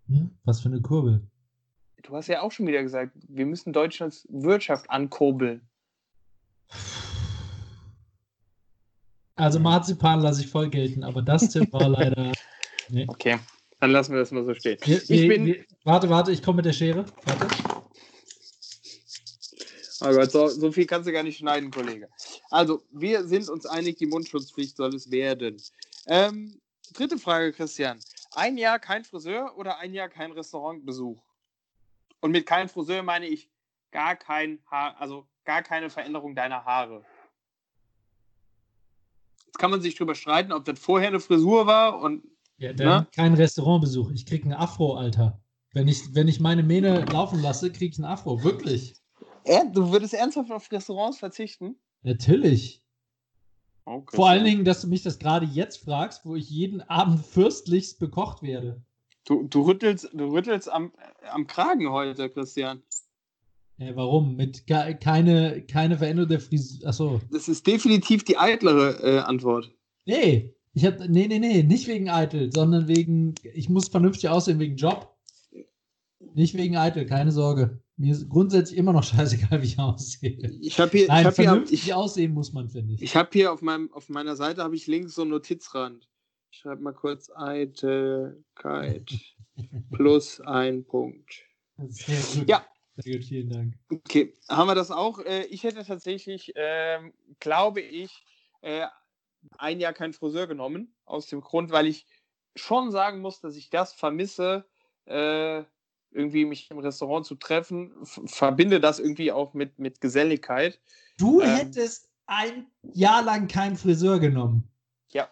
Hm? 0.07 0.37
Was 0.43 0.61
für 0.61 0.69
eine 0.69 0.81
Kurbel? 0.81 1.25
Du 2.03 2.15
hast 2.15 2.27
ja 2.27 2.41
auch 2.41 2.51
schon 2.51 2.67
wieder 2.67 2.81
gesagt, 2.81 3.15
wir 3.27 3.45
müssen 3.45 3.73
Deutschlands 3.73 4.27
Wirtschaft 4.29 4.89
ankurbeln. 4.89 5.69
Also 9.35 9.59
Marzipan 9.59 10.21
lasse 10.21 10.41
ich 10.41 10.47
voll 10.47 10.69
gelten, 10.69 11.03
aber 11.03 11.21
das 11.21 11.49
Tipp 11.49 11.71
war 11.73 11.89
leider. 11.89 12.31
Nee. 12.89 13.05
Okay, 13.07 13.39
dann 13.79 13.91
lassen 13.91 14.13
wir 14.13 14.19
das 14.19 14.31
mal 14.31 14.45
so 14.45 14.53
stehen. 14.53 14.77
Wir, 14.83 15.01
wir, 15.09 15.27
bin... 15.27 15.45
wir, 15.45 15.65
warte, 15.83 16.09
warte, 16.09 16.31
ich 16.31 16.43
komme 16.43 16.57
mit 16.57 16.65
der 16.65 16.73
Schere. 16.73 17.05
Warte. 17.25 17.47
Oh 20.03 20.09
Gott, 20.15 20.31
so, 20.31 20.47
so, 20.47 20.71
viel 20.71 20.87
kannst 20.87 21.07
du 21.07 21.11
gar 21.11 21.21
nicht 21.23 21.37
schneiden, 21.37 21.69
Kollege. 21.69 22.09
Also, 22.49 22.83
wir 22.91 23.23
sind 23.27 23.49
uns 23.49 23.67
einig, 23.67 23.97
die 23.97 24.07
Mundschutzpflicht 24.07 24.75
soll 24.75 24.95
es 24.95 25.11
werden. 25.11 25.61
Ähm, 26.07 26.59
dritte 26.93 27.19
Frage, 27.19 27.53
Christian. 27.53 27.99
Ein 28.33 28.57
Jahr 28.57 28.79
kein 28.79 29.03
Friseur 29.03 29.57
oder 29.57 29.77
ein 29.77 29.93
Jahr 29.93 30.09
kein 30.09 30.31
Restaurantbesuch? 30.31 31.21
Und 32.19 32.31
mit 32.31 32.45
kein 32.45 32.67
Friseur 32.67 33.03
meine 33.03 33.27
ich 33.27 33.49
gar 33.91 34.15
kein 34.15 34.59
Haar, 34.69 34.99
also 34.99 35.27
gar 35.45 35.63
keine 35.63 35.89
Veränderung 35.89 36.35
deiner 36.35 36.65
Haare. 36.65 37.03
Jetzt 39.45 39.59
kann 39.59 39.71
man 39.71 39.81
sich 39.81 39.95
drüber 39.95 40.15
streiten, 40.15 40.51
ob 40.53 40.65
das 40.65 40.79
vorher 40.79 41.09
eine 41.09 41.19
Frisur 41.19 41.67
war 41.67 41.99
und. 41.99 42.23
Ja, 42.57 42.73
dann 42.73 42.87
ne? 42.87 43.07
kein 43.15 43.33
Restaurantbesuch. 43.33 44.11
Ich 44.11 44.25
krieg 44.25 44.45
ein 44.45 44.53
Afro, 44.53 44.95
Alter. 44.95 45.41
Wenn 45.73 45.87
ich, 45.87 46.13
wenn 46.13 46.27
ich 46.27 46.39
meine 46.39 46.63
Mähne 46.63 47.05
laufen 47.05 47.41
lasse, 47.41 47.71
krieg 47.71 47.93
ich 47.93 47.99
ein 47.99 48.05
Afro. 48.05 48.43
Wirklich. 48.43 48.93
Ja, 49.45 49.63
du 49.65 49.91
würdest 49.91 50.13
ernsthaft 50.13 50.51
auf 50.51 50.71
Restaurants 50.71 51.17
verzichten? 51.17 51.75
Natürlich. 52.03 52.83
Okay. 53.85 54.15
Vor 54.15 54.29
allen 54.29 54.45
Dingen, 54.45 54.65
dass 54.65 54.81
du 54.81 54.87
mich 54.87 55.01
das 55.01 55.17
gerade 55.17 55.45
jetzt 55.45 55.83
fragst, 55.83 56.25
wo 56.25 56.35
ich 56.35 56.49
jeden 56.49 56.81
Abend 56.81 57.25
fürstlichst 57.25 57.99
bekocht 57.99 58.43
werde. 58.43 58.83
Du, 59.25 59.43
du 59.43 59.61
rüttelst, 59.61 60.09
du 60.13 60.31
rüttelst 60.31 60.69
am, 60.69 60.91
am 61.29 61.47
Kragen 61.47 61.89
heute, 61.89 62.29
Christian. 62.29 62.83
Ja, 63.81 63.95
warum? 63.95 64.35
Mit 64.35 64.67
keine, 64.67 65.65
keine 65.65 65.97
Veränderung 65.97 66.29
der 66.29 66.39
Frisur. 66.39 66.87
Achso. 66.87 67.19
Das 67.31 67.49
ist 67.49 67.65
definitiv 67.65 68.23
die 68.23 68.37
eitlere 68.37 69.03
äh, 69.03 69.19
Antwort. 69.19 69.71
Nee, 70.05 70.53
ich 70.73 70.85
hab, 70.85 70.99
nee, 70.99 71.27
nee, 71.27 71.39
nee, 71.39 71.63
nicht 71.63 71.87
wegen 71.87 72.07
eitel, 72.07 72.51
sondern 72.53 72.87
wegen, 72.87 73.33
ich 73.41 73.69
muss 73.69 73.87
vernünftig 73.87 74.29
aussehen 74.29 74.59
wegen 74.59 74.75
Job. 74.75 75.17
Nicht 76.35 76.55
wegen 76.55 76.77
eitel, 76.77 77.07
keine 77.07 77.31
Sorge. 77.31 77.81
Mir 77.97 78.13
ist 78.13 78.29
grundsätzlich 78.29 78.77
immer 78.77 78.93
noch 78.93 79.03
scheißegal, 79.15 79.63
wie 79.63 79.65
ich 79.65 79.79
aussehe. 79.79 80.51
Ich 80.61 80.79
habe 80.79 80.91
hier, 80.91 81.07
Nein, 81.07 81.21
ich 81.21 81.25
hab 81.25 81.35
vernünftig 81.35 81.83
hier, 81.83 81.97
aussehen 81.97 82.33
muss 82.33 82.53
man, 82.53 82.69
finde 82.69 82.93
ich. 82.93 83.01
Ich 83.01 83.15
habe 83.15 83.29
hier 83.33 83.51
auf, 83.51 83.63
meinem, 83.63 83.91
auf 83.93 84.09
meiner 84.09 84.35
Seite 84.35 84.61
habe 84.61 84.75
ich 84.75 84.85
links 84.85 85.15
so 85.15 85.23
einen 85.23 85.31
Notizrand. 85.31 86.07
Ich 86.51 86.59
schreibe 86.59 86.83
mal 86.83 86.93
kurz 86.93 87.31
Eitelkeit 87.35 89.11
plus 89.91 90.39
ein 90.39 90.85
Punkt. 90.85 91.45
Ja. 92.45 92.63
Sehr 93.03 93.17
gut, 93.17 93.25
vielen 93.25 93.49
Dank. 93.49 93.73
Okay, 93.89 94.37
haben 94.49 94.67
wir 94.67 94.75
das 94.75 94.91
auch? 94.91 95.19
Äh, 95.19 95.45
ich 95.45 95.63
hätte 95.63 95.83
tatsächlich, 95.83 96.51
ähm, 96.55 97.13
glaube 97.39 97.81
ich, 97.81 98.25
äh, 98.61 98.85
ein 99.57 99.79
Jahr 99.79 99.93
kein 99.93 100.13
Friseur 100.13 100.47
genommen. 100.47 100.93
Aus 101.05 101.27
dem 101.27 101.41
Grund, 101.41 101.71
weil 101.71 101.87
ich 101.87 102.05
schon 102.55 102.91
sagen 102.91 103.21
muss, 103.21 103.39
dass 103.39 103.55
ich 103.55 103.69
das 103.69 103.93
vermisse, 103.93 104.65
äh, 105.05 105.63
irgendwie 106.11 106.45
mich 106.45 106.69
im 106.69 106.79
Restaurant 106.79 107.25
zu 107.25 107.35
treffen, 107.35 107.93
verbinde 108.03 108.79
das 108.79 108.99
irgendwie 108.99 109.31
auch 109.31 109.53
mit, 109.53 109.79
mit 109.79 110.01
Geselligkeit. 110.01 110.79
Du 111.17 111.41
ähm, 111.41 111.49
hättest 111.49 112.09
ein 112.25 112.67
Jahr 112.93 113.23
lang 113.23 113.47
keinen 113.47 113.77
Friseur 113.77 114.19
genommen. 114.19 114.69
Ja. 115.11 115.29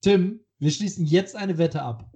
Tim, 0.00 0.40
wir 0.58 0.70
schließen 0.70 1.04
jetzt 1.04 1.36
eine 1.36 1.58
Wette 1.58 1.82
ab. 1.82 2.10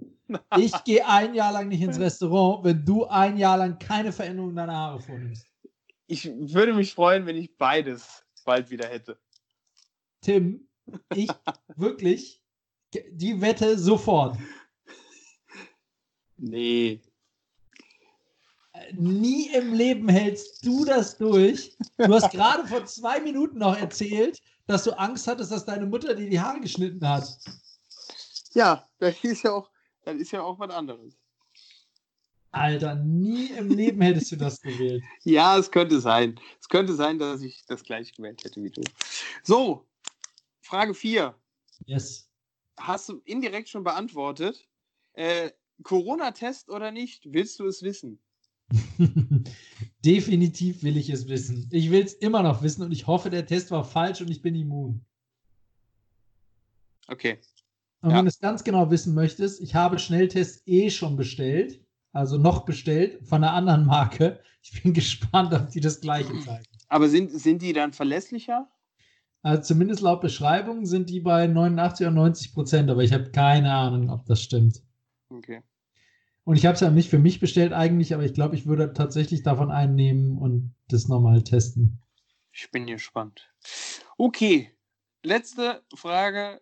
Ich 0.57 0.83
gehe 0.83 1.07
ein 1.07 1.33
Jahr 1.33 1.51
lang 1.51 1.67
nicht 1.67 1.81
ins 1.81 1.99
Restaurant, 1.99 2.63
wenn 2.63 2.83
du 2.83 3.05
ein 3.05 3.37
Jahr 3.37 3.57
lang 3.57 3.77
keine 3.79 4.11
Veränderung 4.11 4.55
deiner 4.55 4.75
Haare 4.75 4.99
vornimmst. 4.99 5.47
Ich 6.07 6.25
würde 6.25 6.73
mich 6.73 6.93
freuen, 6.93 7.25
wenn 7.25 7.35
ich 7.35 7.55
beides 7.57 8.25
bald 8.43 8.69
wieder 8.69 8.87
hätte. 8.87 9.19
Tim, 10.21 10.67
ich 11.13 11.29
wirklich 11.75 12.41
die 12.91 13.41
Wette 13.41 13.77
sofort. 13.77 14.37
Nee. 16.37 17.01
Nie 18.91 19.49
im 19.53 19.73
Leben 19.73 20.09
hältst 20.09 20.65
du 20.65 20.85
das 20.85 21.17
durch. 21.17 21.75
Du 21.97 22.13
hast 22.13 22.31
gerade 22.31 22.67
vor 22.67 22.85
zwei 22.85 23.19
Minuten 23.19 23.59
noch 23.59 23.77
erzählt, 23.77 24.41
dass 24.67 24.83
du 24.83 24.91
Angst 24.97 25.27
hattest, 25.27 25.51
dass 25.51 25.65
deine 25.65 25.85
Mutter 25.85 26.13
dir 26.13 26.29
die 26.29 26.39
Haare 26.39 26.59
geschnitten 26.59 27.07
hat. 27.07 27.37
Ja, 28.53 28.87
das 28.99 29.23
ist 29.23 29.43
ja 29.43 29.51
auch, 29.51 29.69
das 30.05 30.15
ist 30.15 30.31
ja 30.31 30.41
auch 30.41 30.59
was 30.59 30.69
anderes. 30.69 31.17
Alter, 32.51 32.95
nie 32.95 33.47
im 33.47 33.69
Leben 33.69 34.01
hättest 34.01 34.31
du 34.31 34.37
das 34.37 34.61
gewählt. 34.61 35.03
Ja, 35.23 35.57
es 35.57 35.69
könnte 35.69 35.99
sein. 35.99 36.39
Es 36.61 36.69
könnte 36.69 36.93
sein, 36.93 37.19
dass 37.19 37.41
ich 37.41 37.65
das 37.65 37.83
gleich 37.83 38.13
gewählt 38.13 38.43
hätte 38.45 38.63
wie 38.63 38.69
du. 38.69 38.81
So, 39.43 39.85
Frage 40.61 40.93
4. 40.93 41.35
Yes. 41.85 42.29
Hast 42.77 43.09
du 43.09 43.21
indirekt 43.25 43.67
schon 43.67 43.83
beantwortet. 43.83 44.65
Äh, 45.13 45.51
Corona-Test 45.83 46.69
oder 46.69 46.91
nicht? 46.91 47.23
Willst 47.33 47.59
du 47.59 47.65
es 47.65 47.83
wissen? 47.83 48.19
Definitiv 50.05 50.83
will 50.83 50.97
ich 50.97 51.09
es 51.09 51.27
wissen. 51.27 51.67
Ich 51.71 51.91
will 51.91 52.03
es 52.03 52.13
immer 52.13 52.41
noch 52.41 52.63
wissen 52.63 52.83
und 52.83 52.91
ich 52.91 53.05
hoffe, 53.05 53.29
der 53.29 53.45
Test 53.45 53.71
war 53.71 53.83
falsch 53.83 54.21
und 54.21 54.29
ich 54.29 54.41
bin 54.41 54.55
immun. 54.55 55.05
Okay. 57.07 57.39
Und 58.05 58.11
ja. 58.11 58.17
wenn 58.17 58.25
du 58.25 58.29
es 58.29 58.39
ganz 58.39 58.63
genau 58.63 58.91
wissen 58.91 59.15
möchtest, 59.15 59.59
ich 59.61 59.73
habe 59.73 59.97
Schnelltests 59.97 60.61
eh 60.67 60.91
schon 60.91 61.15
bestellt, 61.15 61.83
also 62.11 62.37
noch 62.37 62.63
bestellt 62.63 63.17
von 63.27 63.43
einer 63.43 63.53
anderen 63.53 63.87
Marke. 63.87 64.41
Ich 64.61 64.83
bin 64.83 64.93
gespannt, 64.93 65.51
ob 65.55 65.71
die 65.71 65.79
das 65.79 66.01
gleiche 66.01 66.39
zeigen. 66.41 66.65
Aber 66.87 67.09
sind, 67.09 67.31
sind 67.31 67.63
die 67.63 67.73
dann 67.73 67.93
verlässlicher? 67.93 68.69
Also 69.41 69.63
zumindest 69.63 70.01
laut 70.01 70.21
Beschreibung 70.21 70.85
sind 70.85 71.09
die 71.09 71.19
bei 71.19 71.47
89 71.47 72.05
oder 72.05 72.13
90 72.13 72.53
Prozent, 72.53 72.91
aber 72.91 73.01
ich 73.01 73.11
habe 73.11 73.31
keine 73.31 73.73
Ahnung, 73.73 74.11
ob 74.11 74.23
das 74.27 74.39
stimmt. 74.39 74.83
Okay. 75.29 75.63
Und 76.43 76.57
ich 76.57 76.67
habe 76.67 76.75
es 76.75 76.81
ja 76.81 76.91
nicht 76.91 77.09
für 77.09 77.17
mich 77.17 77.39
bestellt 77.39 77.73
eigentlich, 77.73 78.13
aber 78.13 78.23
ich 78.23 78.35
glaube, 78.35 78.53
ich 78.53 78.67
würde 78.67 78.93
tatsächlich 78.93 79.41
davon 79.41 79.71
einnehmen 79.71 80.37
und 80.37 80.75
das 80.89 81.07
nochmal 81.07 81.41
testen. 81.41 82.03
Ich 82.51 82.69
bin 82.69 82.85
gespannt. 82.85 83.51
Okay, 84.15 84.69
letzte 85.23 85.81
Frage 85.95 86.61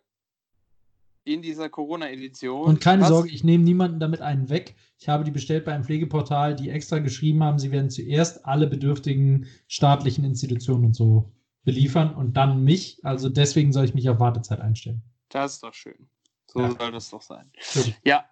in 1.24 1.42
dieser 1.42 1.68
Corona-Edition. 1.68 2.64
Und 2.66 2.80
keine 2.80 3.02
Was? 3.02 3.08
Sorge, 3.08 3.30
ich 3.30 3.44
nehme 3.44 3.64
niemanden 3.64 3.98
damit 3.98 4.20
einen 4.20 4.48
weg. 4.48 4.76
Ich 4.98 5.08
habe 5.08 5.24
die 5.24 5.30
bestellt 5.30 5.64
bei 5.64 5.72
einem 5.72 5.84
Pflegeportal, 5.84 6.54
die 6.54 6.70
extra 6.70 6.98
geschrieben 6.98 7.42
haben, 7.42 7.58
sie 7.58 7.72
werden 7.72 7.90
zuerst 7.90 8.44
alle 8.46 8.66
bedürftigen 8.66 9.46
staatlichen 9.66 10.24
Institutionen 10.24 10.84
und 10.86 10.94
so 10.94 11.32
beliefern 11.64 12.14
und 12.14 12.36
dann 12.36 12.62
mich. 12.62 13.00
Also 13.04 13.28
deswegen 13.28 13.72
soll 13.72 13.86
ich 13.86 13.94
mich 13.94 14.08
auf 14.08 14.20
Wartezeit 14.20 14.60
einstellen. 14.60 15.02
Das 15.30 15.54
ist 15.54 15.62
doch 15.62 15.74
schön. 15.74 16.08
So 16.46 16.60
ja. 16.60 16.70
soll 16.78 16.92
das 16.92 17.10
doch 17.10 17.22
sein. 17.22 17.50
Gut. 17.74 17.94
Ja, 18.04 18.24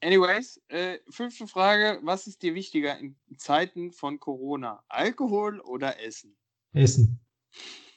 Anyways, 0.00 0.60
äh, 0.68 0.98
fünfte 1.10 1.48
Frage. 1.48 1.98
Was 2.04 2.28
ist 2.28 2.42
dir 2.42 2.54
wichtiger 2.54 2.96
in 2.98 3.16
Zeiten 3.36 3.90
von 3.90 4.20
Corona? 4.20 4.84
Alkohol 4.88 5.58
oder 5.60 6.00
Essen? 6.00 6.36
Essen. 6.72 7.18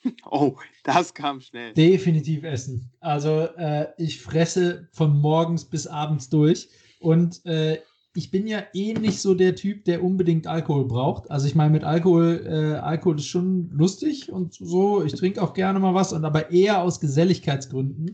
Oh, 0.31 0.55
das 0.83 1.13
kam 1.13 1.41
schnell. 1.41 1.73
Definitiv 1.73 2.43
Essen. 2.43 2.91
Also 2.99 3.47
äh, 3.57 3.87
ich 3.97 4.21
fresse 4.21 4.87
von 4.91 5.19
morgens 5.19 5.65
bis 5.65 5.87
abends 5.87 6.29
durch 6.29 6.69
und 6.99 7.45
äh, 7.45 7.79
ich 8.13 8.29
bin 8.29 8.45
ja 8.45 8.63
eh 8.73 8.93
nicht 8.93 9.21
so 9.21 9.33
der 9.33 9.55
Typ, 9.55 9.85
der 9.85 10.03
unbedingt 10.03 10.45
Alkohol 10.45 10.85
braucht. 10.85 11.31
Also 11.31 11.47
ich 11.47 11.55
meine, 11.55 11.71
mit 11.71 11.83
Alkohol, 11.83 12.45
äh, 12.45 12.79
Alkohol 12.79 13.17
ist 13.17 13.27
schon 13.27 13.69
lustig 13.71 14.31
und 14.31 14.53
so. 14.53 15.03
Ich 15.03 15.13
trinke 15.13 15.41
auch 15.41 15.53
gerne 15.53 15.79
mal 15.79 15.93
was 15.93 16.11
und 16.11 16.25
aber 16.25 16.51
eher 16.51 16.81
aus 16.81 16.99
Geselligkeitsgründen. 16.99 18.13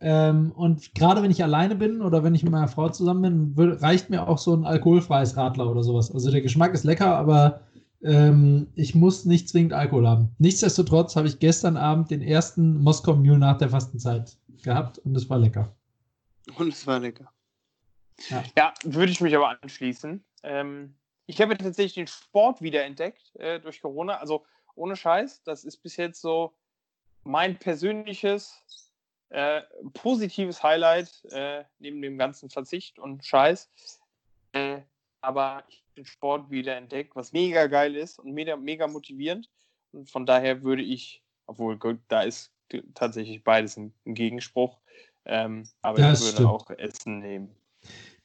Ähm, 0.00 0.52
und 0.54 0.94
gerade 0.94 1.22
wenn 1.22 1.30
ich 1.30 1.42
alleine 1.42 1.74
bin 1.74 2.02
oder 2.02 2.22
wenn 2.22 2.34
ich 2.34 2.42
mit 2.42 2.52
meiner 2.52 2.68
Frau 2.68 2.88
zusammen 2.88 3.54
bin, 3.54 3.76
reicht 3.78 4.10
mir 4.10 4.28
auch 4.28 4.38
so 4.38 4.54
ein 4.54 4.64
alkoholfreies 4.64 5.36
Radler 5.36 5.70
oder 5.70 5.82
sowas. 5.82 6.12
Also 6.12 6.30
der 6.30 6.40
Geschmack 6.40 6.74
ist 6.74 6.84
lecker, 6.84 7.16
aber 7.16 7.62
ähm, 8.02 8.68
ich 8.74 8.94
muss 8.94 9.24
nicht 9.24 9.48
zwingend 9.48 9.72
Alkohol 9.72 10.08
haben. 10.08 10.34
Nichtsdestotrotz 10.38 11.16
habe 11.16 11.28
ich 11.28 11.38
gestern 11.38 11.76
Abend 11.76 12.10
den 12.10 12.22
ersten 12.22 12.82
Moskau 12.82 13.14
Mule 13.14 13.38
nach 13.38 13.58
der 13.58 13.70
Fastenzeit 13.70 14.36
gehabt 14.62 14.98
und 14.98 15.16
es 15.16 15.28
war 15.30 15.38
lecker. 15.38 15.74
Und 16.56 16.72
es 16.72 16.86
war 16.86 16.98
lecker. 16.98 17.32
Ja, 18.28 18.44
ja 18.56 18.74
würde 18.84 19.12
ich 19.12 19.20
mich 19.20 19.34
aber 19.36 19.60
anschließen. 19.62 20.24
Ähm, 20.42 20.94
ich 21.26 21.40
habe 21.40 21.56
tatsächlich 21.56 21.94
den 21.94 22.06
Sport 22.06 22.60
wiederentdeckt 22.60 23.36
äh, 23.36 23.60
durch 23.60 23.80
Corona. 23.80 24.18
Also 24.18 24.44
ohne 24.74 24.96
Scheiß, 24.96 25.42
das 25.44 25.64
ist 25.64 25.78
bis 25.78 25.96
jetzt 25.96 26.20
so 26.20 26.52
mein 27.24 27.56
persönliches 27.58 28.64
äh, 29.28 29.62
positives 29.94 30.62
Highlight 30.62 31.24
äh, 31.30 31.64
neben 31.78 32.02
dem 32.02 32.18
ganzen 32.18 32.50
Verzicht 32.50 32.98
und 32.98 33.24
Scheiß. 33.24 33.70
Äh, 34.52 34.80
aber 35.22 35.64
ich 35.68 35.82
den 35.96 36.06
Sport 36.06 36.50
wieder 36.50 36.76
entdeckt, 36.76 37.14
was 37.16 37.32
mega 37.32 37.66
geil 37.66 37.96
ist 37.96 38.18
und 38.18 38.32
mega, 38.32 38.56
mega 38.56 38.86
motivierend. 38.86 39.48
Und 39.92 40.10
von 40.10 40.26
daher 40.26 40.62
würde 40.62 40.82
ich, 40.82 41.22
obwohl 41.46 41.78
gut, 41.78 41.98
da 42.08 42.22
ist 42.22 42.52
tatsächlich 42.94 43.44
beides 43.44 43.76
ein, 43.76 43.92
ein 44.06 44.14
Gegenspruch, 44.14 44.78
ähm, 45.24 45.68
aber 45.82 45.98
das 45.98 46.20
ich 46.20 46.26
würde 46.26 46.36
stimmt. 46.36 46.48
auch 46.48 46.70
Essen 46.70 47.18
nehmen. 47.18 47.50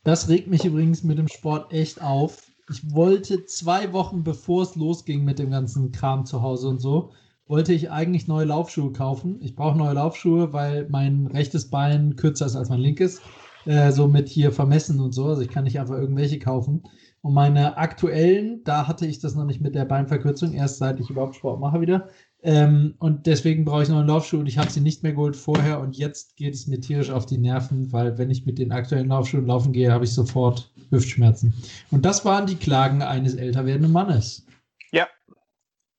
Das 0.04 0.30
regt 0.30 0.48
mich 0.48 0.64
übrigens 0.64 1.04
mit 1.04 1.18
dem 1.18 1.28
Sport 1.28 1.74
echt 1.74 2.02
auf. 2.02 2.50
Ich 2.70 2.94
wollte 2.94 3.46
zwei 3.46 3.92
Wochen 3.94 4.24
bevor 4.24 4.64
es 4.64 4.76
losging 4.76 5.26
mit 5.26 5.40
dem 5.40 5.52
ganzen 5.52 5.92
Kram 5.92 6.26
zu 6.26 6.42
Hause 6.42 6.70
und 6.70 6.80
so, 6.80 7.14
wollte 7.48 7.74
ich 7.74 7.92
eigentlich 7.92 8.28
neue 8.28 8.46
Laufschuhe 8.46 8.92
kaufen. 8.92 9.40
Ich 9.42 9.56
brauche 9.56 9.78
neue 9.78 9.94
Laufschuhe, 9.94 10.54
weil 10.54 10.88
mein 10.90 11.28
rechtes 11.28 11.70
Bein 11.70 12.16
kürzer 12.16 12.46
ist 12.46 12.56
als 12.56 12.70
mein 12.70 12.80
linkes. 12.80 13.22
Äh, 13.68 13.92
so 13.92 14.08
mit 14.08 14.30
hier 14.30 14.54
vermessen 14.54 15.02
und 15.02 15.12
so. 15.12 15.26
Also 15.26 15.42
ich 15.42 15.50
kann 15.50 15.66
nicht 15.66 15.78
einfach 15.78 15.98
irgendwelche 15.98 16.40
kaufen. 16.40 16.84
Und 17.22 17.34
meine 17.34 17.76
aktuellen, 17.76 18.64
da 18.64 18.88
hatte 18.88 19.06
ich 19.06 19.20
das 19.20 19.36
noch 19.36 19.44
nicht 19.44 19.60
mit 19.60 19.76
der 19.76 19.84
Beinverkürzung, 19.84 20.54
erst 20.54 20.78
seit 20.78 21.02
ich 21.02 21.10
überhaupt 21.10 21.36
Sport 21.36 21.60
mache 21.60 21.82
wieder. 21.82 22.08
Ähm, 22.44 22.96
und 23.00 23.26
deswegen 23.26 23.66
brauche 23.66 23.84
ich 23.84 23.90
neue 23.90 24.06
Laufschuhe 24.06 24.40
und 24.40 24.46
ich 24.46 24.58
habe 24.58 24.70
sie 24.70 24.80
nicht 24.80 25.04
mehr 25.04 25.12
geholt 25.12 25.36
vorher 25.36 25.82
und 25.82 25.98
jetzt 25.98 26.38
geht 26.38 26.54
es 26.54 26.68
mir 26.68 26.80
tierisch 26.80 27.10
auf 27.10 27.26
die 27.26 27.40
Nerven, 27.40 27.92
weil 27.92 28.18
wenn 28.18 28.30
ich 28.30 28.46
mit 28.46 28.58
den 28.58 28.72
aktuellen 28.72 29.10
Laufschuhen 29.10 29.48
laufen 29.48 29.74
gehe, 29.74 29.92
habe 29.92 30.06
ich 30.06 30.14
sofort 30.14 30.72
Hüftschmerzen. 30.90 31.54
Und 31.92 32.06
das 32.06 32.24
waren 32.24 32.46
die 32.46 32.56
Klagen 32.56 33.02
eines 33.02 33.36
älter 33.36 33.66
werdenden 33.66 33.92
Mannes. 33.92 34.46
Ja, 34.92 35.08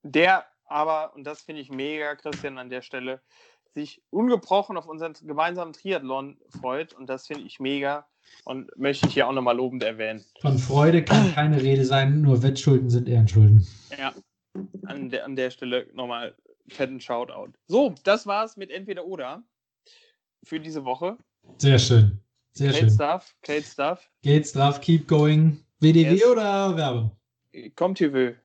der 0.01 0.45
aber, 0.65 1.13
und 1.15 1.25
das 1.25 1.41
finde 1.41 1.61
ich 1.61 1.69
mega, 1.69 2.15
Christian, 2.15 2.57
an 2.57 2.69
der 2.69 2.81
Stelle, 2.81 3.21
sich 3.73 4.01
ungebrochen 4.09 4.77
auf 4.77 4.87
unseren 4.87 5.13
gemeinsamen 5.21 5.73
Triathlon 5.73 6.37
freut. 6.49 6.93
Und 6.93 7.07
das 7.07 7.27
finde 7.27 7.45
ich 7.45 7.59
mega 7.59 8.07
und 8.43 8.69
möchte 8.77 9.07
ich 9.07 9.13
hier 9.13 9.27
auch 9.27 9.33
nochmal 9.33 9.55
lobend 9.55 9.83
erwähnen. 9.83 10.23
Von 10.41 10.57
Freude 10.57 11.03
kann 11.03 11.31
keine 11.35 11.61
Rede 11.61 11.85
sein, 11.85 12.21
nur 12.21 12.43
Wettschulden 12.43 12.89
sind 12.89 13.07
Ehrenschulden. 13.07 13.67
Ja, 13.97 14.13
an 14.85 15.09
der, 15.09 15.25
an 15.25 15.35
der 15.35 15.51
Stelle 15.51 15.87
nochmal 15.93 16.35
fetten 16.67 16.99
Shoutout. 16.99 17.53
So, 17.67 17.95
das 18.03 18.27
war's 18.27 18.57
mit 18.57 18.71
Entweder 18.71 19.05
oder 19.05 19.43
für 20.43 20.59
diese 20.59 20.85
Woche. 20.85 21.17
Sehr 21.57 21.79
schön. 21.79 22.19
Sehr 22.53 22.71
great 22.71 22.79
schön. 22.79 22.89
Stuff, 22.89 23.35
great 23.43 23.65
stuff. 23.65 24.11
Great 24.23 24.47
stuff, 24.47 24.81
keep 24.81 25.07
going. 25.07 25.63
WDW 25.79 26.15
yes. 26.15 26.25
oder 26.25 26.75
Werbung? 26.75 27.11
Kommt 27.75 27.99
will. 27.99 28.37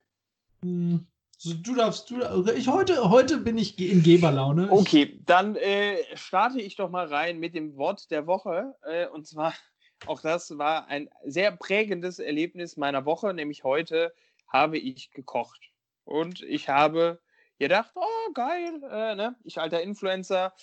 Hm, 0.61 1.05
du 1.53 1.75
darfst, 1.75 2.09
du, 2.09 2.17
ich, 2.55 2.67
heute, 2.67 3.09
heute 3.09 3.37
bin 3.37 3.57
ich 3.57 3.79
in 3.79 4.03
Geberlaune. 4.03 4.71
Okay, 4.71 5.19
dann 5.25 5.55
äh, 5.55 5.97
starte 6.15 6.59
ich 6.59 6.75
doch 6.75 6.89
mal 6.89 7.07
rein 7.07 7.39
mit 7.39 7.55
dem 7.55 7.77
Wort 7.77 8.09
der 8.11 8.27
Woche. 8.27 8.75
Äh, 8.83 9.07
und 9.07 9.27
zwar, 9.27 9.53
auch 10.07 10.21
das 10.21 10.57
war 10.57 10.87
ein 10.87 11.09
sehr 11.23 11.51
prägendes 11.51 12.19
Erlebnis 12.19 12.77
meiner 12.77 13.05
Woche, 13.05 13.33
nämlich 13.33 13.63
heute 13.63 14.13
habe 14.47 14.77
ich 14.77 15.11
gekocht. 15.11 15.61
Und 16.03 16.41
ich 16.41 16.69
habe 16.69 17.19
gedacht, 17.59 17.91
oh 17.95 18.33
geil, 18.33 18.81
äh, 18.89 19.15
ne? 19.15 19.35
ich 19.43 19.59
alter 19.59 19.81
Influencer, 19.81 20.53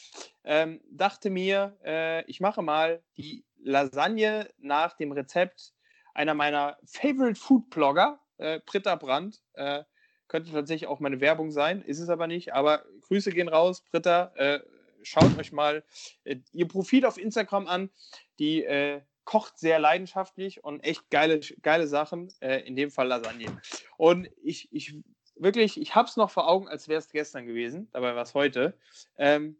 ähm, 0.45 0.80
dachte 0.91 1.30
mir, 1.30 1.76
äh, 1.85 2.24
ich 2.26 2.41
mache 2.41 2.62
mal 2.62 3.03
die 3.16 3.45
Lasagne 3.62 4.49
nach 4.59 4.97
dem 4.97 5.12
Rezept 5.12 5.72
einer 6.14 6.35
meiner 6.35 6.78
Favorite 6.85 7.39
Food 7.39 7.70
Blogger, 7.70 8.20
äh, 8.39 8.61
Britta 8.64 8.97
Brandt. 8.97 9.43
Äh, 9.55 9.85
könnte 10.33 10.51
tatsächlich 10.51 10.89
auch 10.89 10.99
meine 10.99 11.20
Werbung 11.20 11.51
sein, 11.51 11.83
ist 11.83 12.01
es 12.01 12.09
aber 12.09 12.26
nicht. 12.26 12.55
Aber 12.55 12.85
Grüße 13.03 13.30
gehen 13.33 13.49
raus, 13.49 13.83
Britta. 13.83 14.33
Äh, 14.37 14.61
schaut 15.03 15.39
euch 15.39 15.53
mal 15.53 15.85
äh, 16.24 16.37
ihr 16.53 16.66
Profil 16.66 17.05
auf 17.05 17.18
Instagram 17.18 17.66
an. 17.66 17.91
Die 18.39 18.66
kocht 19.24 19.57
sehr 19.59 19.78
leidenschaftlich 19.78 20.64
und 20.64 20.80
echt 20.80 21.09
geile, 21.11 21.39
geile 21.62 21.87
Sachen, 21.87 22.33
in 22.41 22.74
dem 22.74 22.91
Fall 22.91 23.07
Lasagne. 23.07 23.47
Und 23.97 24.28
ich, 24.43 24.68
ich 24.72 24.97
wirklich, 25.37 25.80
ich 25.80 25.95
habe 25.95 26.09
es 26.09 26.16
noch 26.16 26.30
vor 26.30 26.49
Augen, 26.49 26.66
als 26.66 26.89
wäre 26.89 26.99
es 26.99 27.09
gestern 27.09 27.47
gewesen, 27.47 27.89
dabei 27.93 28.16
war 28.16 28.22
es 28.22 28.35
heute. 28.35 28.76
Ähm, 29.18 29.57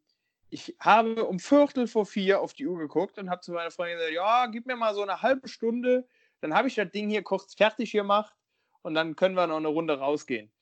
ich 0.51 0.77
habe 0.81 1.25
um 1.25 1.39
Viertel 1.39 1.87
vor 1.87 2.07
vier 2.07 2.41
auf 2.41 2.55
die 2.55 2.67
Uhr 2.67 2.79
geguckt 2.79 3.19
und 3.19 3.31
habe 3.31 3.41
zu 3.41 3.53
meiner 3.53 3.71
Freundin 3.71 3.99
gesagt, 3.99 4.15
ja, 4.15 4.47
gib 4.47 4.67
mir 4.67 4.77
mal 4.77 4.95
so 4.95 5.03
eine 5.03 5.23
halbe 5.23 5.49
Stunde, 5.49 6.07
dann 6.41 6.55
habe 6.55 6.69
ich 6.69 6.75
das 6.75 6.91
Ding 6.91 7.09
hier 7.09 7.23
kurz 7.23 7.55
fertig 7.55 7.93
gemacht 7.93 8.35
und 8.83 8.95
dann 8.95 9.17
können 9.17 9.35
wir 9.35 9.47
noch 9.47 9.57
eine 9.57 9.69
Runde 9.69 9.99
rausgehen. 9.99 10.53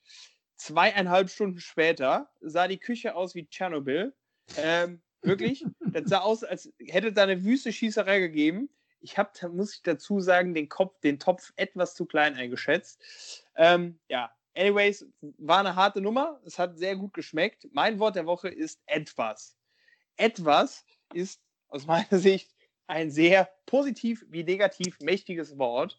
Zweieinhalb 0.55 1.29
Stunden 1.29 1.59
später 1.59 2.29
sah 2.39 2.67
die 2.67 2.77
Küche 2.77 3.15
aus 3.15 3.35
wie 3.35 3.47
Tschernobyl. 3.47 4.13
Ähm, 4.57 5.01
wirklich, 5.21 5.65
das 5.79 6.09
sah 6.09 6.19
aus, 6.19 6.43
als 6.43 6.71
hätte 6.79 7.11
da 7.13 7.23
eine 7.23 7.43
wüste 7.43 7.73
Schießerei 7.73 8.19
gegeben. 8.19 8.69
Ich 8.99 9.17
habe, 9.17 9.31
muss 9.49 9.75
ich 9.75 9.81
dazu 9.81 10.19
sagen, 10.19 10.53
den, 10.53 10.69
Kopf, 10.69 10.99
den 10.99 11.17
Topf 11.17 11.51
etwas 11.55 11.95
zu 11.95 12.05
klein 12.05 12.35
eingeschätzt. 12.35 13.01
Ähm, 13.55 13.99
ja, 14.07 14.31
anyways, 14.55 15.07
war 15.39 15.59
eine 15.59 15.75
harte 15.75 16.01
Nummer. 16.01 16.39
Es 16.45 16.59
hat 16.59 16.77
sehr 16.77 16.95
gut 16.95 17.13
geschmeckt. 17.13 17.67
Mein 17.71 17.97
Wort 17.97 18.15
der 18.15 18.27
Woche 18.27 18.49
ist 18.49 18.81
etwas. 18.85 19.57
Etwas 20.17 20.85
ist 21.13 21.41
aus 21.69 21.87
meiner 21.87 22.19
Sicht 22.19 22.53
ein 22.91 23.09
sehr 23.09 23.49
positiv 23.67 24.25
wie 24.29 24.43
negativ 24.43 24.99
mächtiges 24.99 25.57
Wort. 25.57 25.97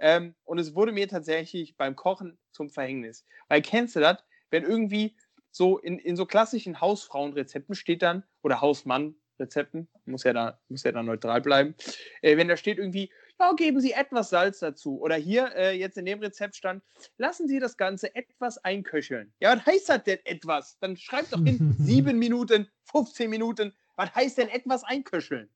Ähm, 0.00 0.34
und 0.42 0.58
es 0.58 0.74
wurde 0.74 0.90
mir 0.90 1.06
tatsächlich 1.06 1.76
beim 1.76 1.94
Kochen 1.94 2.36
zum 2.50 2.68
Verhängnis. 2.68 3.24
Weil 3.46 3.62
kennst 3.62 3.94
du 3.94 4.00
das, 4.00 4.24
wenn 4.50 4.64
irgendwie 4.64 5.14
so 5.52 5.78
in, 5.78 6.00
in 6.00 6.16
so 6.16 6.26
klassischen 6.26 6.80
Hausfrauenrezepten 6.80 7.76
steht 7.76 8.02
dann, 8.02 8.24
oder 8.42 8.60
Hausmannrezepten, 8.60 9.88
muss 10.04 10.24
ja 10.24 10.32
da, 10.32 10.58
muss 10.68 10.82
ja 10.82 10.90
da 10.90 11.04
neutral 11.04 11.40
bleiben, 11.42 11.76
äh, 12.22 12.36
wenn 12.36 12.48
da 12.48 12.56
steht 12.56 12.78
irgendwie, 12.78 13.12
ja, 13.38 13.52
geben 13.52 13.80
Sie 13.80 13.92
etwas 13.92 14.30
Salz 14.30 14.58
dazu. 14.58 15.00
Oder 15.00 15.14
hier 15.14 15.54
äh, 15.54 15.78
jetzt 15.78 15.96
in 15.96 16.06
dem 16.06 16.18
Rezept 16.18 16.56
stand, 16.56 16.82
lassen 17.18 17.46
Sie 17.46 17.60
das 17.60 17.76
Ganze 17.76 18.16
etwas 18.16 18.58
einköcheln. 18.58 19.32
Ja, 19.38 19.56
was 19.56 19.64
heißt 19.64 19.88
das 19.90 20.02
denn 20.02 20.18
etwas? 20.24 20.76
Dann 20.80 20.96
schreibt 20.96 21.32
doch 21.32 21.46
in 21.46 21.72
sieben 21.78 22.18
Minuten, 22.18 22.68
15 22.90 23.30
Minuten, 23.30 23.72
was 23.94 24.12
heißt 24.12 24.38
denn 24.38 24.48
etwas 24.48 24.82
einköcheln? 24.82 25.48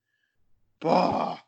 Boah. 0.81 1.39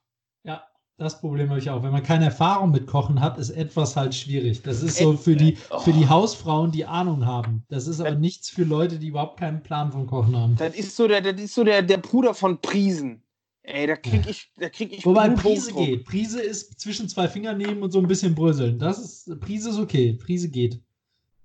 Ja, 0.45 0.65
das 0.97 1.21
Problem 1.21 1.51
habe 1.51 1.59
ich 1.59 1.71
auch. 1.71 1.83
Wenn 1.83 1.93
man 1.93 2.03
keine 2.03 2.27
Erfahrung 2.27 2.71
mit 2.71 2.87
Kochen 2.87 3.21
hat, 3.21 3.39
ist 3.39 3.51
etwas 3.51 3.97
halt 3.97 4.15
schwierig. 4.15 4.63
Das 4.63 4.83
ist 4.83 4.99
so 4.99 5.17
für 5.17 5.37
die, 5.37 5.57
für 5.85 5.93
die 5.93 6.09
Hausfrauen, 6.09 6.73
die 6.73 6.85
Ahnung 6.85 7.27
haben. 7.27 7.65
Das 7.69 7.87
ist 7.87 8.01
aber 8.01 8.15
nichts 8.15 8.51
für 8.51 8.65
Leute, 8.65 8.99
die 8.99 9.09
überhaupt 9.09 9.39
keinen 9.39 9.63
Plan 9.63 9.93
von 9.93 10.07
Kochen 10.07 10.37
haben. 10.37 10.57
Das 10.57 10.75
ist 10.75 10.97
so 10.97 11.07
der, 11.07 11.21
das 11.21 11.41
ist 11.41 11.55
so 11.55 11.65
der, 11.65 11.83
der 11.83 11.99
Bruder 11.99 12.35
von 12.35 12.61
Priesen. 12.61 13.23
Ey, 13.63 13.87
da 13.87 13.97
krieg 13.97 14.27
ich, 14.27 14.51
da 14.57 14.71
krieg 14.71 14.95
ich 14.95 15.05
Wobei 15.05 15.29
Prise 15.29 15.75
geht. 15.75 16.07
Prise 16.07 16.41
ist 16.41 16.81
zwischen 16.81 17.07
zwei 17.07 17.29
Fingern 17.29 17.59
nehmen 17.59 17.83
und 17.83 17.91
so 17.91 17.99
ein 17.99 18.09
bisschen 18.09 18.35
bröseln. 18.35 18.79
Das 18.79 18.99
ist, 18.99 19.41
Prise 19.41 19.69
ist 19.71 19.79
okay. 19.79 20.15
Prise 20.15 20.49
geht. 20.49 20.81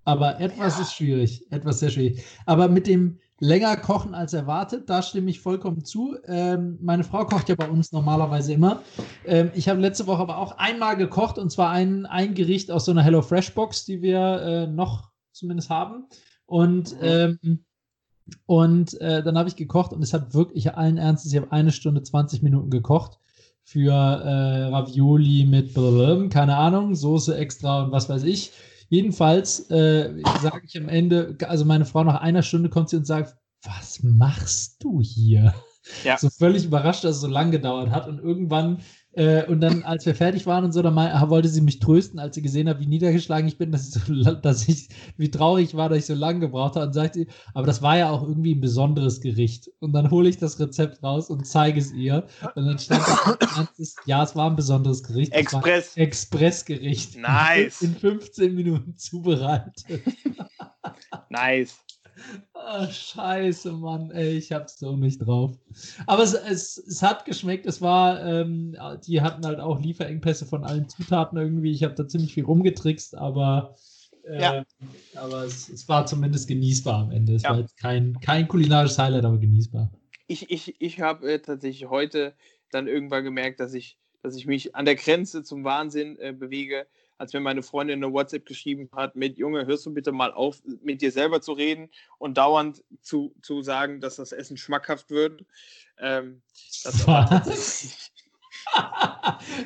Aber 0.06 0.40
etwas 0.40 0.78
ja. 0.78 0.84
ist 0.84 0.94
schwierig. 0.94 1.46
Etwas 1.52 1.80
sehr 1.80 1.90
schwierig. 1.90 2.24
Aber 2.46 2.70
mit 2.70 2.88
dem, 2.88 3.20
länger 3.44 3.76
kochen 3.76 4.16
als 4.16 4.34
erwartet. 4.34 4.90
Da 4.90 5.02
stimme 5.02 5.30
ich 5.30 5.42
vollkommen 5.42 5.84
zu. 5.84 6.16
Ähm, 6.28 6.78
meine 6.82 7.04
Frau 7.04 7.26
kocht 7.26 7.50
ja 7.50 7.56
bei 7.56 7.70
uns 7.70 7.92
normalerweise 7.92 8.54
immer. 8.54 8.82
Ähm, 9.26 9.52
ich 9.54 9.68
habe 9.68 9.82
letzte 9.82 10.08
Woche 10.08 10.22
aber 10.22 10.38
auch 10.38 10.58
einmal 10.58 10.96
gekocht 10.96 11.38
und 11.38 11.52
zwar 11.52 11.70
ein, 11.70 12.06
ein 12.06 12.36
Gericht 12.36 12.72
aus 12.72 12.86
so 12.86 12.92
einer 12.92 13.04
Hello 13.04 13.22
Fresh 13.22 13.54
Box, 13.54 13.84
die 13.84 14.02
wir 14.02 14.42
äh, 14.42 14.68
noch 14.68 15.12
zumindest 15.34 15.70
haben. 15.70 16.06
Und, 16.46 16.94
mhm. 16.94 17.38
ähm, 17.44 17.66
und 18.46 19.00
äh, 19.02 19.22
dann 19.22 19.38
habe 19.38 19.50
ich 19.50 19.58
gekocht 19.58 19.92
und 19.92 20.02
es 20.02 20.14
hat 20.14 20.34
wirklich 20.34 20.76
allen 20.76 20.98
Ernstes, 20.98 21.34
ich 21.34 21.38
habe 21.38 21.52
eine 21.52 21.74
Stunde 21.74 22.02
20 22.02 22.44
Minuten 22.44 22.70
gekocht 22.70 23.20
für 23.66 23.92
äh, 23.92 24.64
Ravioli 24.68 25.46
mit 25.46 25.74
blablabla, 25.74 26.30
keine 26.30 26.56
Ahnung, 26.56 26.96
Soße 26.96 27.36
extra 27.36 27.84
und 27.84 27.92
was 27.92 28.08
weiß 28.08 28.24
ich. 28.24 28.54
Jedenfalls 28.94 29.72
äh, 29.72 30.22
sage 30.40 30.62
ich 30.68 30.78
am 30.78 30.88
Ende, 30.88 31.36
also 31.48 31.66
meine 31.66 31.84
Frau 31.84 32.04
nach 32.04 32.22
einer 32.22 32.44
Stunde 32.44 32.70
kommt 32.70 32.90
sie 32.90 32.98
und 32.98 33.08
sagt, 33.08 33.36
was 33.64 34.04
machst 34.04 34.84
du 34.84 35.02
hier? 35.02 35.56
Ja. 36.04 36.20
So 36.20 36.30
völlig 36.30 36.66
überrascht, 36.66 37.04
dass 37.04 37.16
es 37.16 37.22
so 37.22 37.28
lange 37.28 37.50
gedauert 37.50 37.90
hat. 37.90 38.08
Und 38.08 38.20
irgendwann 38.20 38.82
äh, 39.16 39.46
und 39.46 39.62
dann, 39.62 39.84
als 39.84 40.06
wir 40.06 40.16
fertig 40.16 40.48
waren 40.48 40.64
und 40.64 40.72
so, 40.72 40.82
dann 40.82 40.96
mal, 40.96 41.30
wollte 41.30 41.48
sie 41.48 41.62
mich 41.62 41.80
trösten, 41.80 42.20
als 42.20 42.36
sie 42.36 42.42
gesehen 42.42 42.68
hat, 42.68 42.80
wie 42.80 42.88
niedergeschlagen 42.88 43.48
ich 43.48 43.58
bin, 43.58 43.72
dass 43.72 43.96
ich, 43.96 44.04
so, 44.04 44.34
dass 44.42 44.68
ich 44.68 44.90
wie 45.18 45.30
traurig 45.30 45.76
war, 45.76 45.90
dass 45.90 46.00
ich 46.00 46.06
so 46.06 46.16
lange 46.16 46.40
gebraucht 46.40 46.76
habe. 46.76 46.88
Und 46.88 46.94
sagt 46.94 47.14
sie, 47.14 47.28
aber 47.54 47.68
das 47.68 47.82
war 47.82 47.98
ja 47.98 48.10
auch 48.10 48.24
irgendwie 48.24 48.56
ein 48.56 48.62
besonderes 48.62 49.22
Gericht. 49.22 49.70
Und 49.80 49.94
dann 49.94 50.10
hole 50.10 50.30
ich 50.30 50.38
das 50.38 50.60
Rezept 50.60 51.04
raus 51.04 51.30
und 51.30 51.46
zeige 51.46 51.80
es 51.80 51.92
ihr. 51.94 52.26
Und 52.56 52.66
dann 52.66 52.80
stand 52.80 53.04
da, 53.08 53.38
ja, 54.06 54.24
es 54.24 54.36
war 54.36 54.50
ein 54.50 54.56
besonderes 54.56 55.04
Gericht. 55.04 55.32
Express. 55.34 55.96
Expressgericht. 55.96 57.16
Nice. 57.18 57.84
In 57.84 57.96
15 57.96 58.56
Minuten 58.56 58.98
zubereitet. 58.98 59.86
nice. 61.30 61.78
Oh, 62.54 62.88
scheiße, 62.90 63.72
Mann, 63.74 64.12
ey, 64.12 64.38
ich 64.38 64.52
hab's 64.52 64.80
so 64.80 64.96
nicht 64.96 65.20
drauf. 65.20 65.58
Aber 66.08 66.24
es, 66.24 66.34
es, 66.34 66.78
es 66.78 67.02
hat 67.02 67.26
geschmeckt. 67.26 67.66
Es 67.66 67.82
war, 67.82 68.24
ähm, 68.26 68.78
die 69.06 69.22
hatten 69.22 69.46
halt 69.46 69.60
auch 69.60 69.80
Lieferengpässe 69.80 70.46
von 70.46 70.64
allen 70.64 70.88
Zutaten 70.88 71.38
irgendwie. 71.38 71.72
Ich 71.72 71.84
habe 71.84 71.96
da 71.96 72.08
ziemlich 72.08 72.34
viel 72.34 72.46
rumgetrickst, 72.46 73.16
aber, 73.16 73.76
äh, 74.26 74.42
ja. 74.42 74.66
aber 75.16 75.44
es, 75.44 75.70
es, 75.70 75.88
war 75.90 76.06
zumindest 76.06 76.48
genießbar 76.48 77.04
am 77.04 77.12
Ende. 77.12 77.36
Es 77.36 77.44
ja. 77.44 77.52
war 77.52 77.60
jetzt 77.60 77.78
kein, 77.78 78.20
kein 78.22 78.48
kulinarisches 78.48 78.98
Highlight, 78.98 79.26
aber 79.26 79.38
genießbar. 79.38 79.92
Ich, 80.28 80.50
ich, 80.50 80.76
ich 80.80 81.02
habe 81.02 81.34
äh, 81.34 81.40
tatsächlich 81.40 81.90
heute 81.90 82.34
dann 82.72 82.88
irgendwann 82.88 83.24
gemerkt, 83.24 83.60
dass 83.60 83.74
ich, 83.74 83.98
dass 84.22 84.36
ich 84.36 84.48
mich 84.48 84.76
an 84.76 84.86
der 84.86 84.96
Grenze 84.96 85.44
zum 85.44 85.64
Wahnsinn 85.64 86.18
äh, 86.20 86.32
bewege 86.32 86.88
als 87.24 87.34
wenn 87.34 87.42
meine 87.42 87.64
Freundin 87.64 88.04
eine 88.04 88.14
WhatsApp 88.14 88.46
geschrieben 88.46 88.90
hat 88.94 89.16
mit, 89.16 89.38
Junge, 89.38 89.66
hörst 89.66 89.86
du 89.86 89.94
bitte 89.94 90.12
mal 90.12 90.34
auf, 90.34 90.62
mit 90.84 91.02
dir 91.02 91.10
selber 91.10 91.40
zu 91.40 91.54
reden 91.54 91.90
und 92.18 92.38
dauernd 92.38 92.84
zu, 93.02 93.34
zu 93.42 93.62
sagen, 93.62 94.02
dass 94.02 94.18
das 94.18 94.34
Essen 94.34 94.58
schmackhaft 94.58 95.10
wird. 95.10 95.46
Ähm, 96.00 96.42
das 96.84 97.06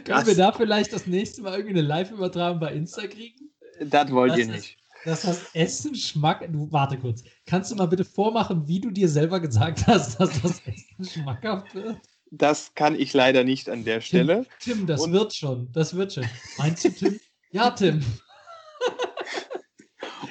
Können 0.06 0.28
wir 0.28 0.36
da 0.36 0.52
vielleicht 0.52 0.94
das 0.94 1.08
nächste 1.08 1.42
Mal 1.42 1.54
irgendwie 1.54 1.80
eine 1.80 1.88
Live-Übertragung 1.88 2.60
bei 2.60 2.74
Insta 2.74 3.08
kriegen? 3.08 3.50
Das 3.80 4.12
wollt 4.12 4.34
das 4.34 4.40
ihr 4.40 4.48
nicht. 4.48 4.78
Dass 5.04 5.24
das 5.24 5.50
Essen 5.56 5.96
Schmack. 5.96 6.48
Du, 6.52 6.72
warte 6.72 6.98
kurz. 7.00 7.24
Kannst 7.48 7.72
du 7.72 7.76
mal 7.76 7.88
bitte 7.88 8.06
vormachen, 8.06 8.68
wie 8.68 8.80
du 8.80 8.92
dir 8.92 9.10
selber 9.10 9.40
gesagt 9.40 9.88
hast, 9.88 10.20
dass 10.20 10.42
das 10.44 10.62
Essen 10.68 11.22
schmackhaft 11.22 11.74
wird? 11.74 11.98
Das 12.30 12.74
kann 12.76 12.96
ich 13.00 13.14
leider 13.14 13.44
nicht 13.44 13.70
an 13.70 13.84
der 13.84 14.02
Stelle. 14.02 14.46
Tim, 14.60 14.78
Tim 14.78 14.88
das 14.88 15.02
Und 15.02 15.14
wird 15.14 15.34
schon. 15.34 15.72
Das 15.72 15.96
wird 15.96 16.14
schon. 16.14 16.26
Meinst 16.58 16.84
du, 16.86 16.90
Tim? 16.92 17.20
Ja, 17.52 17.72
Tim. 17.72 18.04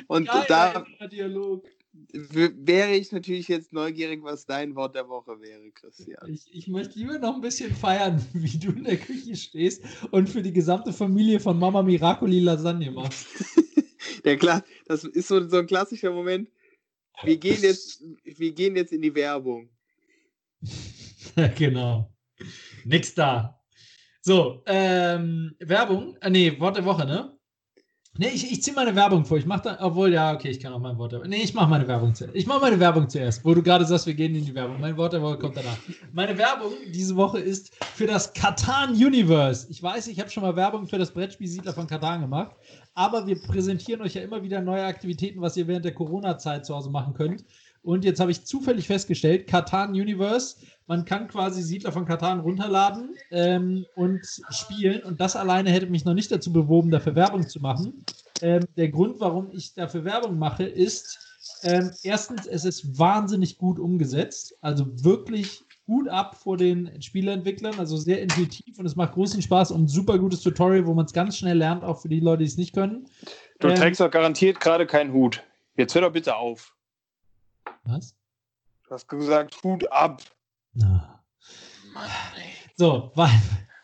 Und 0.09 0.29
Geil, 0.29 0.45
da 0.49 0.85
Dialog. 1.11 1.65
wäre 2.13 2.95
ich 2.95 3.11
natürlich 3.11 3.49
jetzt 3.49 3.73
neugierig, 3.73 4.23
was 4.23 4.47
dein 4.47 4.75
Wort 4.75 4.95
der 4.95 5.09
Woche 5.09 5.41
wäre, 5.41 5.71
Christian. 5.73 6.33
Ich, 6.33 6.47
ich 6.53 6.69
möchte 6.69 6.99
lieber 6.99 7.19
noch 7.19 7.35
ein 7.35 7.41
bisschen 7.41 7.75
feiern, 7.75 8.25
wie 8.33 8.59
du 8.59 8.71
in 8.71 8.85
der 8.85 8.99
Küche 8.99 9.37
stehst 9.37 9.83
und 10.11 10.29
für 10.29 10.43
die 10.43 10.53
gesamte 10.53 10.93
Familie 10.93 11.41
von 11.41 11.59
Mama 11.59 11.83
Miracoli 11.83 12.41
Lasagne 12.41 12.91
machst. 12.91 13.27
ja 14.25 14.37
klar, 14.37 14.63
das 14.87 15.05
ist 15.05 15.29
so, 15.29 15.49
so 15.49 15.59
ein 15.59 15.67
klassischer 15.67 16.13
Moment. 16.13 16.51
wir 17.23 17.37
gehen 17.39 17.63
jetzt, 17.63 18.05
wir 18.25 18.53
gehen 18.53 18.77
jetzt 18.77 18.93
in 18.93 19.03
die 19.03 19.15
Werbung. 19.15 19.71
genau. 21.57 22.13
Nix 22.85 23.15
da. 23.15 23.56
So, 24.27 24.61
ähm, 24.67 25.55
Werbung. 25.61 26.17
Ah, 26.21 26.29
nee, 26.29 26.59
Wort 26.59 26.77
der 26.77 26.85
Woche, 26.85 27.07
ne? 27.07 27.31
Nee, 28.19 28.31
ich, 28.35 28.51
ich 28.51 28.61
ziehe 28.61 28.75
meine 28.75 28.97
Werbung 28.97 29.25
vor. 29.25 29.39
Ich 29.39 29.47
mache 29.47 29.63
da, 29.63 29.79
obwohl, 29.81 30.13
ja, 30.13 30.35
okay, 30.35 30.49
ich 30.49 30.59
kann 30.59 30.73
auch 30.73 30.81
mein 30.81 30.99
Wort 30.99 31.13
der 31.13 31.21
Woche. 31.21 31.29
Nee, 31.29 31.45
ich 31.45 31.55
mache 31.55 31.71
meine 31.71 31.87
Werbung 31.87 32.13
zuerst. 32.13 32.35
Ich 32.35 32.45
mache 32.45 32.59
meine 32.59 32.81
Werbung 32.81 33.09
zuerst, 33.09 33.45
wo 33.45 33.55
du 33.55 33.63
gerade 33.63 33.85
sagst, 33.85 34.05
wir 34.05 34.15
gehen 34.15 34.35
in 34.35 34.45
die 34.45 34.53
Werbung. 34.53 34.81
Mein 34.81 34.97
Wort 34.97 35.13
der 35.13 35.23
Woche 35.23 35.39
kommt 35.39 35.57
danach. 35.57 35.79
Meine 36.13 36.37
Werbung 36.37 36.73
diese 36.93 37.15
Woche 37.15 37.39
ist 37.39 37.73
für 37.95 38.09
das 38.09 38.33
Katan 38.33 38.95
Universe. 38.95 39.69
Ich 39.71 39.81
weiß, 39.81 40.09
ich 40.09 40.19
habe 40.19 40.29
schon 40.29 40.43
mal 40.43 40.57
Werbung 40.57 40.89
für 40.89 40.99
das 40.99 41.13
Brettspiel 41.13 41.47
Siedler 41.47 41.73
von 41.73 41.87
Katan 41.87 42.23
gemacht, 42.23 42.57
aber 42.95 43.29
wir 43.29 43.41
präsentieren 43.41 44.03
euch 44.03 44.15
ja 44.15 44.23
immer 44.23 44.43
wieder 44.43 44.61
neue 44.61 44.87
Aktivitäten, 44.87 45.41
was 45.41 45.57
ihr 45.57 45.69
während 45.69 45.85
der 45.85 45.95
Corona-Zeit 45.95 46.67
zu 46.67 46.75
Hause 46.75 46.91
machen 46.91 47.15
könnt. 47.15 47.45
Und 47.83 48.05
jetzt 48.05 48.19
habe 48.19 48.33
ich 48.33 48.45
zufällig 48.45 48.89
festgestellt, 48.89 49.47
Katan 49.47 49.91
Universe, 49.91 50.57
man 50.87 51.05
kann 51.05 51.29
quasi 51.29 51.63
Siedler 51.63 51.93
von 51.93 52.07
Katan 52.07 52.41
runterladen 52.41 53.17
ähm, 53.31 53.87
und 53.95 54.21
spielen. 54.51 55.03
Und 55.03 55.21
das 55.21 55.37
alleine 55.37 55.71
hätte 55.71 55.87
mich 55.87 56.05
noch 56.05 56.15
nicht 56.15 56.31
dazu 56.31 56.53
bewoben, 56.53 56.91
dafür 56.91 57.15
Werbung 57.15 57.49
zu 57.49 57.61
machen. 57.61 58.05
Ähm, 58.41 58.65
der 58.77 58.89
Grund, 58.89 59.19
warum 59.21 59.51
ich 59.53 59.75
dafür 59.75 60.05
Werbung 60.05 60.39
mache, 60.39 60.65
ist, 60.65 61.19
ähm, 61.63 61.91
erstens, 62.03 62.47
es 62.47 62.65
ist 62.65 62.99
wahnsinnig 62.99 63.59
gut 63.59 63.79
umgesetzt. 63.79 64.57
Also 64.61 64.87
wirklich 65.05 65.65
gut 65.87 66.09
ab 66.09 66.37
vor 66.37 66.57
den 66.57 67.01
Spieleentwicklern, 67.01 67.79
also 67.79 67.97
sehr 67.97 68.21
intuitiv 68.21 68.79
und 68.79 68.87
es 68.87 68.97
macht 68.97 69.15
großen 69.15 69.41
Spaß 69.41 69.71
und 69.71 69.85
ein 69.85 69.89
super 69.89 70.19
gutes 70.19 70.41
Tutorial, 70.41 70.87
wo 70.87 70.95
man 70.95 71.07
es 71.07 71.13
ganz 71.13 71.37
schnell 71.39 71.57
lernt, 71.57 71.85
auch 71.85 72.01
für 72.01 72.09
die 72.09 72.21
Leute, 72.21 72.41
die 72.41 72.49
es 72.49 72.57
nicht 72.57 72.75
können. 72.75 73.09
Du 73.61 73.69
ähm, 73.69 73.77
trägst 73.77 74.01
doch 74.01 74.11
garantiert 74.11 74.59
gerade 74.61 74.87
keinen 74.87 75.13
Hut. 75.13 75.43
Jetzt 75.77 75.95
hör 75.95 76.03
doch 76.03 76.13
bitte 76.13 76.37
auf. 76.37 76.75
Was? 77.85 78.17
Du 78.89 78.91
hast 78.91 79.09
gesagt, 79.09 79.63
Hut 79.63 79.91
ab. 79.93 80.23
Na. 80.77 81.25
So, 82.77 83.11
we 83.15 83.29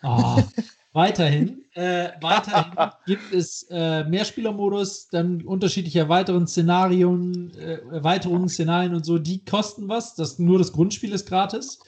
oh. 0.03 0.43
weiterhin, 0.93 1.64
äh, 1.74 2.11
weiterhin 2.20 2.90
gibt 3.07 3.32
es 3.32 3.66
äh, 3.70 4.05
Mehrspielermodus, 4.05 5.09
dann 5.09 5.43
unterschiedliche 5.43 6.01
erweiterungen 6.01 6.47
Szenarien, 6.47 7.55
äh, 7.55 7.78
Erweiterungen, 7.90 8.49
Szenarien 8.49 8.95
und 8.95 9.05
so, 9.07 9.18
die 9.18 9.45
kosten 9.45 9.88
was. 9.88 10.14
Das, 10.14 10.38
nur 10.38 10.59
das 10.59 10.72
Grundspiel 10.72 11.12
ist 11.12 11.26
gratis. 11.26 11.78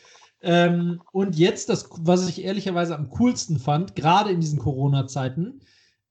Ähm, 0.41 1.03
und 1.13 1.37
jetzt, 1.37 1.69
das, 1.69 1.89
was 2.01 2.27
ich 2.29 2.43
ehrlicherweise 2.43 2.97
am 2.97 3.11
coolsten 3.11 3.59
fand, 3.59 3.95
gerade 3.97 4.31
in 4.31 4.41
diesen 4.41 4.59
Corona-Zeiten, 4.59 5.61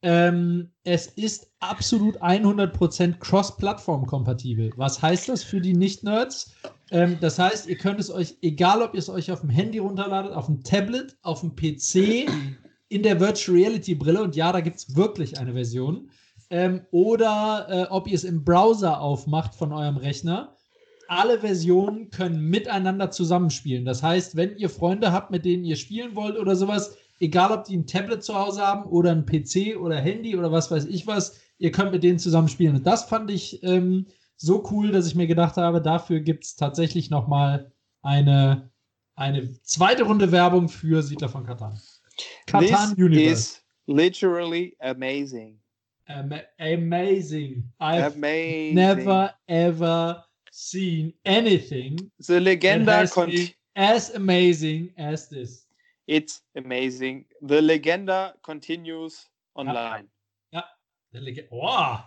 ähm, 0.04 0.70
es 0.84 1.08
ist 1.08 1.52
absolut 1.60 2.22
100% 2.22 3.20
cross-Plattform-kompatibel. 3.20 4.74
Was 4.76 5.02
heißt 5.02 5.30
das 5.30 5.44
für 5.44 5.62
die 5.62 5.74
Nicht-Nerds? 5.74 6.54
Ähm, 6.94 7.18
das 7.20 7.40
heißt, 7.40 7.68
ihr 7.68 7.76
könnt 7.76 8.00
es 8.00 8.12
euch, 8.12 8.38
egal 8.44 8.84
ob 8.84 8.94
ihr 8.94 9.00
es 9.00 9.10
euch 9.10 9.32
auf 9.32 9.42
dem 9.42 9.50
Handy 9.50 9.80
runterladet, 9.80 10.32
auf 10.32 10.46
dem 10.46 10.64
Tablet, 10.64 11.18
auf 11.24 11.42
dem 11.42 11.56
PC, 11.56 12.30
in 12.88 13.02
der 13.02 13.20
Virtual 13.20 13.58
Reality 13.58 13.96
Brille, 13.96 14.22
und 14.22 14.36
ja, 14.36 14.52
da 14.52 14.62
gibt 14.62 14.78
es 14.78 14.96
wirklich 14.96 15.40
eine 15.40 15.54
Version, 15.54 16.12
ähm, 16.52 16.82
oder 16.92 17.66
äh, 17.68 17.84
ob 17.90 18.08
ihr 18.08 18.14
es 18.14 18.24
im 18.24 18.46
Browser 18.46 19.02
aufmacht 19.02 19.56
von 19.56 19.74
eurem 19.74 19.98
Rechner. 19.98 20.56
Alle 21.08 21.40
Versionen 21.40 22.12
können 22.12 22.40
miteinander 22.50 23.10
zusammenspielen. 23.10 23.86
Das 23.86 24.04
heißt, 24.04 24.36
wenn 24.36 24.56
ihr 24.58 24.70
Freunde 24.70 25.12
habt, 25.12 25.32
mit 25.32 25.46
denen 25.46 25.66
ihr 25.66 25.76
spielen 25.78 26.16
wollt 26.16 26.38
oder 26.38 26.56
sowas, 26.56 26.96
egal 27.20 27.52
ob 27.52 27.64
die 27.64 27.76
ein 27.76 27.88
Tablet 27.88 28.24
zu 28.24 28.36
Hause 28.36 28.62
haben 28.62 28.84
oder 28.84 29.12
ein 29.12 29.26
PC 29.26 29.80
oder 29.80 29.96
Handy 29.96 30.38
oder 30.38 30.52
was 30.52 30.70
weiß 30.70 30.86
ich 30.86 31.08
was, 31.08 31.40
ihr 31.58 31.72
könnt 31.72 31.92
mit 31.92 32.04
denen 32.04 32.20
zusammen 32.20 32.50
spielen. 32.50 32.76
Und 32.76 32.86
das 32.86 33.06
fand 33.06 33.32
ich 33.32 33.64
ähm, 33.64 34.06
so 34.38 34.64
cool, 34.72 34.92
dass 34.92 35.08
ich 35.08 35.16
mir 35.16 35.28
gedacht 35.28 35.58
habe, 35.58 35.82
dafür 35.82 36.20
gibt 36.20 36.44
es 36.44 36.56
tatsächlich 36.56 37.10
nochmal 37.10 37.72
eine, 38.02 38.70
eine 39.16 39.52
zweite 39.62 40.04
Runde 40.04 40.32
Werbung 40.32 40.70
für 40.70 41.02
Siedler 41.02 41.30
von 41.30 41.46
Katan. 41.46 41.80
Katan 42.48 42.94
Universe. 42.96 43.32
is 43.32 43.64
literally 43.88 44.76
amazing. 44.80 45.60
Am 46.08 46.34
amazing. 46.60 47.64
I've 47.80 48.16
amazing. 48.16 48.76
never 48.76 49.34
ever 49.48 50.26
seen 50.52 51.14
anything 51.24 52.12
the 52.20 52.40
legenda 52.40 53.08
as 53.76 54.14
amazing 54.14 54.94
as 54.98 55.30
this. 55.30 55.66
It's 56.08 56.42
amazing. 56.56 57.26
The 57.42 57.62
Legenda 57.62 58.34
continues 58.44 59.30
online. 59.56 60.08
Ja, 60.52 60.64
ja. 61.14 61.44
Oh, 61.50 61.98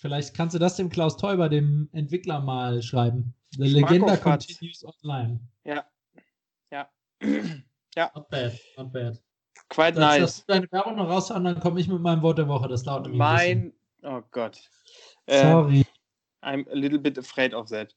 vielleicht 0.00 0.34
kannst 0.34 0.54
du 0.54 0.58
das 0.58 0.76
dem 0.76 0.90
Klaus 0.90 1.16
Teuber, 1.16 1.48
dem 1.48 1.88
Entwickler, 1.92 2.40
mal 2.40 2.82
schreiben. 2.82 3.34
The 3.52 3.68
Legenda 3.68 4.16
continues 4.16 4.84
online. 4.84 5.40
Ja. 5.64 5.84
Ja. 6.70 6.90
ja. 7.96 8.10
Not 8.14 8.28
bad, 8.28 8.52
not 8.76 8.92
bad. 8.92 9.22
Quite 9.68 9.92
das, 9.92 10.00
nice. 10.00 10.20
Lass 10.20 10.46
deine 10.46 10.72
Werbung 10.72 10.96
noch 10.96 11.08
raus 11.08 11.30
und 11.30 11.44
dann 11.44 11.60
komme 11.60 11.80
ich 11.80 11.88
mit 11.88 12.00
meinem 12.00 12.22
Wort 12.22 12.38
der 12.38 12.48
Woche. 12.48 12.68
Das 12.68 12.84
nämlich 12.84 13.16
Mein, 13.16 13.72
oh 14.02 14.22
Gott. 14.30 14.60
Sorry. 15.28 15.80
Uh, 15.80 15.84
I'm 16.46 16.68
a 16.70 16.74
little 16.74 16.98
bit 16.98 17.18
afraid 17.18 17.52
of 17.52 17.68
that. 17.70 17.94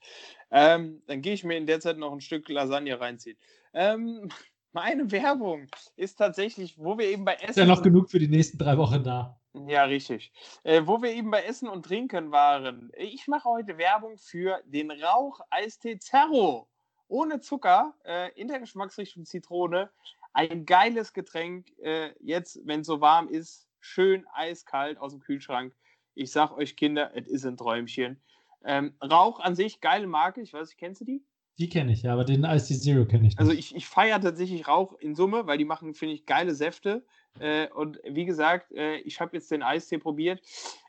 Ähm, 0.52 1.02
dann 1.08 1.22
gehe 1.22 1.34
ich 1.34 1.44
mir 1.44 1.58
in 1.58 1.68
der 1.68 1.80
Zeit 1.80 1.98
noch 1.98 2.12
ein 2.12 2.22
Stück 2.22 2.50
Lasagne 2.50 3.00
reinziehen. 3.00 3.38
Ähm, 3.74 4.30
meine 4.74 5.12
Werbung 5.12 5.68
ist 5.96 6.16
tatsächlich, 6.16 6.78
wo 6.78 6.98
wir 6.98 7.08
eben 7.08 7.26
bei 7.26 7.36
Essen. 7.36 7.50
Ist 7.52 7.58
ja 7.58 7.66
noch 7.66 7.82
genug 7.82 8.10
für 8.10 8.20
die 8.20 8.28
nächsten 8.28 8.58
drei 8.58 8.78
Wochen 8.78 9.04
da. 9.04 9.41
Ja, 9.54 9.84
richtig. 9.84 10.32
Äh, 10.64 10.84
wo 10.86 11.02
wir 11.02 11.12
eben 11.12 11.30
bei 11.30 11.44
Essen 11.44 11.68
und 11.68 11.86
Trinken 11.86 12.32
waren. 12.32 12.92
Ich 12.98 13.28
mache 13.28 13.50
heute 13.50 13.78
Werbung 13.78 14.18
für 14.18 14.62
den 14.66 14.92
Rauch-Eistee 14.92 16.00
Zerro. 16.00 16.68
Ohne 17.08 17.42
Zucker, 17.42 17.94
äh, 18.06 18.32
in 18.40 18.48
der 18.48 18.60
Geschmacksrichtung 18.60 19.26
Zitrone. 19.26 19.90
Ein 20.32 20.66
geiles 20.66 21.12
Getränk. 21.12 21.68
Äh, 21.80 22.14
jetzt, 22.22 22.60
wenn 22.64 22.82
es 22.82 22.88
so 22.88 23.02
warm 23.02 23.28
ist, 23.28 23.68
schön 23.82 24.26
eiskalt 24.34 24.98
aus 24.98 25.12
dem 25.12 25.20
Kühlschrank. 25.20 25.74
Ich 26.16 26.32
sag 26.32 26.52
euch, 26.52 26.78
Kinder, 26.78 27.12
es 27.14 27.28
ist 27.28 27.46
ein 27.46 27.58
Träumchen. 27.58 28.22
Ähm, 28.64 28.96
Rauch 29.04 29.42
an 29.42 29.56
sich, 29.56 29.82
geile 29.82 30.08
Marke. 30.08 30.42
Ich 30.42 30.54
weiß 30.54 30.70
nicht, 30.70 30.78
kennst 30.78 31.02
du 31.02 31.06
die? 31.06 31.26
Die 31.58 31.68
kenne 31.68 31.92
ich, 31.92 32.04
ja, 32.04 32.14
aber 32.14 32.24
den 32.24 32.46
Ice 32.46 32.80
Zero 32.80 33.06
kenne 33.06 33.28
ich 33.28 33.34
nicht. 33.34 33.40
Also 33.40 33.52
ich, 33.52 33.76
ich 33.76 33.86
feiere 33.86 34.22
tatsächlich 34.22 34.68
Rauch 34.68 34.98
in 35.00 35.16
Summe, 35.16 35.48
weil 35.48 35.58
die 35.58 35.66
machen, 35.66 35.94
finde 35.94 36.16
ich, 36.16 36.26
geile 36.26 36.56
Säfte. 36.56 37.06
Äh, 37.40 37.70
und 37.70 38.00
wie 38.04 38.26
gesagt, 38.26 38.72
äh, 38.72 38.98
ich 38.98 39.20
habe 39.22 39.36
jetzt 39.36 39.52
den 39.52 39.64
Eistee 39.64 39.98
probiert. 39.98 40.42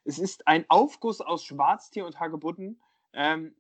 Es 0.05 0.19
ist 0.19 0.47
ein 0.47 0.65
Aufguss 0.69 1.21
aus 1.21 1.45
Schwarztee 1.45 2.03
und 2.03 2.19
Hagebutten. 2.21 2.81
Ähm, 3.13 3.55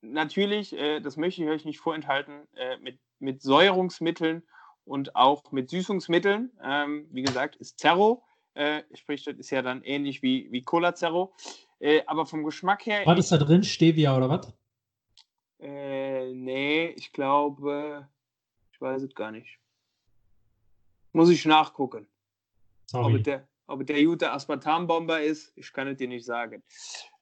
natürlich, 0.00 0.72
äh, 0.72 1.00
das 1.00 1.16
möchte 1.16 1.42
ich 1.42 1.48
euch 1.48 1.64
nicht 1.64 1.78
vorenthalten, 1.78 2.48
äh, 2.56 2.78
mit, 2.78 2.98
mit 3.18 3.42
Säurungsmitteln 3.42 4.42
und 4.84 5.14
auch 5.14 5.52
mit 5.52 5.70
Süßungsmitteln. 5.70 6.50
Ähm, 6.62 7.06
wie 7.10 7.22
gesagt, 7.22 7.56
ist 7.56 7.78
Zerro. 7.78 8.22
Äh, 8.54 8.82
sprich, 8.94 9.24
das 9.24 9.36
ist 9.36 9.50
ja 9.50 9.62
dann 9.62 9.82
ähnlich 9.84 10.22
wie, 10.22 10.50
wie 10.50 10.62
Cola 10.62 10.94
Zerro. 10.94 11.34
Äh, 11.78 12.02
aber 12.06 12.26
vom 12.26 12.44
Geschmack 12.44 12.86
her. 12.86 13.02
Was 13.04 13.18
ist 13.18 13.32
da 13.32 13.36
drin? 13.36 13.62
Stevia 13.62 14.16
oder 14.16 14.28
was? 14.28 14.52
Äh, 15.60 16.32
nee, 16.32 16.86
ich 16.96 17.12
glaube, 17.12 18.08
ich 18.72 18.80
weiß 18.80 19.02
es 19.02 19.14
gar 19.14 19.30
nicht. 19.30 19.59
Muss 21.12 21.30
ich 21.30 21.44
nachgucken. 21.44 22.06
Sorry. 22.86 23.16
Ob 23.16 23.24
der, 23.24 23.48
ob 23.66 23.86
der 23.86 24.04
gute 24.04 24.32
Aspartambomber 24.32 25.20
ist, 25.20 25.52
ich 25.56 25.72
kann 25.72 25.88
es 25.88 25.98
dir 25.98 26.08
nicht 26.08 26.24
sagen. 26.24 26.62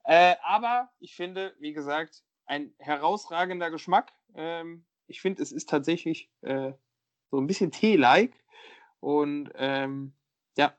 Äh, 0.04 0.36
aber 0.42 0.90
ich 1.00 1.14
finde, 1.14 1.54
wie 1.58 1.72
gesagt, 1.72 2.22
ein 2.46 2.72
herausragender 2.78 3.70
Geschmack. 3.70 4.12
Ähm, 4.34 4.84
ich 5.06 5.20
finde, 5.20 5.42
es 5.42 5.52
ist 5.52 5.68
tatsächlich 5.68 6.30
äh, 6.42 6.72
so 7.30 7.38
ein 7.38 7.46
bisschen 7.46 7.70
Tee-like. 7.70 8.32
Und 9.00 9.50
ähm, 9.54 10.12
ja, 10.56 10.74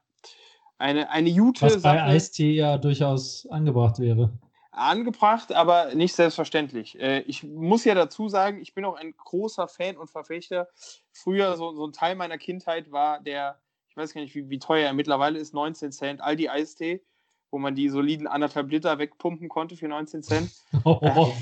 eine, 0.77 1.09
eine 1.09 1.33
gute 1.33 1.61
Was 1.61 1.81
bei 1.81 2.01
Eistee 2.03 2.53
ja 2.53 2.77
durchaus 2.77 3.47
angebracht 3.47 3.99
wäre 3.99 4.31
angebracht, 4.79 5.51
aber 5.51 5.93
nicht 5.95 6.15
selbstverständlich. 6.15 6.99
Äh, 6.99 7.21
ich 7.21 7.43
muss 7.43 7.85
ja 7.85 7.95
dazu 7.95 8.29
sagen, 8.29 8.61
ich 8.61 8.73
bin 8.73 8.85
auch 8.85 8.95
ein 8.95 9.15
großer 9.15 9.67
Fan 9.67 9.97
und 9.97 10.09
Verfechter. 10.09 10.69
Früher, 11.11 11.57
so, 11.57 11.73
so 11.73 11.85
ein 11.85 11.93
Teil 11.93 12.15
meiner 12.15 12.37
Kindheit 12.37 12.91
war 12.91 13.19
der, 13.19 13.59
ich 13.89 13.97
weiß 13.97 14.13
gar 14.13 14.21
nicht, 14.21 14.35
wie, 14.35 14.49
wie 14.49 14.59
teuer 14.59 14.87
er 14.87 14.93
mittlerweile 14.93 15.39
ist, 15.39 15.53
19 15.53 15.91
Cent, 15.91 16.21
Aldi 16.21 16.49
Eistee, 16.49 17.03
wo 17.51 17.59
man 17.59 17.75
die 17.75 17.89
soliden 17.89 18.27
anderthalb 18.27 18.71
Liter 18.71 18.97
wegpumpen 18.97 19.49
konnte 19.49 19.75
für 19.75 19.87
19 19.87 20.23
Cent. 20.23 20.51
Oh, 20.85 21.33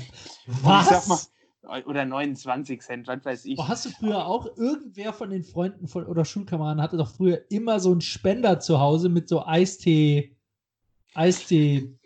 was? 0.62 1.30
Mal, 1.62 1.82
oder 1.84 2.04
29 2.04 2.80
Cent, 2.80 3.08
was 3.08 3.24
weiß 3.24 3.44
ich. 3.44 3.58
Oh, 3.58 3.68
hast 3.68 3.84
du 3.84 3.90
früher 3.90 4.26
auch, 4.26 4.46
irgendwer 4.56 5.12
von 5.12 5.30
den 5.30 5.44
Freunden 5.44 5.86
von, 5.86 6.06
oder 6.06 6.24
Schulkameraden 6.24 6.82
hatte 6.82 6.96
doch 6.96 7.10
früher 7.10 7.42
immer 7.50 7.78
so 7.80 7.90
einen 7.92 8.00
Spender 8.00 8.58
zu 8.60 8.80
Hause 8.80 9.08
mit 9.08 9.28
so 9.28 9.44
Eistee, 9.44 10.36
Eistee 11.14 11.98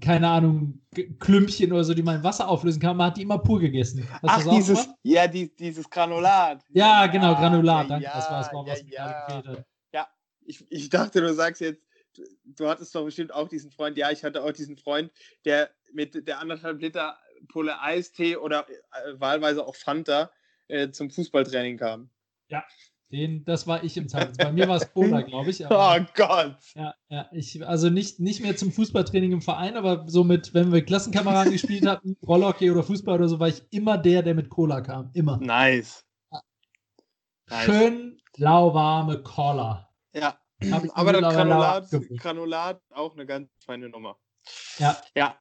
keine 0.00 0.28
Ahnung, 0.28 0.80
Klümpchen 1.18 1.72
oder 1.72 1.84
so, 1.84 1.94
die 1.94 2.02
man 2.02 2.16
in 2.16 2.24
Wasser 2.24 2.48
auflösen 2.48 2.80
kann. 2.80 2.96
Man 2.96 3.08
hat 3.08 3.16
die 3.16 3.22
immer 3.22 3.38
pur 3.38 3.60
gegessen. 3.60 4.08
Hast 4.10 4.46
Ach, 4.46 4.50
dieses, 4.50 4.88
ja, 5.02 5.26
die, 5.26 5.54
dieses 5.54 5.88
Granulat. 5.88 6.64
Ja, 6.70 7.06
genau, 7.06 7.34
Granulat. 7.34 7.84
Ja, 7.84 7.88
danke, 7.88 8.04
ja, 8.04 8.14
das 8.14 8.30
war 8.30 8.40
es, 8.40 8.48
was 8.52 8.78
ja, 8.78 8.84
mir 8.84 8.90
gerade 8.90 9.26
gefehlt 9.26 9.58
hat. 9.58 9.66
Ja, 9.92 10.08
ich, 10.44 10.64
ich 10.70 10.88
dachte, 10.88 11.20
du 11.20 11.34
sagst 11.34 11.60
jetzt 11.60 11.86
du 12.44 12.68
hattest 12.68 12.94
doch 12.94 13.04
bestimmt 13.04 13.32
auch 13.32 13.48
diesen 13.48 13.70
Freund. 13.70 13.96
Ja, 13.96 14.10
ich 14.10 14.24
hatte 14.24 14.42
auch 14.42 14.52
diesen 14.52 14.76
Freund, 14.76 15.12
der 15.44 15.70
mit 15.92 16.26
der 16.26 16.40
anderthalb 16.40 16.80
Liter 16.80 17.18
Pulle 17.48 17.80
Eistee 17.80 18.36
oder 18.36 18.66
äh, 18.68 19.20
wahlweise 19.20 19.66
auch 19.66 19.76
Fanta 19.76 20.30
äh, 20.68 20.90
zum 20.90 21.10
Fußballtraining 21.10 21.78
kam. 21.78 22.10
Ja, 22.48 22.64
den, 23.12 23.44
das 23.44 23.66
war 23.66 23.84
ich 23.84 23.96
im 23.96 24.08
Zeitpunkt. 24.08 24.38
Bei 24.38 24.52
mir 24.52 24.68
war 24.68 24.76
es 24.76 24.92
Cola, 24.92 25.20
glaube 25.22 25.50
ich. 25.50 25.64
Aber, 25.70 25.96
oh 26.00 26.06
Gott. 26.14 26.56
Ja, 26.74 26.94
ja, 27.08 27.28
ich, 27.32 27.66
also 27.66 27.88
nicht, 27.88 28.20
nicht 28.20 28.40
mehr 28.40 28.56
zum 28.56 28.72
Fußballtraining 28.72 29.32
im 29.32 29.42
Verein, 29.42 29.76
aber 29.76 30.08
so 30.08 30.24
mit, 30.24 30.54
wenn 30.54 30.72
wir 30.72 30.84
Klassenkameraden 30.84 31.52
gespielt 31.52 31.86
hatten, 31.88 32.16
Rollhockey 32.26 32.70
oder 32.70 32.82
Fußball 32.82 33.16
oder 33.16 33.28
so, 33.28 33.38
war 33.38 33.48
ich 33.48 33.62
immer 33.70 33.96
der, 33.98 34.22
der 34.22 34.34
mit 34.34 34.48
Cola 34.48 34.80
kam. 34.80 35.10
Immer. 35.14 35.38
Nice. 35.38 36.04
Ja. 36.32 36.42
nice. 37.48 37.64
Schön 37.64 38.20
lauwarme 38.36 39.22
Cola. 39.22 39.88
Ja. 40.12 40.38
Aber 40.94 41.12
das 41.12 41.34
Granulat, 41.34 41.90
Granulat 42.18 42.80
auch 42.90 43.12
eine 43.12 43.26
ganz 43.26 43.50
feine 43.64 43.88
Nummer. 43.88 44.16
Ja. 44.78 44.96
Ja. 45.14 45.38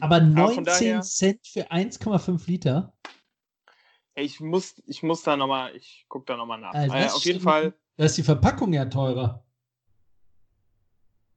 Aber 0.00 0.20
19 0.20 0.64
daher, 0.64 1.00
Cent 1.02 1.46
für 1.46 1.70
1,5 1.70 2.46
Liter? 2.46 2.94
Ich 4.16 4.40
muss, 4.40 4.82
ich 4.86 5.02
muss 5.02 5.22
da 5.22 5.36
nochmal, 5.36 5.76
ich 5.76 6.06
gucke 6.08 6.24
da 6.24 6.36
nochmal 6.36 6.58
nach. 6.58 6.72
Also 6.72 6.94
äh, 6.94 7.06
auf 7.06 7.24
jeden 7.24 7.40
Fall. 7.40 7.74
Da 7.96 8.04
ist 8.06 8.16
die 8.16 8.22
Verpackung 8.22 8.72
ja 8.72 8.86
teurer. 8.86 9.44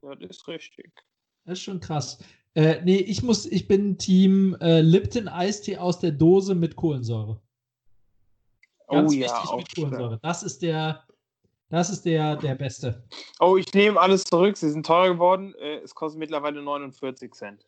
Das 0.01 0.17
ist 0.21 0.47
richtig. 0.47 0.91
Das 1.43 1.59
ist 1.59 1.63
schon 1.63 1.82
krass. 1.82 2.19
Äh, 2.55 2.82
nee, 2.84 2.97
ich 2.97 3.21
muss, 3.21 3.45
ich 3.45 3.67
bin 3.67 3.97
Team 3.97 4.55
äh, 4.61 4.80
Lipton 4.80 5.27
Eistee 5.27 5.77
aus 5.77 5.99
der 5.99 6.11
Dose 6.11 6.55
mit 6.55 6.77
Kohlensäure. 6.77 7.41
Oh 8.88 8.93
Ganz 8.93 9.11
oh 9.11 9.15
ja, 9.15 9.43
auch 9.43 9.57
mit 9.57 9.75
Kohlensäure. 9.75 10.19
Das 10.21 10.43
ist 10.43 10.61
der, 10.61 11.03
das 11.67 11.89
ist 11.89 12.05
der, 12.05 12.38
der 12.38 12.55
beste. 12.55 13.03
Oh, 13.39 13.57
ich 13.57 13.73
nehme 13.73 13.99
alles 13.99 14.23
zurück. 14.23 14.55
Sie 14.55 14.69
sind 14.69 14.86
teurer 14.86 15.13
geworden. 15.13 15.53
Äh, 15.55 15.80
es 15.80 15.93
kostet 15.93 16.19
mittlerweile 16.19 16.61
49 16.61 17.34
Cent. 17.34 17.67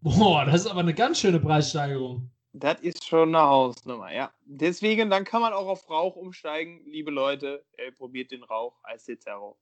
Boah, 0.00 0.46
das 0.46 0.62
ist 0.62 0.66
aber 0.68 0.80
eine 0.80 0.94
ganz 0.94 1.20
schöne 1.20 1.38
Preissteigerung. 1.38 2.30
Das 2.52 2.80
ist 2.80 3.04
schon 3.04 3.34
eine 3.34 3.46
Hausnummer, 3.46 4.12
ja. 4.12 4.32
Deswegen, 4.44 5.10
dann 5.10 5.24
kann 5.24 5.42
man 5.42 5.52
auch 5.52 5.66
auf 5.66 5.88
Rauch 5.90 6.16
umsteigen. 6.16 6.80
Liebe 6.86 7.10
Leute, 7.10 7.64
äh, 7.76 7.92
probiert 7.92 8.30
den 8.30 8.42
Rauch 8.42 8.78
als 8.82 9.04
Cicero. 9.04 9.58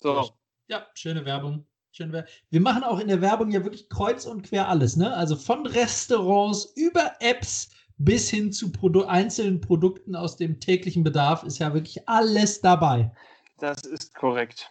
So. 0.00 0.30
Ja, 0.68 0.86
schöne 0.94 1.24
Werbung. 1.24 1.66
Schöne 1.92 2.12
Werbung. 2.12 2.30
Wir 2.50 2.60
machen 2.60 2.84
auch 2.84 2.98
in 2.98 3.08
der 3.08 3.20
Werbung 3.20 3.50
ja 3.50 3.62
wirklich 3.64 3.88
kreuz 3.88 4.26
und 4.26 4.42
quer 4.42 4.68
alles, 4.68 4.96
ne? 4.96 5.14
Also 5.14 5.36
von 5.36 5.66
Restaurants 5.66 6.72
über 6.76 7.12
Apps 7.20 7.70
bis 7.98 8.30
hin 8.30 8.52
zu 8.52 8.72
Produ 8.72 9.04
einzelnen 9.04 9.60
Produkten 9.60 10.16
aus 10.16 10.36
dem 10.36 10.60
täglichen 10.60 11.04
Bedarf 11.04 11.42
ist 11.44 11.58
ja 11.58 11.72
wirklich 11.72 12.08
alles 12.08 12.60
dabei. 12.60 13.12
Das 13.58 13.82
ist 13.82 14.14
korrekt. 14.14 14.70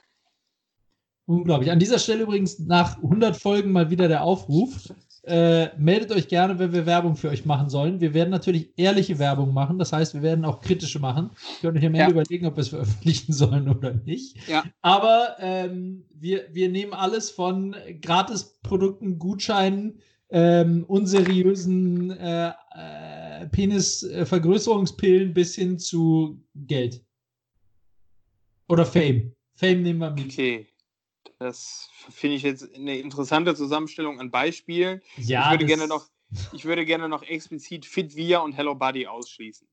Unglaublich. 1.26 1.72
An 1.72 1.80
dieser 1.80 1.99
Stelle 1.99 2.24
übrigens 2.24 2.59
nach 2.59 2.97
100 2.97 3.38
Folgen 3.38 3.72
mal 3.72 3.89
wieder 3.89 4.07
der 4.07 4.24
Aufruf. 4.24 4.91
Äh, 5.24 5.69
meldet 5.78 6.11
euch 6.11 6.28
gerne, 6.28 6.57
wenn 6.57 6.74
wir 6.74 6.88
Werbung 6.88 7.15
für 7.15 7.30
euch 7.30 7.45
machen 7.45 7.69
sollen. 7.69 8.01
Wir 8.01 8.15
werden 8.15 8.32
natürlich 8.32 8.74
ehrliche 8.76 9.19
Werbung 9.19 9.53
machen. 9.53 9.78
Das 9.78 9.93
heißt, 9.93 10.15
wir 10.15 10.24
werden 10.24 10.45
auch 10.45 10.61
kritische 10.61 10.97
machen. 10.97 11.30
Ich 11.36 11.61
könnte 11.61 11.80
euch 11.80 11.86
am 11.86 11.93
Ende 11.93 11.99
ja. 11.99 12.09
überlegen, 12.09 12.47
ob 12.47 12.55
wir 12.55 12.61
es 12.61 12.69
veröffentlichen 12.69 13.32
sollen 13.34 13.69
oder 13.69 13.93
nicht. 13.93 14.36
Ja. 14.47 14.63
Aber 14.82 15.36
ähm, 15.39 16.05
wir, 16.11 16.47
wir 16.51 16.69
nehmen 16.69 16.93
alles 16.93 17.30
von 17.30 17.76
Gratisprodukten, 18.01 19.19
Gutscheinen, 19.19 19.99
ähm, 20.32 20.86
unseriösen 20.88 22.09
äh, 22.11 22.53
äh, 22.74 23.47
Penisvergrößerungspillen 23.47 25.36
bis 25.36 25.53
hin 25.53 25.78
zu 25.78 26.41
Geld. 26.55 27.05
Oder 28.67 28.86
Fame. 28.86 29.36
Fame 29.53 29.84
nehmen 29.84 29.99
wir 29.99 30.11
mit. 30.11 30.32
Okay. 30.32 30.70
Das 31.42 31.89
finde 32.12 32.36
ich 32.36 32.44
jetzt 32.44 32.76
eine 32.76 33.00
interessante 33.00 33.56
Zusammenstellung 33.56 34.20
an 34.20 34.30
Beispielen. 34.30 35.02
Ja, 35.18 35.46
ich 35.46 35.52
würde 35.54 35.66
gerne 35.66 35.88
noch, 35.88 36.06
ich 36.54 36.66
würde 36.66 36.86
gerne 36.86 37.10
noch 37.10 37.24
explizit 37.24 37.88
Fitvia 37.88 38.42
und 38.42 38.54
Hello 38.54 38.76
Buddy 38.76 39.08
ausschließen. 39.08 39.68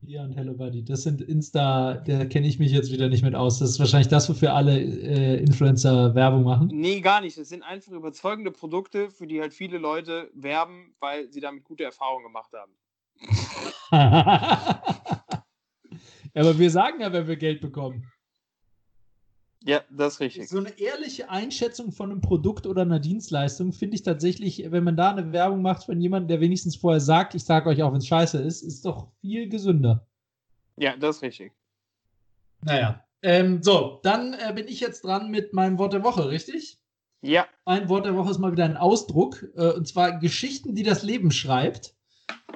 Ja, 0.00 0.24
und 0.24 0.32
Hello 0.32 0.52
Buddy, 0.52 0.84
das 0.84 1.04
sind 1.04 1.22
Insta, 1.22 1.94
da 1.94 2.24
kenne 2.24 2.48
ich 2.48 2.58
mich 2.58 2.72
jetzt 2.72 2.90
wieder 2.90 3.08
nicht 3.08 3.22
mit 3.22 3.36
aus. 3.36 3.60
Das 3.60 3.70
ist 3.70 3.78
wahrscheinlich 3.78 4.08
das, 4.08 4.28
wofür 4.28 4.52
alle 4.52 4.76
äh, 4.80 5.40
Influencer 5.40 6.16
Werbung 6.16 6.42
machen. 6.42 6.70
Nee, 6.72 7.00
gar 7.00 7.20
nicht. 7.20 7.38
Das 7.38 7.50
sind 7.50 7.62
einfach 7.62 7.92
überzeugende 7.92 8.50
Produkte, 8.50 9.12
für 9.12 9.28
die 9.28 9.40
halt 9.40 9.54
viele 9.54 9.78
Leute 9.78 10.28
werben, 10.34 10.96
weil 10.98 11.30
sie 11.30 11.38
damit 11.40 11.62
gute 11.62 11.84
Erfahrungen 11.84 12.24
gemacht 12.24 12.50
haben. 12.52 12.72
ja, 16.34 16.42
aber 16.42 16.58
wir 16.58 16.70
sagen 16.72 17.00
ja, 17.00 17.12
wenn 17.12 17.28
wir 17.28 17.36
Geld 17.36 17.60
bekommen. 17.60 18.10
Ja, 19.66 19.80
das 19.90 20.14
ist 20.14 20.20
richtig. 20.20 20.48
So 20.50 20.58
eine 20.58 20.78
ehrliche 20.78 21.30
Einschätzung 21.30 21.90
von 21.90 22.10
einem 22.10 22.20
Produkt 22.20 22.66
oder 22.66 22.82
einer 22.82 23.00
Dienstleistung 23.00 23.72
finde 23.72 23.96
ich 23.96 24.02
tatsächlich, 24.02 24.62
wenn 24.70 24.84
man 24.84 24.96
da 24.96 25.10
eine 25.10 25.32
Werbung 25.32 25.62
macht 25.62 25.84
von 25.84 25.98
jemandem, 25.98 26.28
der 26.28 26.40
wenigstens 26.40 26.76
vorher 26.76 27.00
sagt, 27.00 27.34
ich 27.34 27.44
sage 27.44 27.70
euch 27.70 27.82
auch, 27.82 27.90
wenn 27.92 27.98
es 27.98 28.06
scheiße 28.06 28.42
ist, 28.42 28.62
ist 28.62 28.84
doch 28.84 29.08
viel 29.22 29.48
gesünder. 29.48 30.06
Ja, 30.76 30.94
das 30.98 31.16
ist 31.16 31.22
richtig. 31.22 31.52
Naja. 32.62 33.02
Ähm, 33.22 33.62
so, 33.62 34.00
dann 34.02 34.34
äh, 34.34 34.52
bin 34.54 34.68
ich 34.68 34.80
jetzt 34.80 35.02
dran 35.02 35.30
mit 35.30 35.54
meinem 35.54 35.78
Wort 35.78 35.94
der 35.94 36.04
Woche, 36.04 36.28
richtig? 36.28 36.78
Ja. 37.22 37.46
Mein 37.64 37.88
Wort 37.88 38.04
der 38.04 38.16
Woche 38.16 38.32
ist 38.32 38.38
mal 38.38 38.52
wieder 38.52 38.66
ein 38.66 38.76
Ausdruck, 38.76 39.46
äh, 39.56 39.72
und 39.72 39.88
zwar 39.88 40.18
Geschichten, 40.18 40.74
die 40.74 40.82
das 40.82 41.02
Leben 41.02 41.30
schreibt. 41.30 41.94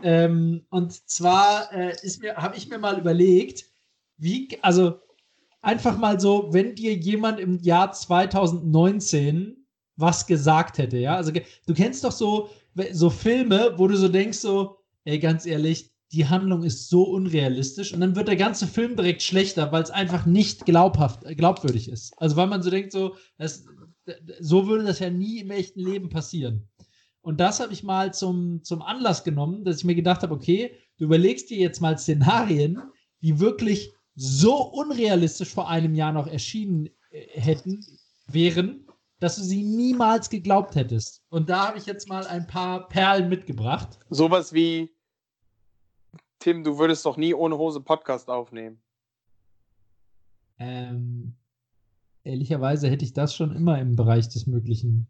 Ähm, 0.02 0.66
und 0.68 0.92
zwar 1.08 1.72
äh, 1.72 1.96
habe 2.36 2.56
ich 2.58 2.68
mir 2.68 2.78
mal 2.78 2.98
überlegt, 2.98 3.64
wie, 4.18 4.58
also 4.60 5.00
einfach 5.60 5.98
mal 5.98 6.20
so, 6.20 6.48
wenn 6.52 6.74
dir 6.74 6.94
jemand 6.94 7.40
im 7.40 7.58
Jahr 7.58 7.92
2019 7.92 9.66
was 9.96 10.26
gesagt 10.26 10.78
hätte, 10.78 10.98
ja? 10.98 11.16
Also 11.16 11.32
du 11.32 11.74
kennst 11.74 12.04
doch 12.04 12.12
so, 12.12 12.50
so 12.92 13.10
Filme, 13.10 13.74
wo 13.76 13.88
du 13.88 13.96
so 13.96 14.08
denkst, 14.08 14.38
so, 14.38 14.78
ey, 15.04 15.18
ganz 15.18 15.44
ehrlich, 15.44 15.90
die 16.12 16.26
Handlung 16.26 16.62
ist 16.62 16.88
so 16.88 17.02
unrealistisch 17.02 17.92
und 17.92 18.00
dann 18.00 18.16
wird 18.16 18.28
der 18.28 18.36
ganze 18.36 18.66
Film 18.66 18.96
direkt 18.96 19.22
schlechter, 19.22 19.70
weil 19.72 19.82
es 19.82 19.90
einfach 19.90 20.24
nicht 20.24 20.64
glaubhaft, 20.64 21.24
glaubwürdig 21.36 21.88
ist. 21.88 22.14
Also 22.16 22.36
weil 22.36 22.46
man 22.46 22.62
so 22.62 22.70
denkt, 22.70 22.92
so, 22.92 23.16
das, 23.36 23.64
so 24.40 24.66
würde 24.66 24.84
das 24.84 25.00
ja 25.00 25.10
nie 25.10 25.40
im 25.40 25.50
echten 25.50 25.80
Leben 25.80 26.08
passieren. 26.08 26.68
Und 27.20 27.40
das 27.40 27.60
habe 27.60 27.72
ich 27.72 27.82
mal 27.82 28.14
zum, 28.14 28.62
zum 28.62 28.80
Anlass 28.80 29.24
genommen, 29.24 29.64
dass 29.64 29.78
ich 29.78 29.84
mir 29.84 29.94
gedacht 29.96 30.22
habe, 30.22 30.34
okay, 30.34 30.72
du 30.96 31.04
überlegst 31.04 31.50
dir 31.50 31.58
jetzt 31.58 31.80
mal 31.80 31.98
Szenarien, 31.98 32.80
die 33.20 33.38
wirklich 33.38 33.92
so 34.20 34.56
unrealistisch 34.56 35.54
vor 35.54 35.68
einem 35.68 35.94
Jahr 35.94 36.12
noch 36.12 36.26
erschienen 36.26 36.86
äh, 37.10 37.40
hätten, 37.40 37.86
wären, 38.26 38.84
dass 39.20 39.36
du 39.36 39.42
sie 39.42 39.62
niemals 39.62 40.28
geglaubt 40.28 40.74
hättest. 40.74 41.22
Und 41.28 41.48
da 41.48 41.68
habe 41.68 41.78
ich 41.78 41.86
jetzt 41.86 42.08
mal 42.08 42.26
ein 42.26 42.46
paar 42.48 42.88
Perlen 42.88 43.28
mitgebracht. 43.28 44.00
Sowas 44.10 44.52
wie, 44.52 44.92
Tim, 46.40 46.64
du 46.64 46.78
würdest 46.78 47.06
doch 47.06 47.16
nie 47.16 47.32
ohne 47.32 47.58
Hose 47.58 47.80
Podcast 47.80 48.28
aufnehmen. 48.28 48.82
Ähm, 50.58 51.36
ehrlicherweise 52.24 52.90
hätte 52.90 53.04
ich 53.04 53.12
das 53.12 53.36
schon 53.36 53.54
immer 53.54 53.78
im 53.80 53.94
Bereich 53.94 54.28
des 54.28 54.48
Möglichen 54.48 55.08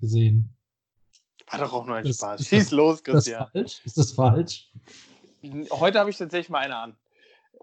gesehen. 0.00 0.56
War 1.48 1.60
doch 1.60 1.72
auch 1.72 1.86
nur 1.86 1.96
ein 1.96 2.04
das, 2.04 2.16
Spaß. 2.16 2.46
Schieß 2.46 2.64
das, 2.64 2.70
los, 2.72 3.04
Christian. 3.04 3.48
Ist 3.52 3.52
das 3.52 3.52
falsch? 3.52 3.80
Ist 3.84 3.98
das 3.98 4.12
falsch? 4.12 4.72
Heute 5.70 6.00
habe 6.00 6.10
ich 6.10 6.16
tatsächlich 6.16 6.50
mal 6.50 6.58
eine 6.58 6.76
an. 6.76 6.96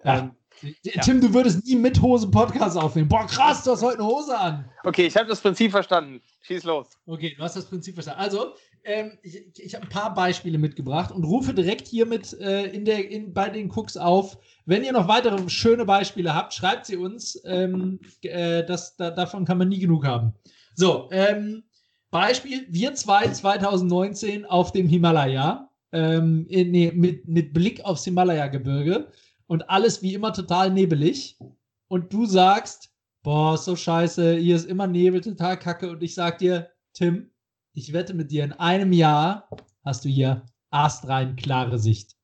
Ja. 0.04 0.20
Ähm, 0.20 0.32
ja. 0.62 1.02
Tim, 1.02 1.22
du 1.22 1.34
würdest 1.34 1.66
nie 1.66 1.76
mit 1.76 2.02
Hose 2.02 2.30
Podcast 2.30 2.78
aufnehmen. 2.78 3.08
Boah, 3.08 3.26
krass, 3.26 3.64
du 3.64 3.72
hast 3.72 3.82
heute 3.82 4.00
eine 4.00 4.08
Hose 4.08 4.38
an. 4.38 4.70
Okay, 4.84 5.08
ich 5.08 5.16
habe 5.16 5.28
das 5.28 5.42
Prinzip 5.42 5.72
verstanden. 5.72 6.22
Schieß 6.42 6.64
los. 6.64 6.88
Okay, 7.06 7.36
du 7.38 7.44
hast 7.44 7.56
das 7.56 7.66
Prinzip 7.66 7.96
verstanden. 7.96 8.22
Also, 8.22 8.54
ähm, 8.84 9.18
ich, 9.22 9.44
ich 9.58 9.76
habe 9.76 9.86
ein 9.86 9.90
paar 9.90 10.14
Beispiele 10.14 10.58
mitgebracht 10.58 11.12
und 11.12 11.24
rufe 11.24 11.54
direkt 11.54 11.88
hiermit 11.88 12.34
äh, 12.40 12.66
in 12.68 12.86
der, 12.86 13.10
in, 13.10 13.34
bei 13.34 13.50
den 13.50 13.70
Cooks 13.70 13.98
auf. 13.98 14.38
Wenn 14.66 14.84
ihr 14.84 14.94
noch 14.94 15.08
weitere 15.08 15.50
schöne 15.50 15.86
Beispiele 15.86 16.34
habt, 16.34 16.54
schreibt 16.54 16.86
sie 16.86 16.98
uns. 16.98 17.42
Ähm, 17.46 18.00
äh, 18.22 18.64
das, 18.66 18.96
da, 18.96 19.12
davon 19.12 19.46
kann 19.46 19.58
man 19.58 19.70
nie 19.70 19.80
genug 19.80 20.06
haben. 20.06 20.34
So, 20.74 21.10
ähm, 21.12 21.64
Beispiel: 22.12 22.66
Wir 22.70 22.96
zwei 22.96 23.28
2019 23.28 24.46
auf 24.46 24.72
dem 24.72 24.88
Himalaya. 24.88 25.70
Ähm, 25.94 26.46
nee, 26.50 26.92
mit, 26.94 27.28
mit 27.28 27.54
Blick 27.54 27.84
aufs 27.86 28.04
Himalaya-Gebirge 28.04 29.10
und 29.48 29.70
alles 29.70 30.02
wie 30.02 30.14
immer 30.14 30.34
total 30.34 30.72
nebelig 30.72 31.40
und 31.88 32.14
du 32.14 32.26
sagst, 32.26 32.94
boah, 33.24 33.58
so 33.58 33.76
scheiße, 33.76 34.36
hier 34.36 34.56
ist 34.56 34.66
immer 34.66 34.88
Nebel, 34.88 35.22
total 35.22 35.58
kacke 35.58 35.90
und 35.90 36.04
ich 36.04 36.14
sag 36.14 36.38
dir, 36.38 36.70
Tim, 36.94 37.32
ich 37.74 37.94
wette 37.94 38.14
mit 38.14 38.32
dir, 38.32 38.44
in 38.44 38.54
einem 38.54 38.94
Jahr 38.94 39.50
hast 39.84 40.06
du 40.06 40.10
hier 40.10 40.46
astrein 40.70 41.36
klare 41.36 41.80
Sicht. 41.80 42.16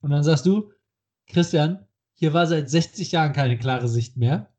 Und 0.00 0.10
dann 0.10 0.22
sagst 0.22 0.46
du, 0.46 0.72
Christian, 1.26 1.86
hier 2.14 2.32
war 2.32 2.46
seit 2.46 2.70
60 2.70 3.12
Jahren 3.12 3.32
keine 3.32 3.58
klare 3.58 3.88
Sicht 3.88 4.16
mehr. 4.16 4.52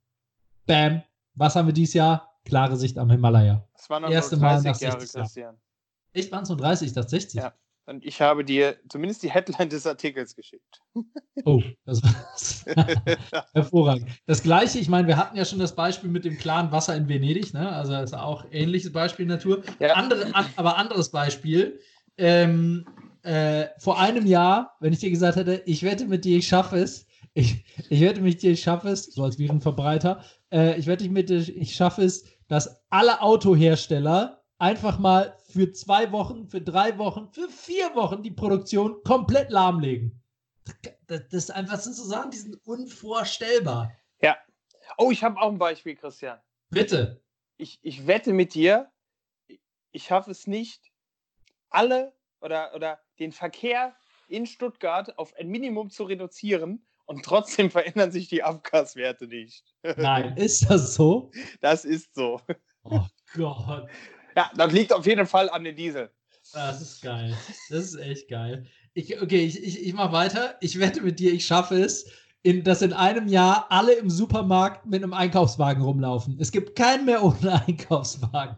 Bam, 0.66 1.04
was 1.34 1.56
haben 1.56 1.68
wir 1.68 1.74
dieses 1.74 1.94
Jahr? 1.94 2.40
Klare 2.46 2.78
Sicht 2.78 2.98
am 2.98 3.10
Himalaya. 3.10 3.68
Das 3.74 3.90
waren 3.90 4.04
noch 4.04 4.10
Erste 4.10 4.38
30 4.38 4.42
Mal 4.42 4.72
nach 4.72 4.80
Jahre, 4.80 4.98
Christian. 4.98 5.58
Echt, 6.14 6.32
waren 6.32 6.44
es 6.44 6.50
nur 6.50 6.58
30, 6.58 6.88
ich 6.88 6.94
dachte 6.94 7.10
60. 7.10 7.42
Ja, 7.42 7.54
Und 7.90 8.06
ich 8.06 8.22
habe 8.22 8.46
dir 8.46 8.78
zumindest 8.88 9.24
die 9.24 9.32
Headline 9.32 9.70
des 9.70 9.88
Artikels 9.88 10.36
geschickt. 10.36 10.80
Oh, 11.44 11.62
das 11.86 12.04
war 12.04 12.88
hervorragend. 13.54 14.08
Das 14.28 14.44
gleiche, 14.44 14.78
ich 14.78 14.90
meine, 14.90 15.08
wir 15.08 15.18
hatten 15.18 15.36
ja 15.36 15.44
schon 15.44 15.58
das 15.58 15.76
Beispiel 15.76 16.10
mit 16.10 16.24
dem 16.24 16.38
klaren 16.38 16.72
Wasser 16.72 16.96
in 16.96 17.10
Venedig, 17.10 17.54
ne? 17.54 17.72
Also 17.72 17.94
das 17.94 18.12
ist 18.12 18.18
auch 18.18 18.46
ähnliches 18.52 18.92
Beispiel 18.92 19.26
Natur. 19.26 19.64
Ja. 19.80 19.94
Andere, 19.94 20.34
an, 20.36 20.46
aber 20.56 20.78
anderes 20.78 21.10
Beispiel. 21.10 21.80
Ähm, 22.18 22.86
äh, 23.24 23.68
vor 23.80 24.00
einem 24.00 24.28
Jahr, 24.28 24.78
wenn 24.80 24.94
ich 24.94 25.00
dir 25.00 25.10
gesagt 25.10 25.38
hätte, 25.38 25.64
ich 25.66 25.82
wette 25.82 26.06
mit 26.06 26.26
dir, 26.26 26.38
ich 26.38 26.48
schaffe 26.48 26.78
es, 26.78 27.08
ich, 27.34 27.64
ich 27.90 28.02
wette 28.02 28.22
mit 28.22 28.42
dir, 28.44 28.52
ich 28.52 28.62
schaffe 28.62 28.90
es, 28.90 29.06
so 29.06 29.24
als 29.24 29.40
Virenverbreiter, 29.40 30.24
äh, 30.52 30.78
ich 30.78 30.86
wette 30.86 31.10
mit 31.10 31.30
dir, 31.30 31.40
ich 31.40 31.74
schaffe 31.74 32.04
es, 32.04 32.26
dass 32.48 32.84
alle 32.90 33.22
Autohersteller 33.22 34.44
einfach 34.60 35.00
mal 35.00 35.34
für 35.50 35.72
zwei 35.72 36.12
Wochen, 36.12 36.48
für 36.48 36.62
drei 36.62 36.98
Wochen, 36.98 37.30
für 37.32 37.50
vier 37.50 37.94
Wochen 37.96 38.22
die 38.22 38.32
Produktion 38.32 39.02
komplett 39.04 39.50
lahmlegen. 39.50 40.22
Das, 41.08 41.22
das 41.30 41.44
ist 41.44 41.52
einfach 41.52 41.80
so 41.80 41.92
sagen, 41.92 42.32
die 42.32 42.38
sind 42.38 42.56
unvorstellbar. 42.66 43.92
Ja. 44.22 44.38
Oh, 44.98 45.12
ich 45.12 45.24
habe 45.24 45.40
auch 45.40 45.52
ein 45.52 45.58
Beispiel, 45.58 45.96
Christian. 45.96 46.40
Bitte. 46.70 47.22
Ich, 47.58 47.80
ich 47.82 48.06
wette 48.06 48.32
mit 48.32 48.54
dir, 48.54 48.92
ich 49.92 50.04
schaffe 50.04 50.32
es 50.32 50.48
nicht, 50.48 50.92
alle 51.70 52.14
oder, 52.42 52.74
oder 52.76 53.00
den 53.18 53.32
Verkehr 53.32 53.96
in 54.28 54.46
Stuttgart 54.46 55.18
auf 55.18 55.34
ein 55.36 55.50
Minimum 55.50 55.90
zu 55.90 56.04
reduzieren 56.04 56.86
und 57.06 57.26
trotzdem 57.26 57.72
verändern 57.72 58.12
sich 58.12 58.28
die 58.28 58.44
Abgaswerte 58.44 59.28
nicht. 59.28 59.66
Nein, 59.98 60.38
ist 60.38 60.70
das 60.70 60.94
so? 60.94 61.32
Das 61.60 61.86
ist 61.86 62.14
so. 62.14 62.40
Oh 62.84 63.06
Gott. 63.36 63.90
Ja, 64.40 64.50
das 64.56 64.72
liegt 64.72 64.94
auf 64.94 65.06
jeden 65.06 65.28
Fall 65.28 65.50
an 65.50 65.66
den 65.66 65.76
Diesel. 65.76 66.10
Das 66.54 66.82
ist 66.82 67.02
geil. 67.02 67.36
Das 67.70 67.78
ist 67.78 67.96
echt 67.96 68.30
geil. 68.30 68.66
Ich, 68.94 69.22
okay, 69.22 69.44
ich, 69.44 69.62
ich, 69.62 69.86
ich 69.86 69.94
mache 69.94 70.14
weiter. 70.14 70.56
Ich 70.62 70.80
wette 70.80 71.02
mit 71.02 71.20
dir, 71.20 71.34
ich 71.34 71.46
schaffe 71.46 71.76
es, 71.76 72.10
in, 72.42 72.64
dass 72.64 72.82
in 72.82 72.94
einem 72.94 73.28
Jahr 73.28 73.66
alle 73.70 73.96
im 73.96 74.10
Supermarkt 74.10 74.86
mit 74.86 75.04
einem 75.04 75.12
Einkaufswagen 75.12 75.84
rumlaufen. 75.84 76.38
Es 76.40 76.54
gibt 76.54 76.78
keinen 76.78 77.06
mehr 77.06 77.22
ohne 77.22 77.62
Einkaufswagen. 77.68 78.56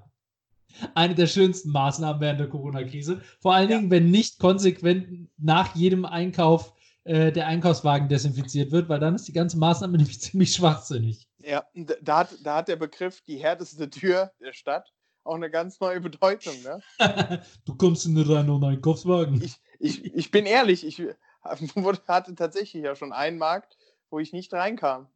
Eine 0.93 1.15
der 1.15 1.25
schönsten 1.25 1.71
Maßnahmen 1.71 2.21
während 2.21 2.41
der 2.41 2.49
Corona-Krise. 2.49 3.19
Vor 3.39 3.55
allen 3.55 3.71
ja. 3.71 3.77
Dingen, 3.79 3.89
wenn 3.89 4.11
nicht 4.11 4.37
konsequent 4.37 5.29
nach 5.39 5.75
jedem 5.75 6.05
Einkauf 6.05 6.75
äh, 7.05 7.31
der 7.31 7.47
Einkaufswagen 7.47 8.07
desinfiziert 8.07 8.71
wird, 8.71 8.87
weil 8.87 8.99
dann 8.99 9.15
ist 9.15 9.27
die 9.27 9.33
ganze 9.33 9.57
Maßnahme 9.57 9.93
nämlich 9.97 10.21
ziemlich 10.21 10.53
schwachsinnig. 10.53 11.27
Ja, 11.39 11.63
da 11.73 12.19
hat, 12.19 12.37
da 12.43 12.57
hat 12.57 12.67
der 12.67 12.75
Begriff 12.75 13.21
die 13.21 13.37
härteste 13.37 13.89
Tür 13.89 14.31
der 14.39 14.53
Stadt 14.53 14.93
auch 15.23 15.35
eine 15.35 15.49
ganz 15.49 15.79
neue 15.79 16.01
Bedeutung. 16.01 16.55
Ne? 16.63 16.81
du 17.65 17.75
kommst 17.75 18.05
in 18.05 18.17
rein 18.17 18.49
ohne 18.49 18.67
Einkaufswagen. 18.67 19.41
Ich, 19.41 19.59
ich, 19.79 20.05
ich 20.05 20.31
bin 20.31 20.45
ehrlich, 20.45 20.85
ich 20.85 21.01
hatte 21.43 22.35
tatsächlich 22.35 22.83
ja 22.83 22.95
schon 22.95 23.13
einen 23.13 23.37
Markt, 23.37 23.77
wo 24.09 24.19
ich 24.19 24.33
nicht 24.33 24.53
reinkam. 24.53 25.07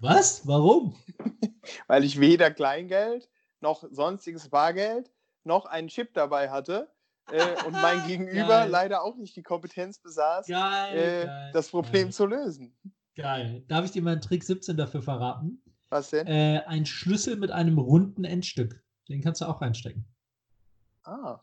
Was? 0.00 0.46
Warum? 0.46 0.94
Weil 1.86 2.04
ich 2.04 2.20
weder 2.20 2.50
Kleingeld 2.50 3.28
noch 3.60 3.84
sonstiges 3.90 4.48
Bargeld 4.48 5.10
noch 5.44 5.64
einen 5.66 5.88
Chip 5.88 6.12
dabei 6.14 6.50
hatte. 6.50 6.90
Äh, 7.30 7.64
und 7.66 7.72
mein 7.72 8.06
Gegenüber 8.06 8.48
geil. 8.48 8.68
leider 8.68 9.02
auch 9.02 9.16
nicht 9.16 9.34
die 9.34 9.42
Kompetenz 9.42 9.98
besaß, 9.98 10.46
geil, 10.46 10.94
äh, 10.94 11.24
geil, 11.24 11.50
das 11.54 11.70
Problem 11.70 12.12
zu 12.12 12.26
lösen. 12.26 12.76
Geil. 13.16 13.64
Darf 13.66 13.86
ich 13.86 13.92
dir 13.92 14.02
mal 14.02 14.12
einen 14.12 14.20
Trick 14.20 14.44
17 14.44 14.76
dafür 14.76 15.00
verraten? 15.00 15.62
Was 15.88 16.10
denn? 16.10 16.26
Äh, 16.26 16.64
ein 16.66 16.84
Schlüssel 16.84 17.36
mit 17.36 17.50
einem 17.50 17.78
runden 17.78 18.24
Endstück. 18.24 18.83
Den 19.08 19.22
kannst 19.22 19.40
du 19.40 19.46
auch 19.46 19.60
reinstecken. 19.60 20.04
Ah. 21.04 21.40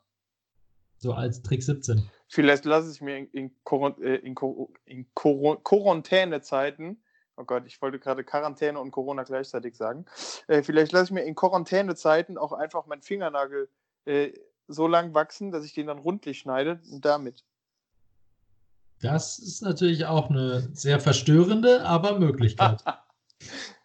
So 0.98 1.14
als 1.14 1.42
Trick 1.42 1.64
17. 1.64 2.10
Vielleicht 2.28 2.66
lasse 2.66 2.92
ich 2.92 3.02
mir 3.02 3.18
in, 3.18 3.28
in, 3.32 3.52
äh, 4.02 4.16
in, 4.16 4.36
in 4.86 5.06
Quarantänezeiten, 5.14 7.04
oh 7.38 7.44
Gott, 7.44 7.64
ich 7.66 7.82
wollte 7.82 8.00
gerade 8.00 8.24
Quarantäne 8.24 8.80
und 8.80 8.92
Corona 8.92 9.24
gleichzeitig 9.24 9.76
sagen, 9.76 10.06
äh, 10.48 10.64
vielleicht 10.64 10.92
lasse 10.92 11.06
ich 11.06 11.12
mir 11.12 11.24
in 11.24 11.36
Quarantänezeiten 11.36 12.38
auch 12.38 12.54
einfach 12.54 12.86
meinen 12.86 13.02
Fingernagel 13.02 13.70
äh, 14.06 14.32
so 14.68 14.88
lang 14.88 15.14
wachsen, 15.14 15.52
dass 15.52 15.66
ich 15.66 15.74
den 15.74 15.88
dann 15.88 16.00
rundlich 16.00 16.40
schneide 16.40 16.80
und 16.92 17.04
damit. 17.04 17.44
Das 19.02 19.40
ist 19.40 19.62
natürlich 19.62 20.06
auch 20.06 20.30
eine 20.30 20.70
sehr 20.74 21.00
verstörende, 21.00 21.84
aber 21.84 22.20
Möglichkeit. 22.20 22.84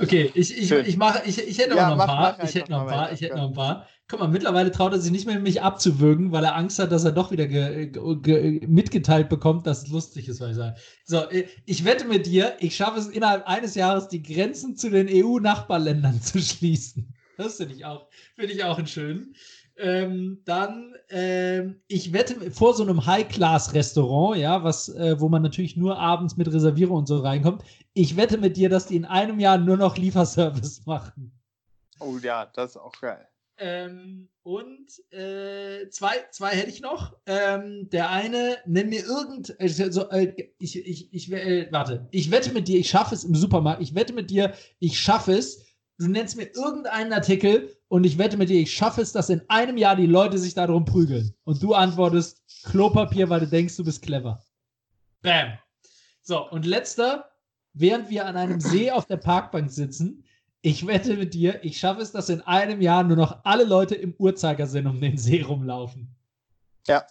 Okay, 0.00 0.30
ich, 0.34 0.56
ich, 0.56 0.70
ich, 0.70 0.96
mache, 0.96 1.22
ich, 1.26 1.38
ich 1.38 1.58
hätte 1.58 1.76
ja, 1.76 1.90
noch 1.90 1.98
ein 1.98 2.06
paar. 2.06 2.42
Ich 2.42 2.54
hätte 2.54 2.70
noch 2.70 2.82
ein 2.82 2.88
paar. 2.88 3.12
Ich 3.12 3.20
hätte 3.20 3.36
noch 3.36 3.48
ein 3.48 3.54
paar. 3.54 3.86
Guck 4.08 4.20
mal, 4.20 4.28
mittlerweile 4.28 4.70
traut 4.70 4.92
er 4.92 5.00
sich 5.00 5.10
nicht 5.10 5.26
mehr, 5.26 5.40
mich 5.40 5.62
abzuwürgen, 5.62 6.30
weil 6.30 6.44
er 6.44 6.54
Angst 6.54 6.78
hat, 6.78 6.92
dass 6.92 7.04
er 7.04 7.10
doch 7.10 7.32
wieder 7.32 7.48
ge, 7.48 7.90
ge, 7.90 8.64
mitgeteilt 8.64 9.28
bekommt, 9.28 9.66
dass 9.66 9.82
es 9.82 9.88
lustig 9.88 10.28
ist, 10.28 10.40
was 10.40 10.50
ich 10.50 10.56
sage. 10.56 10.76
So, 11.04 11.24
ich 11.64 11.84
wette 11.84 12.04
mit 12.04 12.26
dir, 12.26 12.56
ich 12.60 12.76
schaffe 12.76 13.00
es 13.00 13.08
innerhalb 13.08 13.48
eines 13.48 13.74
Jahres, 13.74 14.06
die 14.06 14.22
Grenzen 14.22 14.76
zu 14.76 14.90
den 14.90 15.08
EU-Nachbarländern 15.10 16.22
zu 16.22 16.40
schließen. 16.40 17.14
Das 17.36 17.56
finde 17.56 17.74
ich 17.74 17.84
auch, 17.84 18.06
finde 18.36 18.52
ich 18.52 18.62
auch 18.62 18.78
einen 18.78 18.86
schönen. 18.86 19.34
Ähm, 19.78 20.40
dann, 20.44 20.94
ähm, 21.10 21.80
ich 21.86 22.12
wette, 22.12 22.50
vor 22.50 22.74
so 22.74 22.82
einem 22.82 23.04
High-Class-Restaurant, 23.04 24.38
ja, 24.38 24.64
was, 24.64 24.88
äh, 24.88 25.20
wo 25.20 25.28
man 25.28 25.42
natürlich 25.42 25.76
nur 25.76 25.98
abends 25.98 26.36
mit 26.36 26.50
Reservierung 26.52 26.98
und 26.98 27.06
so 27.06 27.18
reinkommt, 27.18 27.62
ich 27.92 28.16
wette 28.16 28.38
mit 28.38 28.56
dir, 28.56 28.70
dass 28.70 28.86
die 28.86 28.96
in 28.96 29.04
einem 29.04 29.38
Jahr 29.38 29.58
nur 29.58 29.76
noch 29.76 29.98
Lieferservice 29.98 30.86
machen. 30.86 31.32
Oh 32.00 32.16
ja, 32.22 32.46
das 32.54 32.70
ist 32.70 32.76
auch 32.78 32.98
geil. 33.00 33.26
Ähm, 33.58 34.28
und 34.42 34.86
äh, 35.12 35.88
zwei, 35.88 36.12
zwei 36.30 36.50
hätte 36.50 36.70
ich 36.70 36.80
noch. 36.80 37.16
Ähm, 37.26 37.88
der 37.90 38.10
eine, 38.10 38.58
nenn 38.66 38.90
mir 38.90 39.04
irgend, 39.04 39.58
also, 39.58 40.08
äh, 40.10 40.34
ich, 40.58 40.76
ich, 40.76 41.12
ich, 41.12 41.32
äh, 41.32 41.68
warte, 41.70 42.06
ich 42.10 42.30
wette 42.30 42.52
mit 42.52 42.68
dir, 42.68 42.78
ich 42.78 42.88
schaffe 42.88 43.14
es 43.14 43.24
im 43.24 43.34
Supermarkt. 43.34 43.82
Ich 43.82 43.94
wette 43.94 44.12
mit 44.12 44.30
dir, 44.30 44.52
ich 44.78 45.00
schaffe 45.00 45.32
es. 45.32 45.65
Du 45.98 46.08
nennst 46.08 46.36
mir 46.36 46.44
irgendeinen 46.54 47.12
Artikel, 47.12 47.76
und 47.88 48.04
ich 48.04 48.18
wette 48.18 48.36
mit 48.36 48.48
dir, 48.48 48.60
ich 48.60 48.74
schaffe 48.74 49.00
es, 49.00 49.12
dass 49.12 49.30
in 49.30 49.42
einem 49.48 49.76
Jahr 49.76 49.96
die 49.96 50.06
Leute 50.06 50.38
sich 50.38 50.54
darum 50.54 50.84
prügeln. 50.84 51.34
Und 51.44 51.62
du 51.62 51.72
antwortest 51.74 52.42
Klopapier, 52.64 53.28
weil 53.30 53.40
du 53.40 53.46
denkst, 53.46 53.76
du 53.76 53.84
bist 53.84 54.02
clever. 54.02 54.44
Bam. 55.22 55.58
So, 56.22 56.50
und 56.50 56.66
letzter, 56.66 57.30
während 57.72 58.10
wir 58.10 58.26
an 58.26 58.36
einem 58.36 58.60
See 58.60 58.90
auf 58.90 59.06
der 59.06 59.18
Parkbank 59.18 59.70
sitzen, 59.70 60.24
ich 60.62 60.86
wette 60.86 61.16
mit 61.16 61.32
dir, 61.32 61.64
ich 61.64 61.78
schaffe 61.78 62.02
es, 62.02 62.10
dass 62.10 62.28
in 62.28 62.40
einem 62.40 62.80
Jahr 62.80 63.04
nur 63.04 63.16
noch 63.16 63.44
alle 63.44 63.64
Leute 63.64 63.94
im 63.94 64.14
Uhrzeigersinn 64.18 64.88
um 64.88 65.00
den 65.00 65.16
See 65.16 65.42
rumlaufen. 65.42 66.12
Ja. 66.88 67.06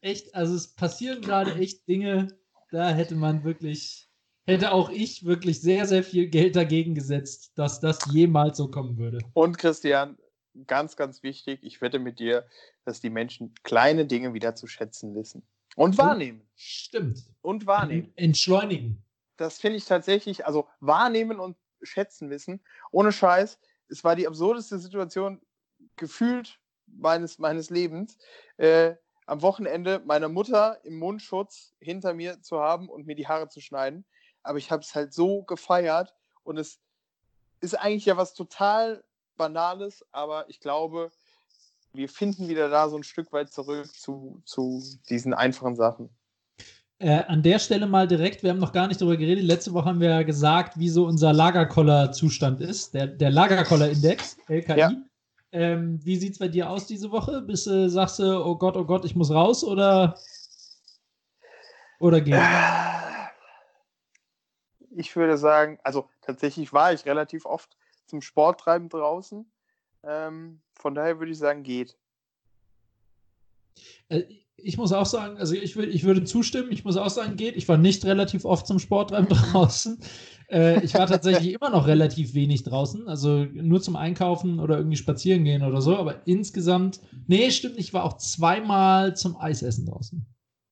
Echt, 0.00 0.34
also 0.34 0.56
es 0.56 0.66
passieren 0.66 1.20
gerade 1.20 1.54
echt 1.54 1.86
Dinge, 1.86 2.36
da 2.72 2.88
hätte 2.90 3.14
man 3.14 3.44
wirklich 3.44 4.03
hätte 4.46 4.72
auch 4.72 4.90
ich 4.90 5.24
wirklich 5.24 5.60
sehr, 5.60 5.86
sehr 5.86 6.04
viel 6.04 6.28
Geld 6.28 6.56
dagegen 6.56 6.94
gesetzt, 6.94 7.52
dass 7.56 7.80
das 7.80 7.98
jemals 8.12 8.58
so 8.58 8.70
kommen 8.70 8.98
würde. 8.98 9.18
Und 9.32 9.58
Christian, 9.58 10.18
ganz, 10.66 10.96
ganz 10.96 11.22
wichtig, 11.22 11.60
ich 11.62 11.80
wette 11.80 11.98
mit 11.98 12.18
dir, 12.18 12.46
dass 12.84 13.00
die 13.00 13.10
Menschen 13.10 13.54
kleine 13.62 14.06
Dinge 14.06 14.34
wieder 14.34 14.54
zu 14.54 14.66
schätzen 14.66 15.14
wissen. 15.14 15.42
Und 15.76 15.98
wahrnehmen. 15.98 16.46
Stimmt. 16.54 17.24
Und 17.40 17.66
wahrnehmen. 17.66 18.12
Entschleunigen. 18.16 19.02
Das 19.36 19.58
finde 19.58 19.78
ich 19.78 19.86
tatsächlich, 19.86 20.46
also 20.46 20.68
wahrnehmen 20.80 21.40
und 21.40 21.56
schätzen 21.82 22.30
wissen. 22.30 22.60
Ohne 22.92 23.10
Scheiß, 23.10 23.58
es 23.88 24.04
war 24.04 24.14
die 24.14 24.28
absurdeste 24.28 24.78
Situation 24.78 25.40
gefühlt 25.96 26.60
meines, 26.86 27.38
meines 27.38 27.70
Lebens. 27.70 28.18
Äh, 28.56 28.94
am 29.26 29.42
Wochenende 29.42 30.02
meine 30.04 30.28
Mutter 30.28 30.84
im 30.84 30.98
Mundschutz 30.98 31.74
hinter 31.80 32.14
mir 32.14 32.42
zu 32.42 32.60
haben 32.60 32.88
und 32.88 33.06
mir 33.06 33.16
die 33.16 33.26
Haare 33.26 33.48
zu 33.48 33.60
schneiden 33.60 34.04
aber 34.44 34.58
ich 34.58 34.70
habe 34.70 34.82
es 34.82 34.94
halt 34.94 35.12
so 35.12 35.42
gefeiert 35.42 36.14
und 36.44 36.58
es 36.58 36.78
ist 37.60 37.74
eigentlich 37.74 38.04
ja 38.04 38.16
was 38.16 38.34
total 38.34 39.02
Banales, 39.36 40.04
aber 40.12 40.48
ich 40.48 40.60
glaube, 40.60 41.10
wir 41.92 42.08
finden 42.08 42.48
wieder 42.48 42.68
da 42.68 42.88
so 42.88 42.96
ein 42.96 43.02
Stück 43.02 43.32
weit 43.32 43.52
zurück 43.52 43.86
zu, 43.92 44.40
zu 44.44 44.82
diesen 45.08 45.34
einfachen 45.34 45.76
Sachen. 45.76 46.10
Äh, 46.98 47.24
an 47.24 47.42
der 47.42 47.58
Stelle 47.58 47.86
mal 47.86 48.06
direkt, 48.06 48.42
wir 48.42 48.50
haben 48.50 48.60
noch 48.60 48.72
gar 48.72 48.86
nicht 48.86 49.00
darüber 49.00 49.16
geredet. 49.16 49.44
Letzte 49.44 49.72
Woche 49.72 49.86
haben 49.86 50.00
wir 50.00 50.10
ja 50.10 50.22
gesagt, 50.22 50.78
wie 50.78 50.88
so 50.88 51.06
unser 51.06 51.32
Lagerkoller-Zustand 51.32 52.60
ist, 52.60 52.94
der, 52.94 53.08
der 53.08 53.30
Lagerkoller-Index, 53.30 54.36
LKI. 54.48 54.78
Ja. 54.78 54.92
Ähm, 55.52 56.00
wie 56.04 56.16
sieht 56.16 56.32
es 56.32 56.38
bei 56.38 56.48
dir 56.48 56.70
aus 56.70 56.86
diese 56.86 57.10
Woche? 57.10 57.40
Bist 57.42 57.66
du, 57.66 57.88
sagst 57.88 58.18
du, 58.18 58.44
oh 58.44 58.56
Gott, 58.56 58.76
oh 58.76 58.84
Gott, 58.84 59.04
ich 59.04 59.14
muss 59.14 59.30
raus 59.30 59.64
oder, 59.64 60.16
oder 62.00 62.20
geht? 62.20 62.34
Äh, 62.34 62.38
ich 64.96 65.14
würde 65.16 65.38
sagen, 65.38 65.78
also 65.82 66.08
tatsächlich 66.20 66.72
war 66.72 66.92
ich 66.92 67.04
relativ 67.06 67.46
oft 67.46 67.76
zum 68.06 68.20
Sporttreiben 68.20 68.88
draußen. 68.88 69.50
Ähm, 70.02 70.60
von 70.74 70.94
daher 70.94 71.18
würde 71.18 71.32
ich 71.32 71.38
sagen, 71.38 71.62
geht. 71.62 71.96
Äh, 74.08 74.24
ich 74.56 74.78
muss 74.78 74.92
auch 74.92 75.06
sagen, 75.06 75.36
also 75.38 75.54
ich, 75.54 75.76
ich 75.76 76.04
würde 76.04 76.24
zustimmen, 76.24 76.70
ich 76.70 76.84
muss 76.84 76.96
auch 76.96 77.10
sagen, 77.10 77.36
geht. 77.36 77.56
Ich 77.56 77.68
war 77.68 77.76
nicht 77.76 78.04
relativ 78.04 78.44
oft 78.44 78.66
zum 78.66 78.78
Sporttreiben 78.78 79.28
draußen. 79.52 79.98
Äh, 80.48 80.84
ich 80.84 80.94
war 80.94 81.06
tatsächlich 81.06 81.54
immer 81.60 81.70
noch 81.70 81.86
relativ 81.86 82.34
wenig 82.34 82.62
draußen, 82.62 83.08
also 83.08 83.44
nur 83.44 83.82
zum 83.82 83.96
Einkaufen 83.96 84.60
oder 84.60 84.76
irgendwie 84.76 84.96
spazieren 84.96 85.44
gehen 85.44 85.62
oder 85.62 85.80
so, 85.80 85.96
aber 85.96 86.26
insgesamt, 86.26 87.00
nee, 87.26 87.50
stimmt 87.50 87.78
ich 87.78 87.92
war 87.92 88.04
auch 88.04 88.18
zweimal 88.18 89.16
zum 89.16 89.36
Eisessen 89.36 89.86
draußen. 89.86 90.24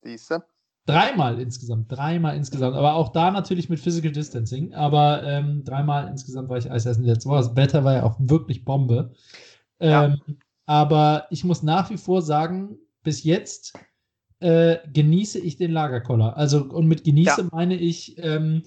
Siehste? 0.03 0.45
Dreimal 0.85 1.41
insgesamt, 1.41 1.93
dreimal 1.93 2.37
insgesamt, 2.37 2.75
aber 2.75 2.95
auch 2.95 3.11
da 3.11 3.31
natürlich 3.31 3.69
mit 3.69 3.79
Physical 3.79 4.11
Distancing, 4.11 4.75
aber 4.75 5.23
ähm, 5.23 5.63
dreimal 5.65 6.09
insgesamt 6.09 6.49
war 6.49 6.59
ich 6.59 6.71
Eisessen 6.73 7.05
letzte 7.05 7.29
Woche. 7.29 7.39
Das 7.39 7.57
Wetter 7.57 7.85
war 7.85 7.95
ja 7.95 8.03
auch 8.03 8.17
wirklich 8.19 8.65
Bombe. 8.65 9.13
Ähm, 9.79 9.91
ja. 10.27 10.35
Aber 10.67 11.27
ich 11.31 11.45
muss 11.45 11.63
nach 11.63 11.91
wie 11.91 11.97
vor 11.97 12.21
sagen, 12.21 12.79
bis 13.05 13.23
jetzt 13.23 13.75
äh, 14.41 14.79
genieße 14.93 15.39
ich 15.39 15.57
den 15.57 15.71
Lagerkoller. 15.71 16.37
Also, 16.37 16.65
und 16.65 16.89
mit 16.89 17.05
genieße 17.05 17.43
ja. 17.43 17.49
meine 17.53 17.77
ich, 17.77 18.19
ähm, 18.19 18.63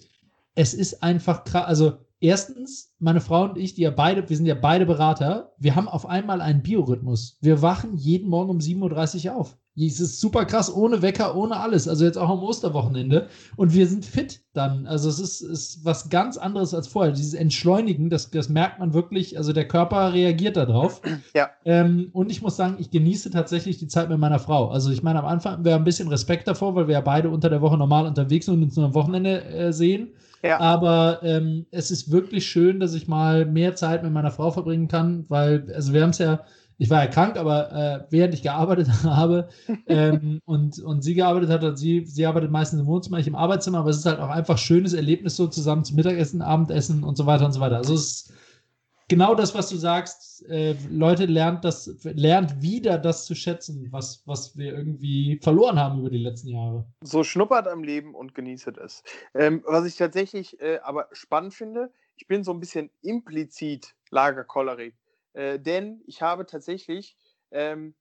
es 0.55 0.74
ist 0.74 1.03
einfach 1.03 1.43
krass. 1.43 1.66
Also, 1.66 1.97
erstens, 2.22 2.93
meine 2.99 3.20
Frau 3.20 3.43
und 3.43 3.57
ich, 3.57 3.76
die 3.76 3.82
ja 3.82 3.91
beide, 3.91 4.28
wir 4.28 4.38
sind 4.38 4.45
ja 4.45 4.55
beide 4.55 4.86
Berater, 4.86 5.53
wir 5.57 5.76
haben 5.76 5.89
auf 5.89 6.05
einmal 6.05 6.39
einen 6.39 6.63
Biorhythmus. 6.63 7.38
Wir 7.41 7.61
wachen 7.61 7.97
jeden 7.97 8.30
Morgen 8.30 8.51
um 8.51 8.59
7.30 8.59 9.30
Uhr 9.30 9.36
auf. 9.36 9.57
Es 9.78 9.99
ist 9.99 10.21
super 10.21 10.45
krass, 10.45 10.73
ohne 10.73 11.01
Wecker, 11.01 11.36
ohne 11.36 11.57
alles. 11.57 11.88
Also 11.88 12.05
jetzt 12.05 12.17
auch 12.17 12.30
am 12.30 12.41
Osterwochenende. 12.41 13.28
Und 13.57 13.73
wir 13.73 13.88
sind 13.88 14.05
fit 14.05 14.41
dann. 14.53 14.88
Also 14.88 15.09
es 15.09 15.19
ist, 15.19 15.41
ist 15.41 15.84
was 15.84 16.09
ganz 16.09 16.38
anderes 16.38 16.73
als 16.73 16.88
vorher. 16.88 17.11
Dieses 17.11 17.34
Entschleunigen, 17.34 18.09
das, 18.09 18.32
das 18.32 18.47
merkt 18.47 18.80
man 18.80 18.93
wirklich. 18.93 19.38
Also 19.38 19.51
der 19.51 19.67
Körper 19.67 20.13
reagiert 20.13 20.55
darauf. 20.55 21.01
Ja. 21.34 21.49
Ähm, 21.65 22.09
und 22.13 22.32
ich 22.32 22.41
muss 22.41 22.55
sagen, 22.55 22.78
ich 22.80 22.89
genieße 22.89 23.32
tatsächlich 23.32 23.78
die 23.78 23.88
Zeit 23.88 24.07
mit 24.07 24.17
meiner 24.17 24.39
Frau. 24.39 24.69
Also 24.69 24.91
ich 24.91 25.03
meine, 25.03 25.19
am 25.19 25.26
Anfang 25.26 25.53
haben 25.53 25.65
wir 25.65 25.76
ein 25.76 25.84
bisschen 25.84 26.07
Respekt 26.07 26.47
davor, 26.47 26.76
weil 26.76 26.88
wir 26.88 26.93
ja 26.93 27.01
beide 27.01 27.30
unter 27.30 27.49
der 27.49 27.61
Woche 27.61 27.78
normal 27.78 28.05
unterwegs 28.05 28.45
sind 28.45 28.55
und 28.55 28.63
uns 28.63 28.78
nur 28.78 28.86
am 28.86 28.93
Wochenende 28.93 29.43
äh, 29.43 29.73
sehen. 29.73 30.13
Ja. 30.41 30.59
Aber 30.59 31.19
ähm, 31.23 31.65
es 31.71 31.91
ist 31.91 32.11
wirklich 32.11 32.45
schön, 32.45 32.80
dass 32.80 32.93
ich 32.93 33.07
mal 33.07 33.45
mehr 33.45 33.76
Zeit 33.76 34.03
mit 34.03 34.13
meiner 34.13 34.32
Frau 34.32 34.51
verbringen 34.51 34.88
kann, 34.88 35.26
weil, 35.28 35.65
also 35.73 35.91
wir 35.91 36.03
haben 36.03 36.11
es 36.11 36.19
ja 36.19 36.41
ich 36.78 36.89
war 36.89 37.03
ja 37.03 37.09
krank, 37.09 37.38
aber 37.38 37.71
äh, 37.71 38.05
während 38.09 38.34
ich 38.34 38.43
gearbeitet 38.43 38.88
habe 39.03 39.49
ähm, 39.88 40.41
und, 40.45 40.80
und 40.80 41.01
sie 41.03 41.13
gearbeitet 41.13 41.49
hat, 41.49 41.63
hat 41.63 41.78
sie, 41.78 42.05
sie 42.05 42.26
arbeitet 42.26 42.51
meistens 42.51 42.82
im 42.82 42.88
Wohnzimmer, 42.88 43.19
ich 43.19 43.28
im 43.28 43.36
Arbeitszimmer, 43.36 43.80
aber 43.80 43.89
es 43.89 43.97
ist 43.97 44.05
halt 44.05 44.19
auch 44.19 44.30
einfach 44.30 44.55
ein 44.55 44.59
schönes 44.59 44.93
Erlebnis 44.93 45.36
so 45.36 45.47
zusammen 45.47 45.86
zum 45.86 45.95
Mittagessen, 45.95 46.41
Abendessen 46.41 47.03
und 47.03 47.15
so 47.15 47.26
weiter 47.26 47.45
und 47.45 47.53
so 47.53 47.59
weiter. 47.59 47.78
Also 47.78 47.93
es 47.93 48.01
ist 48.01 48.34
genau 49.07 49.36
das, 49.36 49.55
was 49.55 49.69
du 49.69 49.78
sagst. 49.78 50.47
Äh, 50.49 50.76
Leute 50.89 51.26
lernt 51.26 51.63
das, 51.63 51.97
lernt 52.03 52.61
wieder 52.61 52.97
das 52.97 53.26
zu 53.26 53.36
schätzen, 53.36 53.88
was, 53.91 54.23
was 54.26 54.57
wir 54.57 54.73
irgendwie 54.73 55.39
verloren 55.41 55.80
haben 55.80 55.99
über 55.99 56.09
die 56.09 56.17
letzten 56.17 56.49
Jahre. 56.49 56.86
So 57.01 57.23
schnuppert 57.23 57.67
am 57.67 57.84
Leben 57.84 58.13
und 58.13 58.36
genießt 58.36 58.78
es. 58.84 59.03
Ähm, 59.34 59.63
was 59.65 59.86
ich 59.86 59.95
tatsächlich 59.95 60.59
äh, 60.59 60.80
aber 60.84 61.07
spannend 61.13 61.53
finde, 61.53 61.91
ich 62.17 62.28
bin 62.28 62.43
so 62.43 62.51
ein 62.51 62.59
bisschen 62.59 62.89
implizit 63.01 63.93
Lagerkolerik. 64.09 64.95
Äh, 65.36 65.59
denn 65.59 66.01
ich 66.07 66.21
habe 66.21 66.45
tatsächlich, 66.45 67.17
ähm, 67.51 67.93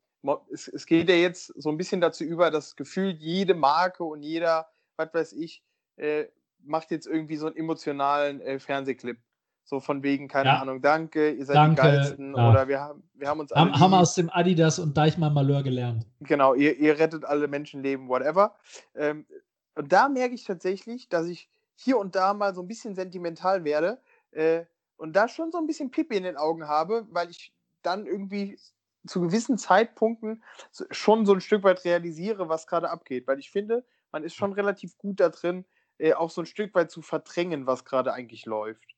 es, 0.50 0.68
es, 0.68 0.86
geht 0.86 1.08
ja 1.08 1.16
jetzt 1.16 1.52
so 1.60 1.68
ein 1.68 1.76
bisschen 1.76 2.00
dazu 2.00 2.24
über, 2.24 2.50
das 2.50 2.76
Gefühl, 2.76 3.10
jede 3.18 3.54
Marke 3.54 4.04
und 4.04 4.22
jeder, 4.22 4.68
was 4.96 5.12
weiß 5.12 5.32
ich, 5.32 5.62
äh, 5.96 6.26
macht 6.62 6.90
jetzt 6.90 7.06
irgendwie 7.06 7.36
so 7.36 7.46
einen 7.46 7.56
emotionalen 7.56 8.40
äh, 8.40 8.58
Fernsehclip. 8.58 9.18
So 9.66 9.80
von 9.80 10.02
wegen, 10.02 10.28
keine 10.28 10.50
ja. 10.50 10.60
Ahnung, 10.60 10.82
danke, 10.82 11.30
ihr 11.30 11.44
seid 11.44 11.56
danke, 11.56 11.82
die 11.82 11.88
Geilsten. 11.88 12.36
Ja. 12.36 12.50
Oder 12.50 12.68
wir 12.68 12.80
haben, 12.80 13.02
wir 13.14 13.28
haben 13.28 13.40
uns 13.40 13.50
alle. 13.50 13.72
Haben, 13.72 13.80
haben 13.80 13.94
aus 13.94 14.14
dem 14.14 14.30
Adidas 14.30 14.78
und 14.78 14.96
Deichmann 14.96 15.32
Malheur 15.32 15.62
gelernt. 15.62 16.06
Genau, 16.20 16.54
ihr, 16.54 16.78
ihr 16.78 16.98
rettet 16.98 17.24
alle 17.24 17.48
Menschenleben, 17.48 18.08
whatever. 18.08 18.54
Ähm, 18.94 19.26
und 19.74 19.90
da 19.90 20.08
merke 20.08 20.34
ich 20.34 20.44
tatsächlich, 20.44 21.08
dass 21.08 21.26
ich 21.26 21.48
hier 21.76 21.98
und 21.98 22.14
da 22.14 22.34
mal 22.34 22.54
so 22.54 22.60
ein 22.60 22.68
bisschen 22.68 22.94
sentimental 22.94 23.64
werde, 23.64 24.00
äh, 24.32 24.64
und 24.96 25.14
da 25.14 25.28
schon 25.28 25.52
so 25.52 25.58
ein 25.58 25.66
bisschen 25.66 25.90
Pipi 25.90 26.16
in 26.16 26.24
den 26.24 26.36
Augen 26.36 26.66
habe, 26.68 27.06
weil 27.10 27.30
ich 27.30 27.52
dann 27.82 28.06
irgendwie 28.06 28.58
zu 29.06 29.20
gewissen 29.20 29.58
Zeitpunkten 29.58 30.42
schon 30.90 31.26
so 31.26 31.34
ein 31.34 31.40
Stück 31.40 31.62
weit 31.62 31.84
realisiere, 31.84 32.48
was 32.48 32.66
gerade 32.66 32.90
abgeht. 32.90 33.26
Weil 33.26 33.38
ich 33.38 33.50
finde, 33.50 33.84
man 34.12 34.24
ist 34.24 34.34
schon 34.34 34.52
relativ 34.52 34.96
gut 34.96 35.20
da 35.20 35.28
drin, 35.28 35.64
äh, 35.98 36.14
auch 36.14 36.30
so 36.30 36.42
ein 36.42 36.46
Stück 36.46 36.74
weit 36.74 36.90
zu 36.90 37.02
verdrängen, 37.02 37.66
was 37.66 37.84
gerade 37.84 38.12
eigentlich 38.12 38.46
läuft. 38.46 38.94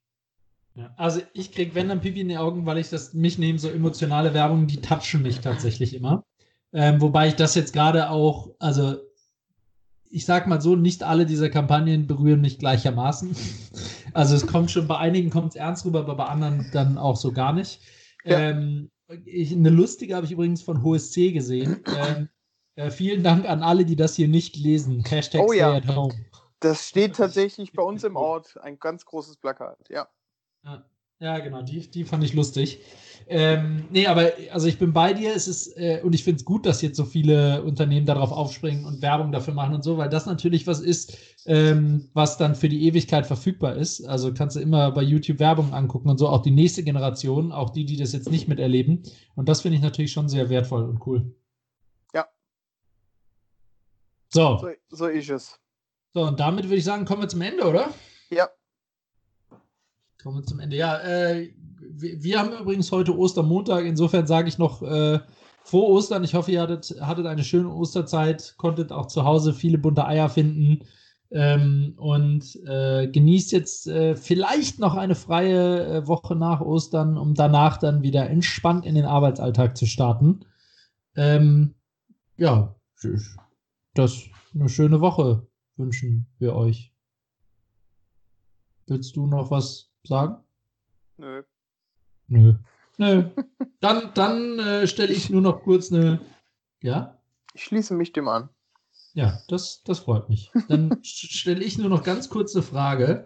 Ja, 0.74 0.92
also 0.96 1.22
ich 1.32 1.52
kriege, 1.52 1.74
wenn 1.74 1.88
dann 1.88 2.00
Pipi 2.00 2.20
in 2.20 2.28
die 2.28 2.36
Augen, 2.36 2.66
weil 2.66 2.78
ich 2.78 2.90
das 2.90 3.14
mich 3.14 3.38
nehme, 3.38 3.58
so 3.58 3.68
emotionale 3.68 4.34
Werbung, 4.34 4.66
die 4.66 4.80
touchen 4.80 5.22
mich 5.22 5.40
tatsächlich 5.40 5.94
immer. 5.94 6.22
Ähm, 6.72 7.00
wobei 7.00 7.28
ich 7.28 7.34
das 7.34 7.54
jetzt 7.54 7.72
gerade 7.72 8.10
auch, 8.10 8.50
also 8.58 8.96
ich 10.10 10.26
sag 10.26 10.46
mal 10.46 10.60
so, 10.60 10.76
nicht 10.76 11.02
alle 11.02 11.26
dieser 11.26 11.48
Kampagnen 11.48 12.06
berühren 12.06 12.40
mich 12.40 12.58
gleichermaßen. 12.58 13.34
Also 14.16 14.34
es 14.34 14.46
kommt 14.46 14.70
schon, 14.70 14.88
bei 14.88 14.96
einigen 14.96 15.28
kommt 15.28 15.50
es 15.50 15.56
ernst 15.56 15.84
rüber, 15.84 16.00
aber 16.00 16.16
bei 16.16 16.24
anderen 16.24 16.70
dann 16.72 16.96
auch 16.96 17.16
so 17.16 17.32
gar 17.32 17.52
nicht. 17.52 17.80
Ja. 18.24 18.38
Ähm, 18.50 18.90
ich, 19.26 19.52
eine 19.52 19.68
lustige 19.68 20.16
habe 20.16 20.24
ich 20.24 20.32
übrigens 20.32 20.62
von 20.62 20.82
HSC 20.82 21.32
gesehen. 21.32 21.84
Ähm, 21.86 22.28
äh, 22.76 22.90
vielen 22.90 23.22
Dank 23.22 23.46
an 23.46 23.62
alle, 23.62 23.84
die 23.84 23.94
das 23.94 24.16
hier 24.16 24.28
nicht 24.28 24.56
lesen. 24.56 25.04
Hashtag 25.04 25.42
oh, 25.42 25.52
ja. 25.52 25.74
at 25.74 25.86
home. 25.94 26.14
Das 26.60 26.88
steht 26.88 27.16
tatsächlich 27.16 27.72
bei 27.72 27.82
uns 27.82 28.04
im 28.04 28.16
Ort, 28.16 28.58
ein 28.62 28.78
ganz 28.78 29.04
großes 29.04 29.36
Plakat, 29.36 29.78
ja. 29.90 30.08
ja. 30.64 30.84
Ja, 31.18 31.38
genau, 31.38 31.62
die, 31.62 31.90
die 31.90 32.04
fand 32.04 32.22
ich 32.24 32.34
lustig. 32.34 32.80
Ähm, 33.28 33.86
nee, 33.90 34.06
aber 34.06 34.32
also 34.52 34.68
ich 34.68 34.78
bin 34.78 34.92
bei 34.92 35.14
dir. 35.14 35.34
Es 35.34 35.48
ist, 35.48 35.76
äh, 35.76 36.00
und 36.04 36.14
ich 36.14 36.22
finde 36.22 36.38
es 36.38 36.44
gut, 36.44 36.66
dass 36.66 36.82
jetzt 36.82 36.96
so 36.96 37.04
viele 37.04 37.62
Unternehmen 37.64 38.06
darauf 38.06 38.30
aufspringen 38.30 38.84
und 38.84 39.02
Werbung 39.02 39.32
dafür 39.32 39.54
machen 39.54 39.74
und 39.74 39.82
so, 39.82 39.96
weil 39.96 40.10
das 40.10 40.26
natürlich 40.26 40.66
was 40.66 40.80
ist, 40.80 41.18
ähm, 41.46 42.08
was 42.12 42.36
dann 42.36 42.54
für 42.54 42.68
die 42.68 42.86
Ewigkeit 42.86 43.26
verfügbar 43.26 43.76
ist. 43.76 44.04
Also 44.04 44.32
kannst 44.32 44.56
du 44.56 44.60
immer 44.60 44.92
bei 44.92 45.02
YouTube 45.02 45.40
Werbung 45.40 45.72
angucken 45.72 46.10
und 46.10 46.18
so, 46.18 46.28
auch 46.28 46.42
die 46.42 46.52
nächste 46.52 46.84
Generation, 46.84 47.50
auch 47.50 47.70
die, 47.70 47.86
die 47.86 47.96
das 47.96 48.12
jetzt 48.12 48.30
nicht 48.30 48.46
miterleben. 48.46 49.02
Und 49.34 49.48
das 49.48 49.62
finde 49.62 49.76
ich 49.76 49.82
natürlich 49.82 50.12
schon 50.12 50.28
sehr 50.28 50.50
wertvoll 50.50 50.84
und 50.84 51.04
cool. 51.06 51.34
Ja. 52.14 52.26
So. 54.28 54.58
So, 54.58 54.68
so 54.90 55.06
ist 55.06 55.30
es. 55.30 55.58
So, 56.14 56.22
und 56.22 56.38
damit 56.38 56.64
würde 56.64 56.76
ich 56.76 56.84
sagen, 56.84 57.06
kommen 57.06 57.22
wir 57.22 57.28
zum 57.28 57.42
Ende, 57.42 57.64
oder? 57.64 57.90
Ja. 58.30 58.48
Kommen 60.26 60.38
wir 60.38 60.44
zum 60.44 60.58
Ende. 60.58 60.74
Ja, 60.74 60.98
äh, 61.02 61.52
wir, 61.78 62.20
wir, 62.20 62.40
haben 62.40 62.50
übrigens 62.50 62.90
heute 62.90 63.16
Ostermontag. 63.16 63.84
Insofern 63.84 64.26
sage 64.26 64.48
ich 64.48 64.58
noch 64.58 64.82
äh, 64.82 65.20
vor 65.62 65.88
Ostern. 65.88 66.24
Ich 66.24 66.34
hoffe, 66.34 66.50
ihr 66.50 66.62
hattet, 66.62 66.96
hattet 67.00 67.26
eine 67.26 67.44
schöne 67.44 67.72
Osterzeit, 67.72 68.54
konntet 68.56 68.90
auch 68.90 69.06
zu 69.06 69.22
Hause 69.22 69.52
viele 69.54 69.78
bunte 69.78 70.04
Eier 70.04 70.28
finden. 70.28 70.84
Ähm, 71.30 71.94
und 71.96 72.56
äh, 72.66 73.06
genießt 73.06 73.52
jetzt 73.52 73.86
äh, 73.86 74.16
vielleicht 74.16 74.80
noch 74.80 74.96
eine 74.96 75.14
freie 75.14 75.86
äh, 75.86 76.08
Woche 76.08 76.34
nach 76.34 76.60
Ostern, 76.60 77.16
um 77.18 77.34
danach 77.34 77.76
dann 77.76 78.02
wieder 78.02 78.28
entspannt 78.28 78.84
in 78.84 78.96
den 78.96 79.04
Arbeitsalltag 79.04 79.76
zu 79.76 79.86
starten. 79.86 80.40
Ähm, 81.14 81.76
ja, 82.36 82.74
das 83.94 84.24
eine 84.52 84.68
schöne 84.68 85.00
Woche 85.00 85.46
wünschen 85.76 86.26
wir 86.40 86.56
euch. 86.56 86.92
Willst 88.88 89.14
du 89.14 89.28
noch 89.28 89.52
was 89.52 89.92
sagen? 90.06 90.36
Nö. 91.18 91.42
Nö. 92.28 92.54
Nö. 92.98 93.24
Dann, 93.80 94.10
dann 94.14 94.58
äh, 94.58 94.86
stelle 94.86 95.12
ich 95.12 95.30
nur 95.30 95.42
noch 95.42 95.62
kurz 95.62 95.92
eine. 95.92 96.20
Ja? 96.82 97.18
Ich 97.54 97.64
schließe 97.64 97.94
mich 97.94 98.12
dem 98.12 98.28
an. 98.28 98.48
Ja, 99.14 99.40
das, 99.48 99.82
das 99.84 100.00
freut 100.00 100.28
mich. 100.28 100.50
Dann 100.68 100.98
stelle 101.02 101.64
ich 101.64 101.78
nur 101.78 101.88
noch 101.88 102.02
ganz 102.02 102.28
kurz 102.28 102.54
eine 102.54 102.62
Frage. 102.62 103.24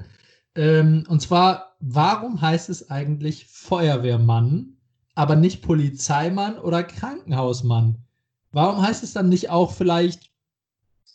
Ähm, 0.54 1.04
und 1.08 1.20
zwar, 1.20 1.76
warum 1.80 2.40
heißt 2.40 2.68
es 2.68 2.90
eigentlich 2.90 3.46
Feuerwehrmann, 3.46 4.76
aber 5.14 5.36
nicht 5.36 5.62
Polizeimann 5.62 6.58
oder 6.58 6.82
Krankenhausmann? 6.82 7.98
Warum 8.52 8.82
heißt 8.82 9.02
es 9.04 9.12
dann 9.12 9.28
nicht 9.28 9.50
auch 9.50 9.72
vielleicht 9.72 10.30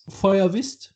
Feuerwist? 0.08 0.95